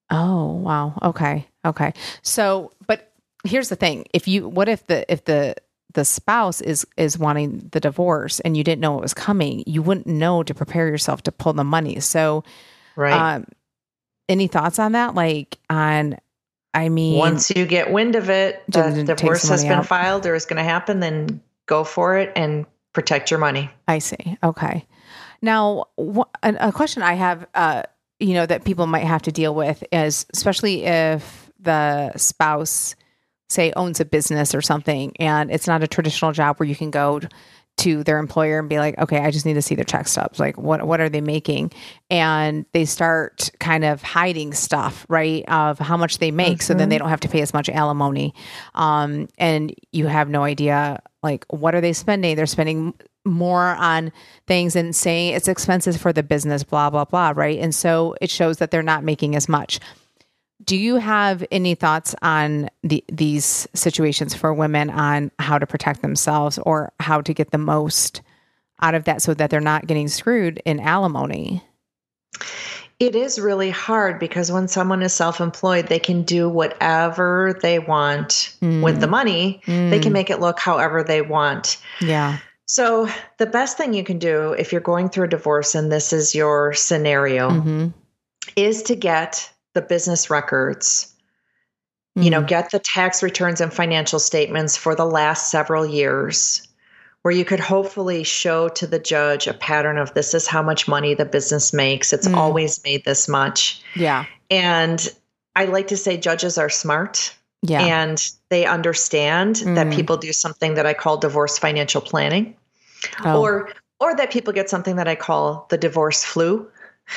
Oh, 0.09 0.51
wow. 0.53 0.93
Okay. 1.01 1.47
Okay. 1.63 1.93
So, 2.23 2.71
but 2.87 3.11
here's 3.45 3.69
the 3.69 3.75
thing. 3.75 4.05
If 4.13 4.27
you 4.27 4.47
what 4.49 4.67
if 4.69 4.85
the 4.87 5.09
if 5.11 5.25
the 5.25 5.55
the 5.93 6.03
spouse 6.05 6.61
is 6.61 6.85
is 6.97 7.17
wanting 7.17 7.69
the 7.71 7.79
divorce 7.79 8.39
and 8.41 8.57
you 8.57 8.63
didn't 8.63 8.81
know 8.81 8.97
it 8.97 9.01
was 9.01 9.13
coming, 9.13 9.63
you 9.65 9.81
wouldn't 9.81 10.07
know 10.07 10.43
to 10.43 10.53
prepare 10.53 10.87
yourself 10.87 11.23
to 11.23 11.31
pull 11.31 11.53
the 11.53 11.63
money. 11.63 11.99
So, 11.99 12.43
Right. 12.95 13.35
um 13.35 13.45
any 14.27 14.47
thoughts 14.47 14.79
on 14.79 14.93
that 14.93 15.15
like 15.15 15.57
on 15.69 16.17
I 16.73 16.89
mean 16.89 17.17
Once 17.17 17.49
you 17.51 17.65
get 17.65 17.91
wind 17.91 18.15
of 18.15 18.29
it, 18.29 18.63
the 18.67 19.03
divorce 19.05 19.47
has 19.47 19.63
been 19.63 19.73
out. 19.73 19.85
filed 19.87 20.25
or 20.25 20.35
is 20.35 20.45
going 20.45 20.57
to 20.57 20.63
happen, 20.63 20.99
then 20.99 21.39
go 21.67 21.83
for 21.85 22.17
it 22.17 22.33
and 22.35 22.65
protect 22.91 23.31
your 23.31 23.39
money. 23.39 23.69
I 23.87 23.99
see. 23.99 24.37
Okay. 24.43 24.85
Now, 25.41 25.85
wh- 25.97 26.27
a, 26.43 26.55
a 26.67 26.71
question 26.73 27.01
I 27.03 27.13
have, 27.13 27.47
uh, 27.53 27.83
you 28.19 28.33
know, 28.33 28.45
that 28.45 28.65
people 28.65 28.87
might 28.87 29.03
have 29.05 29.21
to 29.23 29.31
deal 29.31 29.53
with 29.55 29.83
is, 29.91 30.25
especially 30.33 30.83
if 30.85 31.49
the 31.59 32.11
spouse, 32.17 32.95
say, 33.49 33.71
owns 33.75 33.99
a 33.99 34.05
business 34.05 34.55
or 34.55 34.61
something, 34.61 35.13
and 35.19 35.51
it's 35.51 35.67
not 35.67 35.83
a 35.83 35.87
traditional 35.87 36.31
job 36.31 36.57
where 36.57 36.67
you 36.67 36.75
can 36.75 36.91
go 36.91 37.21
to 37.77 38.05
their 38.05 38.19
employer 38.19 38.59
and 38.59 38.69
be 38.69 38.79
like, 38.79 38.97
okay, 38.97 39.17
I 39.19 39.31
just 39.31 39.45
need 39.45 39.55
to 39.55 39.61
see 39.61 39.75
their 39.75 39.83
check 39.83 40.07
stubs. 40.07 40.39
Like, 40.39 40.57
what 40.57 40.87
what 40.87 41.01
are 41.01 41.09
they 41.09 41.19
making? 41.19 41.73
And 42.09 42.65
they 42.71 42.85
start 42.85 43.49
kind 43.59 43.83
of 43.83 44.01
hiding 44.01 44.53
stuff, 44.53 45.05
right, 45.09 45.43
of 45.49 45.77
how 45.79 45.97
much 45.97 46.19
they 46.19 46.31
make, 46.31 46.61
so 46.61 46.73
then 46.73 46.87
Mhm. 46.87 46.89
they 46.91 46.97
don't 46.99 47.09
have 47.09 47.19
to 47.21 47.27
pay 47.27 47.41
as 47.41 47.53
much 47.53 47.67
alimony. 47.69 48.33
Um, 48.75 49.27
and 49.37 49.75
you 49.91 50.07
have 50.07 50.29
no 50.29 50.43
idea, 50.43 51.01
like, 51.21 51.45
what 51.49 51.75
are 51.75 51.81
they 51.81 51.91
spending? 51.93 52.37
They're 52.37 52.45
spending 52.45 52.93
more 53.25 53.75
on 53.75 54.11
things 54.47 54.75
and 54.77 54.95
saying 54.95 55.33
it's 55.33 55.47
expenses 55.49 55.97
for 55.97 56.13
the 56.13 56.23
business, 56.23 56.63
blah, 56.63 56.89
blah, 56.89 57.05
blah, 57.05 57.33
right? 57.35 57.59
And 57.59 57.75
so 57.75 58.15
it 58.21 58.29
shows 58.29 58.57
that 58.57 58.71
they're 58.71 58.83
not 58.83 59.03
making 59.03 59.35
as 59.35 59.49
much. 59.49 59.79
Do 60.65 60.75
you 60.77 60.95
have 60.95 61.45
any 61.51 61.75
thoughts 61.75 62.15
on 62.21 62.69
the, 62.81 63.03
these 63.11 63.67
situations 63.73 64.33
for 64.33 64.53
women 64.53 64.89
on 64.89 65.31
how 65.37 65.59
to 65.59 65.67
protect 65.67 66.01
themselves 66.01 66.57
or 66.59 66.91
how 66.99 67.21
to 67.21 67.33
get 67.33 67.51
the 67.51 67.57
most 67.59 68.21
out 68.81 68.95
of 68.95 69.03
that 69.05 69.21
so 69.21 69.33
that 69.35 69.49
they're 69.51 69.61
not 69.61 69.85
getting 69.87 70.07
screwed 70.07 70.61
in 70.65 70.79
alimony? 70.79 71.63
It 72.99 73.15
is 73.15 73.39
really 73.39 73.69
hard 73.69 74.19
because 74.19 74.51
when 74.51 74.67
someone 74.67 75.03
is 75.03 75.13
self 75.13 75.41
employed, 75.41 75.87
they 75.87 75.99
can 75.99 76.23
do 76.23 76.47
whatever 76.49 77.59
they 77.61 77.77
want 77.79 78.55
with 78.61 79.01
the 79.01 79.07
money. 79.07 79.61
They 79.65 79.99
can 79.99 80.11
Mm, 80.11 80.13
make 80.13 80.29
it 80.29 80.39
look 80.39 80.59
however 80.59 81.03
they 81.03 81.21
want. 81.21 81.77
yeah. 82.01 82.37
So, 82.67 83.07
the 83.37 83.45
best 83.45 83.77
thing 83.77 83.93
you 83.93 84.03
can 84.03 84.17
do 84.17 84.53
if 84.53 84.71
you're 84.71 84.81
going 84.81 85.09
through 85.09 85.25
a 85.25 85.29
divorce 85.29 85.75
and 85.75 85.91
this 85.91 86.11
is 86.11 86.33
your 86.33 86.73
scenario 86.73 87.51
hmm 87.51 87.87
is 88.55 88.83
to 88.83 88.95
get 88.95 89.51
the 89.75 89.81
business 89.83 90.29
records, 90.31 91.13
you 92.15 92.29
know, 92.29 92.41
get 92.41 92.71
the 92.71 92.79
tax 92.79 93.21
returns 93.21 93.59
and 93.61 93.71
financial 93.73 94.19
statements 94.19 94.77
for 94.77 94.95
the 94.95 95.05
last 95.05 95.51
several 95.51 95.85
years, 95.85 96.65
where 97.21 97.33
you 97.33 97.43
could 97.43 97.59
hopefully 97.59 98.23
show 98.23 98.69
to 98.69 98.87
the 98.87 98.99
judge 98.99 99.47
a 99.47 99.53
pattern 99.53 99.97
of 99.97 100.13
this 100.13 100.33
is 100.33 100.47
how 100.47 100.61
much 100.63 100.87
money 100.87 101.13
the 101.13 101.25
business 101.25 101.73
makes. 101.73 102.13
It's 102.13 102.27
Mm. 102.27 102.37
always 102.37 102.81
made 102.85 103.03
this 103.03 103.27
much. 103.27 103.81
yeah. 103.95 104.25
And 104.49 105.07
I 105.57 105.65
like 105.65 105.87
to 105.87 105.97
say 105.97 106.15
judges 106.17 106.57
are 106.57 106.69
smart 106.69 107.33
Yeah. 107.61 107.81
and 107.81 108.21
they 108.49 108.65
understand 108.65 109.57
that 109.57 109.87
Mm. 109.87 109.93
people 109.95 110.15
do 110.17 110.31
something 110.31 110.75
that 110.75 110.85
I 110.85 110.93
call 110.93 111.17
divorce 111.17 111.57
financial 111.57 112.01
planning 112.01 112.55
Oh, 113.25 113.41
or 113.41 113.69
or 113.99 114.15
that 114.15 114.29
people 114.31 114.51
get 114.53 114.69
something 114.69 114.95
that 114.97 115.07
I 115.07 115.15
call 115.15 115.67
the 115.69 115.77
divorce 115.77 116.23
flu, 116.23 116.67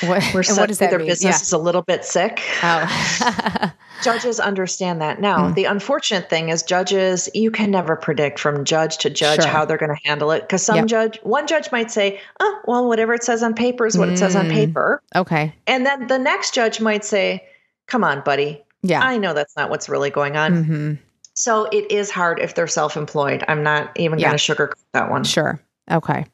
what, 0.01 0.23
where 0.33 0.45
and 0.49 0.57
what 0.57 0.67
does 0.69 0.79
that 0.79 0.91
their 0.91 0.99
mean? 0.99 1.09
business 1.09 1.43
is 1.43 1.53
a 1.53 1.59
little 1.59 1.83
bit 1.83 2.05
sick. 2.05 2.41
Oh. 2.63 3.73
Judges 4.03 4.39
understand 4.39 5.01
that. 5.01 5.21
Now, 5.21 5.49
Mm. 5.49 5.55
the 5.57 5.65
unfortunate 5.65 6.31
thing 6.31 6.51
is 6.51 6.63
judges, 6.63 7.29
you 7.35 7.51
can 7.51 7.73
never 7.73 7.97
predict 7.97 8.39
from 8.39 8.65
judge 8.65 8.99
to 8.99 9.11
judge 9.11 9.43
Sure. 9.43 9.51
how 9.51 9.65
they're 9.65 9.77
going 9.77 9.95
to 9.95 10.09
handle 10.09 10.31
it 10.31 10.43
because 10.43 10.63
some 10.63 10.77
Yep. 10.77 10.87
judge, 10.87 11.19
one 11.25 11.49
judge 11.49 11.73
might 11.73 11.91
say, 11.91 12.21
"Oh, 12.39 12.59
well, 12.67 12.87
whatever 12.87 13.13
it 13.13 13.25
says 13.25 13.43
on 13.43 13.55
paper 13.55 13.87
is 13.87 13.99
what 13.99 14.09
it 14.09 14.17
says 14.17 14.37
on 14.37 14.47
Mm. 14.47 14.53
paper," 14.53 15.03
okay. 15.17 15.53
and 15.67 15.85
then 15.85 16.07
the 16.07 16.19
next 16.19 16.55
judge 16.55 16.81
might 16.81 17.05
say, 17.05 17.43
"Come 17.89 18.05
on, 18.05 18.21
buddy, 18.21 18.63
Yeah. 18.83 19.01
I 19.03 19.19
know 19.19 19.33
that's 19.35 19.57
not 19.57 19.69
what's 19.69 19.89
really 19.89 20.11
going 20.11 20.37
on." 20.37 20.63
hmm 20.65 20.93
So 21.35 21.65
it 21.73 21.91
is 21.91 22.09
hard 22.11 22.39
if 22.41 22.55
they're 22.55 22.67
self-employed. 22.69 23.45
I'm 23.49 23.63
not 23.65 23.91
even 23.97 24.19
Yeah. 24.21 24.29
going 24.29 24.39
to 24.39 24.55
sugarcoat 24.55 24.75
that 24.93 25.11
one. 25.11 25.25
Sure. 25.25 25.61
Okay. 25.91 26.25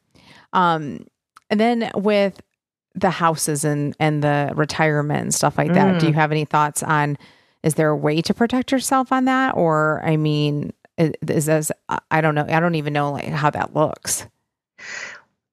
Um, 0.52 1.06
and 1.50 1.58
then 1.60 1.90
with 1.94 2.40
the 2.94 3.10
houses 3.10 3.64
and 3.64 3.94
and 3.98 4.22
the 4.22 4.52
retirement 4.54 5.20
and 5.22 5.34
stuff 5.34 5.58
like 5.58 5.72
that, 5.74 5.98
do 6.00 6.06
Mm. 6.06 6.08
you 6.10 6.14
have 6.14 6.30
any 6.32 6.44
thoughts 6.44 6.82
on? 6.82 7.16
Is 7.62 7.74
there 7.74 7.88
a 7.88 7.96
way 7.96 8.20
to 8.22 8.34
protect 8.34 8.70
yourself 8.72 9.10
on 9.10 9.24
that, 9.24 9.56
or 9.56 10.02
I 10.04 10.16
mean, 10.16 10.72
is, 10.98 11.12
is 11.28 11.46
this, 11.46 11.72
I 12.10 12.20
don't 12.20 12.34
know. 12.34 12.46
I 12.48 12.60
don't 12.60 12.74
even 12.74 12.92
know 12.92 13.12
like 13.12 13.24
how 13.28 13.50
that 13.50 13.74
looks. 13.74 14.26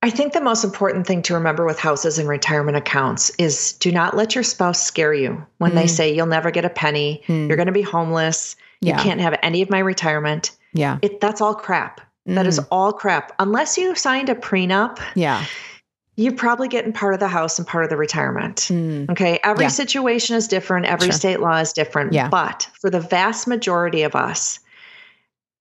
I 0.03 0.09
think 0.09 0.33
the 0.33 0.41
most 0.41 0.63
important 0.63 1.05
thing 1.05 1.21
to 1.23 1.35
remember 1.35 1.63
with 1.65 1.79
houses 1.79 2.17
and 2.17 2.27
retirement 2.27 2.75
accounts 2.75 3.29
is 3.37 3.73
do 3.73 3.91
not 3.91 4.15
let 4.15 4.33
your 4.33 4.43
spouse 4.43 4.81
scare 4.81 5.13
you 5.13 5.45
when 5.59 5.75
they 5.75 5.83
Mm. 5.85 5.89
say 5.89 6.13
you'll 6.15 6.25
never 6.25 6.49
get 6.49 6.65
a 6.65 6.69
penny, 6.69 7.21
Hmm. 7.27 7.47
you're 7.47 7.55
going 7.57 7.67
to 7.67 7.71
be 7.71 7.83
homeless, 7.83 8.55
Yeah. 8.81 8.97
you 8.97 9.03
can't 9.03 9.21
have 9.21 9.37
any 9.43 9.61
of 9.61 9.69
my 9.69 9.77
retirement. 9.79 10.51
Yeah. 10.73 10.97
It 11.03 11.21
that's 11.21 11.39
all 11.39 11.53
crap. 11.53 12.01
That 12.25 12.45
is 12.47 12.59
Mm. 12.59 12.67
all 12.71 12.93
crap. 12.93 13.31
Unless 13.39 13.77
you 13.77 13.93
signed 13.95 14.29
a 14.29 14.35
prenup, 14.35 14.99
Yeah. 15.15 15.43
You're 16.17 16.33
probably 16.33 16.67
getting 16.67 16.91
part 16.93 17.13
of 17.13 17.19
the 17.19 17.27
house 17.27 17.57
and 17.57 17.67
part 17.67 17.83
of 17.83 17.89
the 17.89 17.97
retirement. 17.97 18.57
Mm. 18.69 19.09
Okay. 19.11 19.39
Every 19.43 19.65
Yeah. 19.65 19.69
situation 19.69 20.35
is 20.35 20.47
different. 20.47 20.85
Every 20.85 21.07
Sure. 21.07 21.13
state 21.13 21.39
law 21.39 21.57
is 21.57 21.71
different. 21.73 22.13
Yeah. 22.13 22.27
But 22.27 22.67
for 22.79 22.89
the 22.89 22.99
vast 22.99 23.47
majority 23.47 24.03
of 24.03 24.15
us, 24.15 24.59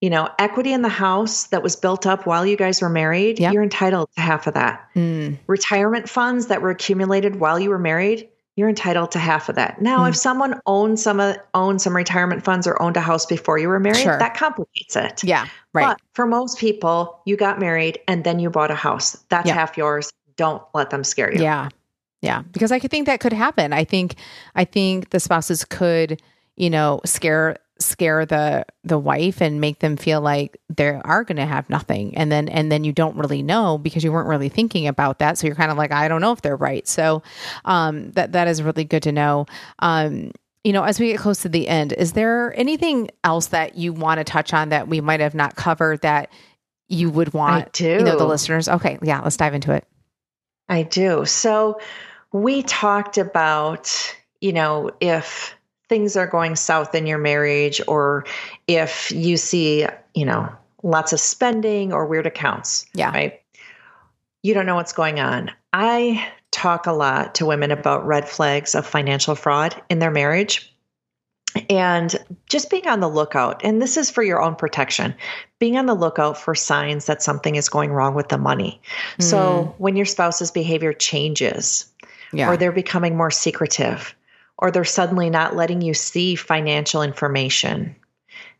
you 0.00 0.10
know, 0.10 0.28
equity 0.38 0.72
in 0.72 0.82
the 0.82 0.88
house 0.88 1.44
that 1.48 1.62
was 1.62 1.76
built 1.76 2.06
up 2.06 2.26
while 2.26 2.44
you 2.44 2.56
guys 2.56 2.80
were 2.82 2.88
married, 2.88 3.38
Yep. 3.38 3.52
you're 3.52 3.62
entitled 3.62 4.08
to 4.16 4.20
half 4.22 4.46
of 4.46 4.54
that. 4.54 4.80
Mm. 4.96 5.38
Retirement 5.46 6.08
funds 6.08 6.46
that 6.46 6.62
were 6.62 6.70
accumulated 6.70 7.38
while 7.38 7.60
you 7.60 7.70
were 7.70 7.78
married, 7.78 8.26
you're 8.56 8.68
entitled 8.68 9.12
to 9.12 9.18
half 9.18 9.48
of 9.48 9.54
that. 9.54 9.80
Now, 9.80 10.00
Mm. 10.00 10.08
if 10.08 10.16
someone 10.16 10.60
owned 10.66 10.98
some 10.98 11.20
of 11.20 11.36
owned 11.54 11.80
some 11.80 11.94
retirement 11.94 12.44
funds 12.44 12.66
or 12.66 12.80
owned 12.82 12.96
a 12.96 13.00
house 13.00 13.24
before 13.24 13.58
you 13.58 13.68
were 13.68 13.78
married, 13.78 13.98
Sure. 14.02 14.18
that 14.18 14.34
complicates 14.36 14.96
it. 14.96 15.22
Yeah. 15.22 15.44
Right. 15.72 15.86
But 15.86 15.98
for 16.14 16.26
most 16.26 16.58
people, 16.58 17.20
you 17.24 17.36
got 17.36 17.60
married 17.60 18.00
and 18.08 18.24
then 18.24 18.38
you 18.40 18.50
bought 18.50 18.70
a 18.70 18.74
house. 18.74 19.16
That's 19.28 19.46
Yeah. 19.48 19.54
half 19.54 19.76
yours. 19.78 20.10
Don't 20.40 20.62
let 20.72 20.88
them 20.88 21.04
scare 21.04 21.30
you. 21.30 21.42
Yeah. 21.42 21.68
Yeah. 22.22 22.44
Because 22.50 22.72
I 22.72 22.78
could 22.78 22.90
think 22.90 23.04
that 23.04 23.20
could 23.20 23.34
happen. 23.34 23.74
I 23.74 23.84
think 23.84 24.14
I 24.54 24.64
think 24.64 25.10
the 25.10 25.20
spouses 25.20 25.66
could, 25.66 26.22
you 26.56 26.70
know, 26.70 27.02
scare 27.04 27.58
scare 27.78 28.24
the 28.24 28.64
the 28.82 28.98
wife 28.98 29.42
and 29.42 29.60
make 29.60 29.80
them 29.80 29.98
feel 29.98 30.22
like 30.22 30.58
they 30.74 30.88
are 30.88 31.24
going 31.24 31.36
to 31.36 31.44
have 31.44 31.68
nothing 31.68 32.16
and 32.16 32.32
then 32.32 32.48
and 32.48 32.72
then 32.72 32.84
you 32.84 32.92
don't 32.92 33.16
really 33.16 33.42
know 33.42 33.76
because 33.76 34.02
you 34.02 34.12
weren't 34.12 34.28
really 34.28 34.48
thinking 34.48 34.86
about 34.86 35.18
that 35.18 35.36
so 35.36 35.46
you're 35.46 35.56
kind 35.56 35.70
of 35.70 35.76
like 35.76 35.92
I 35.92 36.08
don't 36.08 36.22
know 36.22 36.32
if 36.32 36.42
they're 36.42 36.56
right 36.56 36.86
so 36.86 37.22
um 37.64 38.10
that 38.12 38.32
that 38.32 38.48
is 38.48 38.62
really 38.62 38.84
good 38.84 39.02
to 39.04 39.12
know 39.12 39.46
um 39.78 40.30
you 40.62 40.74
know 40.74 40.84
as 40.84 41.00
we 41.00 41.06
get 41.06 41.20
close 41.20 41.40
to 41.40 41.48
the 41.48 41.68
end 41.68 41.94
is 41.94 42.12
there 42.12 42.54
anything 42.54 43.08
else 43.24 43.46
that 43.46 43.76
you 43.76 43.94
want 43.94 44.18
to 44.18 44.24
touch 44.24 44.52
on 44.52 44.68
that 44.68 44.86
we 44.86 45.00
might 45.00 45.20
have 45.20 45.34
not 45.34 45.56
covered 45.56 46.02
that 46.02 46.28
you 46.90 47.08
would 47.08 47.32
want 47.32 47.80
you 47.80 48.00
know 48.00 48.18
the 48.18 48.26
listeners. 48.26 48.68
Okay, 48.68 48.98
yeah, 49.00 49.20
let's 49.20 49.36
dive 49.36 49.54
into 49.54 49.72
it. 49.72 49.86
I 50.70 50.84
do. 50.84 51.26
So 51.26 51.80
we 52.32 52.62
talked 52.62 53.18
about, 53.18 54.16
you 54.40 54.52
know, 54.52 54.92
if 55.00 55.54
things 55.88 56.16
are 56.16 56.28
going 56.28 56.54
south 56.54 56.94
in 56.94 57.06
your 57.06 57.18
marriage 57.18 57.82
or 57.88 58.24
if 58.68 59.10
you 59.10 59.36
see, 59.36 59.86
you 60.14 60.24
know, 60.24 60.48
lots 60.84 61.12
of 61.12 61.20
spending 61.20 61.92
or 61.92 62.06
weird 62.06 62.26
accounts. 62.26 62.86
Yeah. 62.94 63.10
Right. 63.10 63.42
You 64.42 64.54
don't 64.54 64.64
know 64.64 64.76
what's 64.76 64.92
going 64.92 65.20
on. 65.20 65.50
I 65.72 66.26
talk 66.52 66.86
a 66.86 66.92
lot 66.92 67.34
to 67.34 67.46
women 67.46 67.70
about 67.70 68.06
red 68.06 68.28
flags 68.28 68.74
of 68.74 68.86
financial 68.86 69.34
fraud 69.34 69.80
in 69.90 69.98
their 69.98 70.10
marriage 70.10 70.72
and 71.68 72.16
just 72.46 72.70
being 72.70 72.86
on 72.86 73.00
the 73.00 73.08
lookout 73.08 73.60
and 73.64 73.80
this 73.80 73.96
is 73.96 74.10
for 74.10 74.22
your 74.22 74.40
own 74.40 74.54
protection 74.54 75.14
being 75.58 75.76
on 75.76 75.86
the 75.86 75.94
lookout 75.94 76.38
for 76.38 76.54
signs 76.54 77.06
that 77.06 77.22
something 77.22 77.56
is 77.56 77.68
going 77.68 77.90
wrong 77.90 78.14
with 78.14 78.28
the 78.28 78.38
money 78.38 78.80
mm. 79.18 79.22
so 79.22 79.74
when 79.78 79.96
your 79.96 80.06
spouse's 80.06 80.50
behavior 80.50 80.92
changes 80.92 81.90
yeah. 82.32 82.48
or 82.48 82.56
they're 82.56 82.72
becoming 82.72 83.16
more 83.16 83.30
secretive 83.30 84.14
or 84.58 84.70
they're 84.70 84.84
suddenly 84.84 85.30
not 85.30 85.56
letting 85.56 85.80
you 85.80 85.94
see 85.94 86.34
financial 86.34 87.02
information 87.02 87.94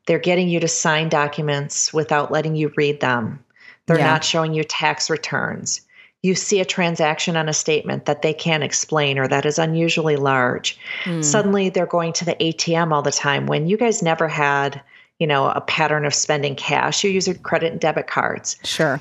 they're 0.07 0.19
getting 0.19 0.49
you 0.49 0.61
to 0.61 0.69
sign 0.69 1.09
documents 1.09 1.93
without 1.93 2.33
letting 2.33 2.57
you 2.57 2.73
read 2.77 3.01
them 3.01 3.43
they're 3.87 3.99
yeah. 3.99 4.11
not 4.11 4.25
showing 4.25 4.55
you 4.55 4.65
tax 4.65 5.11
returns 5.11 5.83
you 6.23 6.35
see 6.35 6.61
a 6.61 6.65
transaction 6.65 7.37
on 7.37 7.49
a 7.49 7.53
statement 7.53 8.05
that 8.05 8.23
they 8.23 8.35
can't 8.35 8.63
explain 8.63 9.19
or 9.19 9.27
that 9.29 9.47
is 9.47 9.59
unusually 9.59 10.17
large. 10.17 10.79
Mm. 11.05 11.25
Suddenly 11.25 11.71
they're 11.71 11.87
going 11.87 12.13
to 12.15 12.25
the 12.25 12.35
ATM 12.35 12.93
all 12.93 13.03
the 13.03 13.11
time 13.11 13.47
when 13.47 13.67
you 13.67 13.77
guys 13.77 14.03
never 14.03 14.29
had, 14.29 14.83
you 15.19 15.27
know, 15.27 15.49
a 15.49 15.61
pattern 15.63 16.05
of 16.05 16.15
spending 16.15 16.55
cash. 16.55 17.03
You 17.03 17.11
use 17.11 17.27
your 17.27 17.37
credit 17.37 17.73
and 17.73 17.81
debit 17.81 18.07
cards. 18.07 18.57
Sure. 18.65 19.01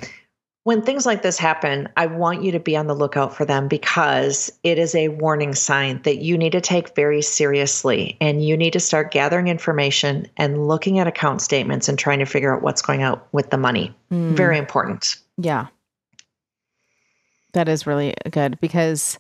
When 0.63 0.81
things 0.81 1.05
like 1.05 1.23
this 1.23 1.37
happen, 1.37 1.89
I 1.97 2.05
want 2.05 2.43
you 2.43 2.51
to 2.51 2.59
be 2.59 2.77
on 2.77 2.87
the 2.87 2.93
lookout 2.93 3.33
for 3.33 3.43
them 3.43 3.67
because 3.67 4.51
it 4.63 4.77
is 4.77 4.93
a 4.93 5.07
warning 5.07 5.55
sign 5.55 6.01
that 6.03 6.17
you 6.17 6.37
need 6.37 6.51
to 6.51 6.61
take 6.61 6.95
very 6.95 7.21
seriously 7.21 8.17
and 8.21 8.45
you 8.45 8.55
need 8.55 8.73
to 8.73 8.79
start 8.79 9.11
gathering 9.11 9.47
information 9.47 10.27
and 10.37 10.67
looking 10.67 10.99
at 10.99 11.07
account 11.07 11.41
statements 11.41 11.89
and 11.89 11.97
trying 11.97 12.19
to 12.19 12.25
figure 12.25 12.53
out 12.53 12.61
what's 12.61 12.81
going 12.81 13.01
out 13.01 13.27
with 13.31 13.49
the 13.49 13.57
money. 13.57 13.95
Mm. 14.11 14.33
Very 14.33 14.57
important. 14.57 15.15
Yeah. 15.37 15.67
That 17.53 17.67
is 17.67 17.87
really 17.87 18.13
good 18.29 18.59
because 18.59 19.17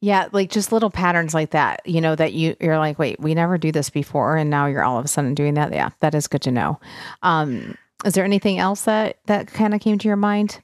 yeah, 0.00 0.28
like 0.32 0.50
just 0.50 0.72
little 0.72 0.90
patterns 0.90 1.32
like 1.32 1.50
that, 1.50 1.80
you 1.86 2.00
know, 2.00 2.16
that 2.16 2.32
you 2.32 2.56
you're 2.60 2.78
like, 2.78 2.98
wait, 2.98 3.20
we 3.20 3.34
never 3.34 3.56
do 3.56 3.70
this 3.72 3.88
before 3.90 4.36
and 4.36 4.50
now 4.50 4.66
you're 4.66 4.84
all 4.84 4.98
of 4.98 5.04
a 5.04 5.08
sudden 5.08 5.34
doing 5.34 5.54
that. 5.54 5.72
Yeah, 5.72 5.90
that 6.00 6.14
is 6.14 6.26
good 6.28 6.42
to 6.42 6.50
know. 6.50 6.80
Um 7.22 7.76
is 8.04 8.14
there 8.14 8.24
anything 8.24 8.58
else 8.58 8.82
that 8.82 9.18
that 9.26 9.46
kind 9.46 9.74
of 9.74 9.80
came 9.80 9.98
to 9.98 10.08
your 10.08 10.16
mind? 10.16 10.60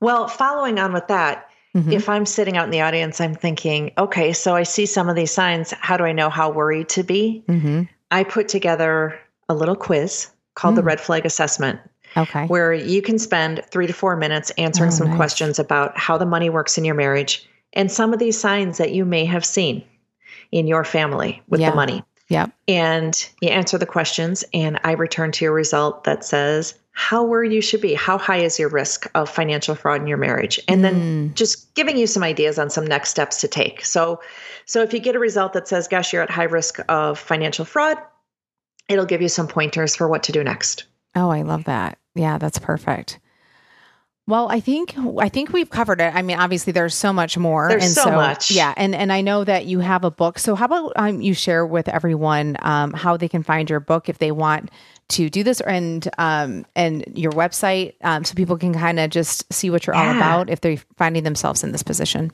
Well, 0.00 0.28
following 0.28 0.78
on 0.78 0.92
with 0.92 1.08
that, 1.08 1.50
mm-hmm. 1.74 1.92
if 1.92 2.08
I'm 2.08 2.26
sitting 2.26 2.56
out 2.56 2.64
in 2.64 2.70
the 2.70 2.80
audience, 2.80 3.20
I'm 3.20 3.34
thinking, 3.34 3.92
okay, 3.98 4.32
so 4.32 4.56
I 4.56 4.62
see 4.62 4.86
some 4.86 5.08
of 5.08 5.16
these 5.16 5.30
signs. 5.30 5.72
How 5.80 5.96
do 5.96 6.04
I 6.04 6.12
know 6.12 6.30
how 6.30 6.50
worried 6.50 6.88
to 6.90 7.02
be? 7.02 7.44
Mm-hmm. 7.48 7.82
I 8.10 8.24
put 8.24 8.48
together 8.48 9.18
a 9.48 9.54
little 9.54 9.76
quiz 9.76 10.30
called 10.54 10.74
mm. 10.74 10.76
the 10.76 10.82
red 10.82 11.00
flag 11.00 11.26
assessment. 11.26 11.80
Okay. 12.16 12.46
Where 12.46 12.72
you 12.72 13.02
can 13.02 13.18
spend 13.18 13.64
three 13.70 13.86
to 13.86 13.92
four 13.92 14.16
minutes 14.16 14.50
answering 14.58 14.88
oh, 14.88 14.94
some 14.94 15.08
nice. 15.08 15.16
questions 15.16 15.58
about 15.58 15.96
how 15.96 16.18
the 16.18 16.26
money 16.26 16.50
works 16.50 16.76
in 16.76 16.84
your 16.84 16.94
marriage 16.94 17.48
and 17.72 17.90
some 17.90 18.12
of 18.12 18.18
these 18.18 18.38
signs 18.38 18.78
that 18.78 18.92
you 18.92 19.04
may 19.04 19.24
have 19.24 19.44
seen 19.44 19.84
in 20.50 20.66
your 20.66 20.84
family 20.84 21.42
with 21.48 21.60
yeah. 21.60 21.70
the 21.70 21.76
money. 21.76 22.04
Yeah. 22.28 22.46
And 22.68 23.28
you 23.40 23.48
answer 23.48 23.76
the 23.76 23.86
questions, 23.86 24.44
and 24.54 24.78
I 24.84 24.92
return 24.92 25.32
to 25.32 25.44
your 25.44 25.52
result 25.52 26.04
that 26.04 26.24
says 26.24 26.74
how 26.92 27.24
worried 27.24 27.52
you 27.52 27.60
should 27.60 27.80
be. 27.80 27.94
How 27.94 28.18
high 28.18 28.38
is 28.38 28.58
your 28.58 28.68
risk 28.68 29.06
of 29.14 29.28
financial 29.28 29.74
fraud 29.74 30.00
in 30.00 30.06
your 30.06 30.18
marriage? 30.18 30.60
And 30.68 30.84
then 30.84 31.30
mm. 31.30 31.34
just 31.34 31.72
giving 31.74 31.96
you 31.96 32.06
some 32.06 32.22
ideas 32.22 32.58
on 32.58 32.70
some 32.70 32.86
next 32.86 33.10
steps 33.10 33.40
to 33.40 33.48
take. 33.48 33.84
So, 33.84 34.20
so 34.66 34.82
if 34.82 34.92
you 34.92 35.00
get 35.00 35.16
a 35.16 35.20
result 35.20 35.52
that 35.54 35.66
says, 35.66 35.88
gosh, 35.88 36.12
you're 36.12 36.22
at 36.22 36.30
high 36.30 36.44
risk 36.44 36.78
of 36.88 37.18
financial 37.18 37.64
fraud, 37.64 37.96
it'll 38.88 39.06
give 39.06 39.22
you 39.22 39.28
some 39.28 39.48
pointers 39.48 39.96
for 39.96 40.08
what 40.08 40.24
to 40.24 40.32
do 40.32 40.44
next. 40.44 40.84
Oh, 41.14 41.30
I 41.30 41.42
love 41.42 41.64
that. 41.64 41.98
Yeah, 42.14 42.38
that's 42.38 42.58
perfect. 42.58 43.20
Well, 44.26 44.48
I 44.48 44.60
think 44.60 44.94
I 45.18 45.28
think 45.28 45.52
we've 45.52 45.68
covered 45.68 46.00
it. 46.00 46.14
I 46.14 46.22
mean, 46.22 46.38
obviously, 46.38 46.72
there's 46.72 46.94
so 46.94 47.12
much 47.12 47.36
more. 47.36 47.68
There's 47.68 47.84
and 47.84 47.92
so, 47.92 48.04
so 48.04 48.10
much. 48.12 48.52
Yeah, 48.52 48.72
and 48.76 48.94
and 48.94 49.12
I 49.12 49.22
know 49.22 49.42
that 49.42 49.66
you 49.66 49.80
have 49.80 50.04
a 50.04 50.10
book. 50.10 50.38
So, 50.38 50.54
how 50.54 50.66
about 50.66 50.92
um, 50.94 51.20
you 51.20 51.34
share 51.34 51.66
with 51.66 51.88
everyone 51.88 52.56
um, 52.60 52.92
how 52.92 53.16
they 53.16 53.28
can 53.28 53.42
find 53.42 53.68
your 53.68 53.80
book 53.80 54.08
if 54.08 54.18
they 54.18 54.30
want 54.30 54.70
to 55.08 55.28
do 55.30 55.42
this, 55.42 55.60
and 55.60 56.08
um, 56.16 56.64
and 56.76 57.04
your 57.12 57.32
website, 57.32 57.94
um, 58.02 58.22
so 58.22 58.34
people 58.34 58.56
can 58.56 58.72
kind 58.72 59.00
of 59.00 59.10
just 59.10 59.52
see 59.52 59.68
what 59.68 59.84
you're 59.84 59.96
yeah. 59.96 60.10
all 60.10 60.16
about 60.16 60.48
if 60.48 60.60
they're 60.60 60.78
finding 60.96 61.24
themselves 61.24 61.64
in 61.64 61.72
this 61.72 61.82
position. 61.82 62.30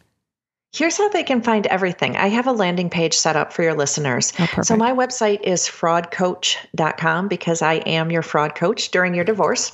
Here's 0.76 0.98
how 0.98 1.08
they 1.08 1.22
can 1.22 1.40
find 1.40 1.66
everything. 1.68 2.18
I 2.18 2.26
have 2.28 2.46
a 2.46 2.52
landing 2.52 2.90
page 2.90 3.14
set 3.14 3.34
up 3.34 3.50
for 3.50 3.62
your 3.62 3.72
listeners. 3.72 4.34
Oh, 4.38 4.62
so 4.62 4.76
my 4.76 4.92
website 4.92 5.40
is 5.40 5.62
fraudcoach.com 5.62 7.28
because 7.28 7.62
I 7.62 7.74
am 7.74 8.10
your 8.10 8.20
fraud 8.20 8.54
coach 8.54 8.90
during 8.90 9.14
your 9.14 9.24
divorce. 9.24 9.72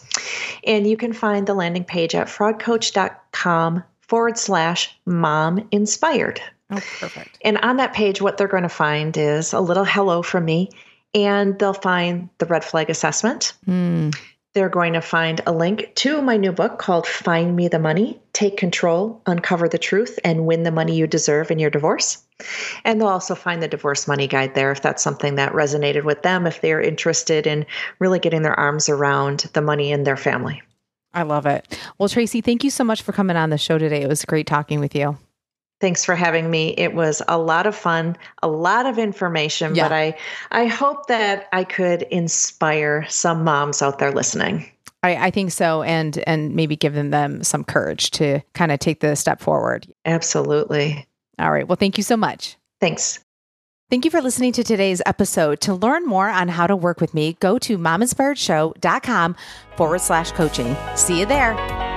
And 0.62 0.86
you 0.86 0.96
can 0.96 1.12
find 1.12 1.44
the 1.44 1.54
landing 1.54 1.82
page 1.82 2.14
at 2.14 2.28
fraudcoach.com 2.28 3.82
forward 4.00 4.38
slash 4.38 4.96
mom 5.04 5.66
inspired. 5.72 6.40
Oh, 6.70 6.80
perfect. 7.00 7.36
And 7.42 7.58
on 7.58 7.78
that 7.78 7.94
page, 7.94 8.22
what 8.22 8.36
they're 8.36 8.46
going 8.46 8.62
to 8.62 8.68
find 8.68 9.16
is 9.16 9.52
a 9.52 9.60
little 9.60 9.84
hello 9.84 10.22
from 10.22 10.44
me, 10.44 10.70
and 11.14 11.58
they'll 11.58 11.74
find 11.74 12.28
the 12.38 12.46
red 12.46 12.64
flag 12.64 12.90
assessment. 12.90 13.54
Mm 13.68 14.14
they're 14.54 14.68
going 14.68 14.92
to 14.92 15.00
find 15.00 15.40
a 15.46 15.52
link 15.52 15.92
to 15.94 16.20
my 16.20 16.36
new 16.36 16.52
book 16.52 16.78
called 16.78 17.06
Find 17.06 17.56
Me 17.56 17.68
the 17.68 17.78
Money 17.78 18.20
Take 18.32 18.56
Control, 18.56 19.22
Uncover 19.26 19.68
the 19.68 19.78
Truth, 19.78 20.18
and 20.24 20.46
Win 20.46 20.62
the 20.62 20.70
Money 20.70 20.96
You 20.96 21.06
Deserve 21.06 21.50
in 21.50 21.58
Your 21.58 21.70
Divorce. 21.70 22.22
And 22.84 23.00
they'll 23.00 23.08
also 23.08 23.34
find 23.34 23.62
the 23.62 23.68
divorce 23.68 24.06
money 24.06 24.26
guide 24.26 24.54
there 24.54 24.72
if 24.72 24.82
that's 24.82 25.02
something 25.02 25.36
that 25.36 25.52
resonated 25.52 26.04
with 26.04 26.22
them, 26.22 26.46
if 26.46 26.60
they're 26.60 26.80
interested 26.80 27.46
in 27.46 27.66
really 27.98 28.18
getting 28.18 28.42
their 28.42 28.58
arms 28.58 28.88
around 28.88 29.40
the 29.52 29.62
money 29.62 29.92
in 29.92 30.04
their 30.04 30.16
family. 30.16 30.62
I 31.14 31.22
love 31.22 31.46
it. 31.46 31.78
Well, 31.98 32.08
Tracy, 32.08 32.40
thank 32.40 32.64
you 32.64 32.70
so 32.70 32.84
much 32.84 33.02
for 33.02 33.12
coming 33.12 33.36
on 33.36 33.50
the 33.50 33.58
show 33.58 33.78
today. 33.78 34.02
It 34.02 34.08
was 34.08 34.24
great 34.24 34.46
talking 34.46 34.80
with 34.80 34.94
you. 34.94 35.16
Thanks 35.82 36.04
for 36.04 36.14
having 36.14 36.48
me. 36.48 36.74
It 36.78 36.94
was 36.94 37.22
a 37.26 37.38
lot 37.38 37.66
of 37.66 37.74
fun, 37.74 38.16
a 38.40 38.46
lot 38.46 38.86
of 38.86 39.00
information, 39.00 39.74
yeah. 39.74 39.88
but 39.88 39.92
I 39.92 40.16
I 40.52 40.66
hope 40.66 41.08
that 41.08 41.48
I 41.52 41.64
could 41.64 42.02
inspire 42.02 43.04
some 43.08 43.42
moms 43.42 43.82
out 43.82 43.98
there 43.98 44.12
listening. 44.12 44.70
I, 45.02 45.16
I 45.16 45.30
think 45.32 45.50
so, 45.50 45.82
and 45.82 46.22
and 46.24 46.54
maybe 46.54 46.76
giving 46.76 47.10
them 47.10 47.42
some 47.42 47.64
courage 47.64 48.12
to 48.12 48.42
kind 48.52 48.70
of 48.70 48.78
take 48.78 49.00
the 49.00 49.16
step 49.16 49.40
forward. 49.40 49.92
Absolutely. 50.04 51.04
All 51.40 51.50
right. 51.50 51.66
Well, 51.66 51.74
thank 51.74 51.96
you 51.96 52.04
so 52.04 52.16
much. 52.16 52.56
Thanks. 52.80 53.18
Thank 53.90 54.04
you 54.04 54.12
for 54.12 54.22
listening 54.22 54.52
to 54.52 54.62
today's 54.62 55.02
episode. 55.04 55.60
To 55.62 55.74
learn 55.74 56.06
more 56.06 56.28
on 56.28 56.46
how 56.46 56.68
to 56.68 56.76
work 56.76 57.00
with 57.00 57.12
me, 57.12 57.36
go 57.40 57.58
to 57.58 57.76
mominspiredshow.com 57.76 59.36
forward 59.76 60.00
slash 60.00 60.30
coaching. 60.30 60.76
See 60.94 61.18
you 61.18 61.26
there. 61.26 61.91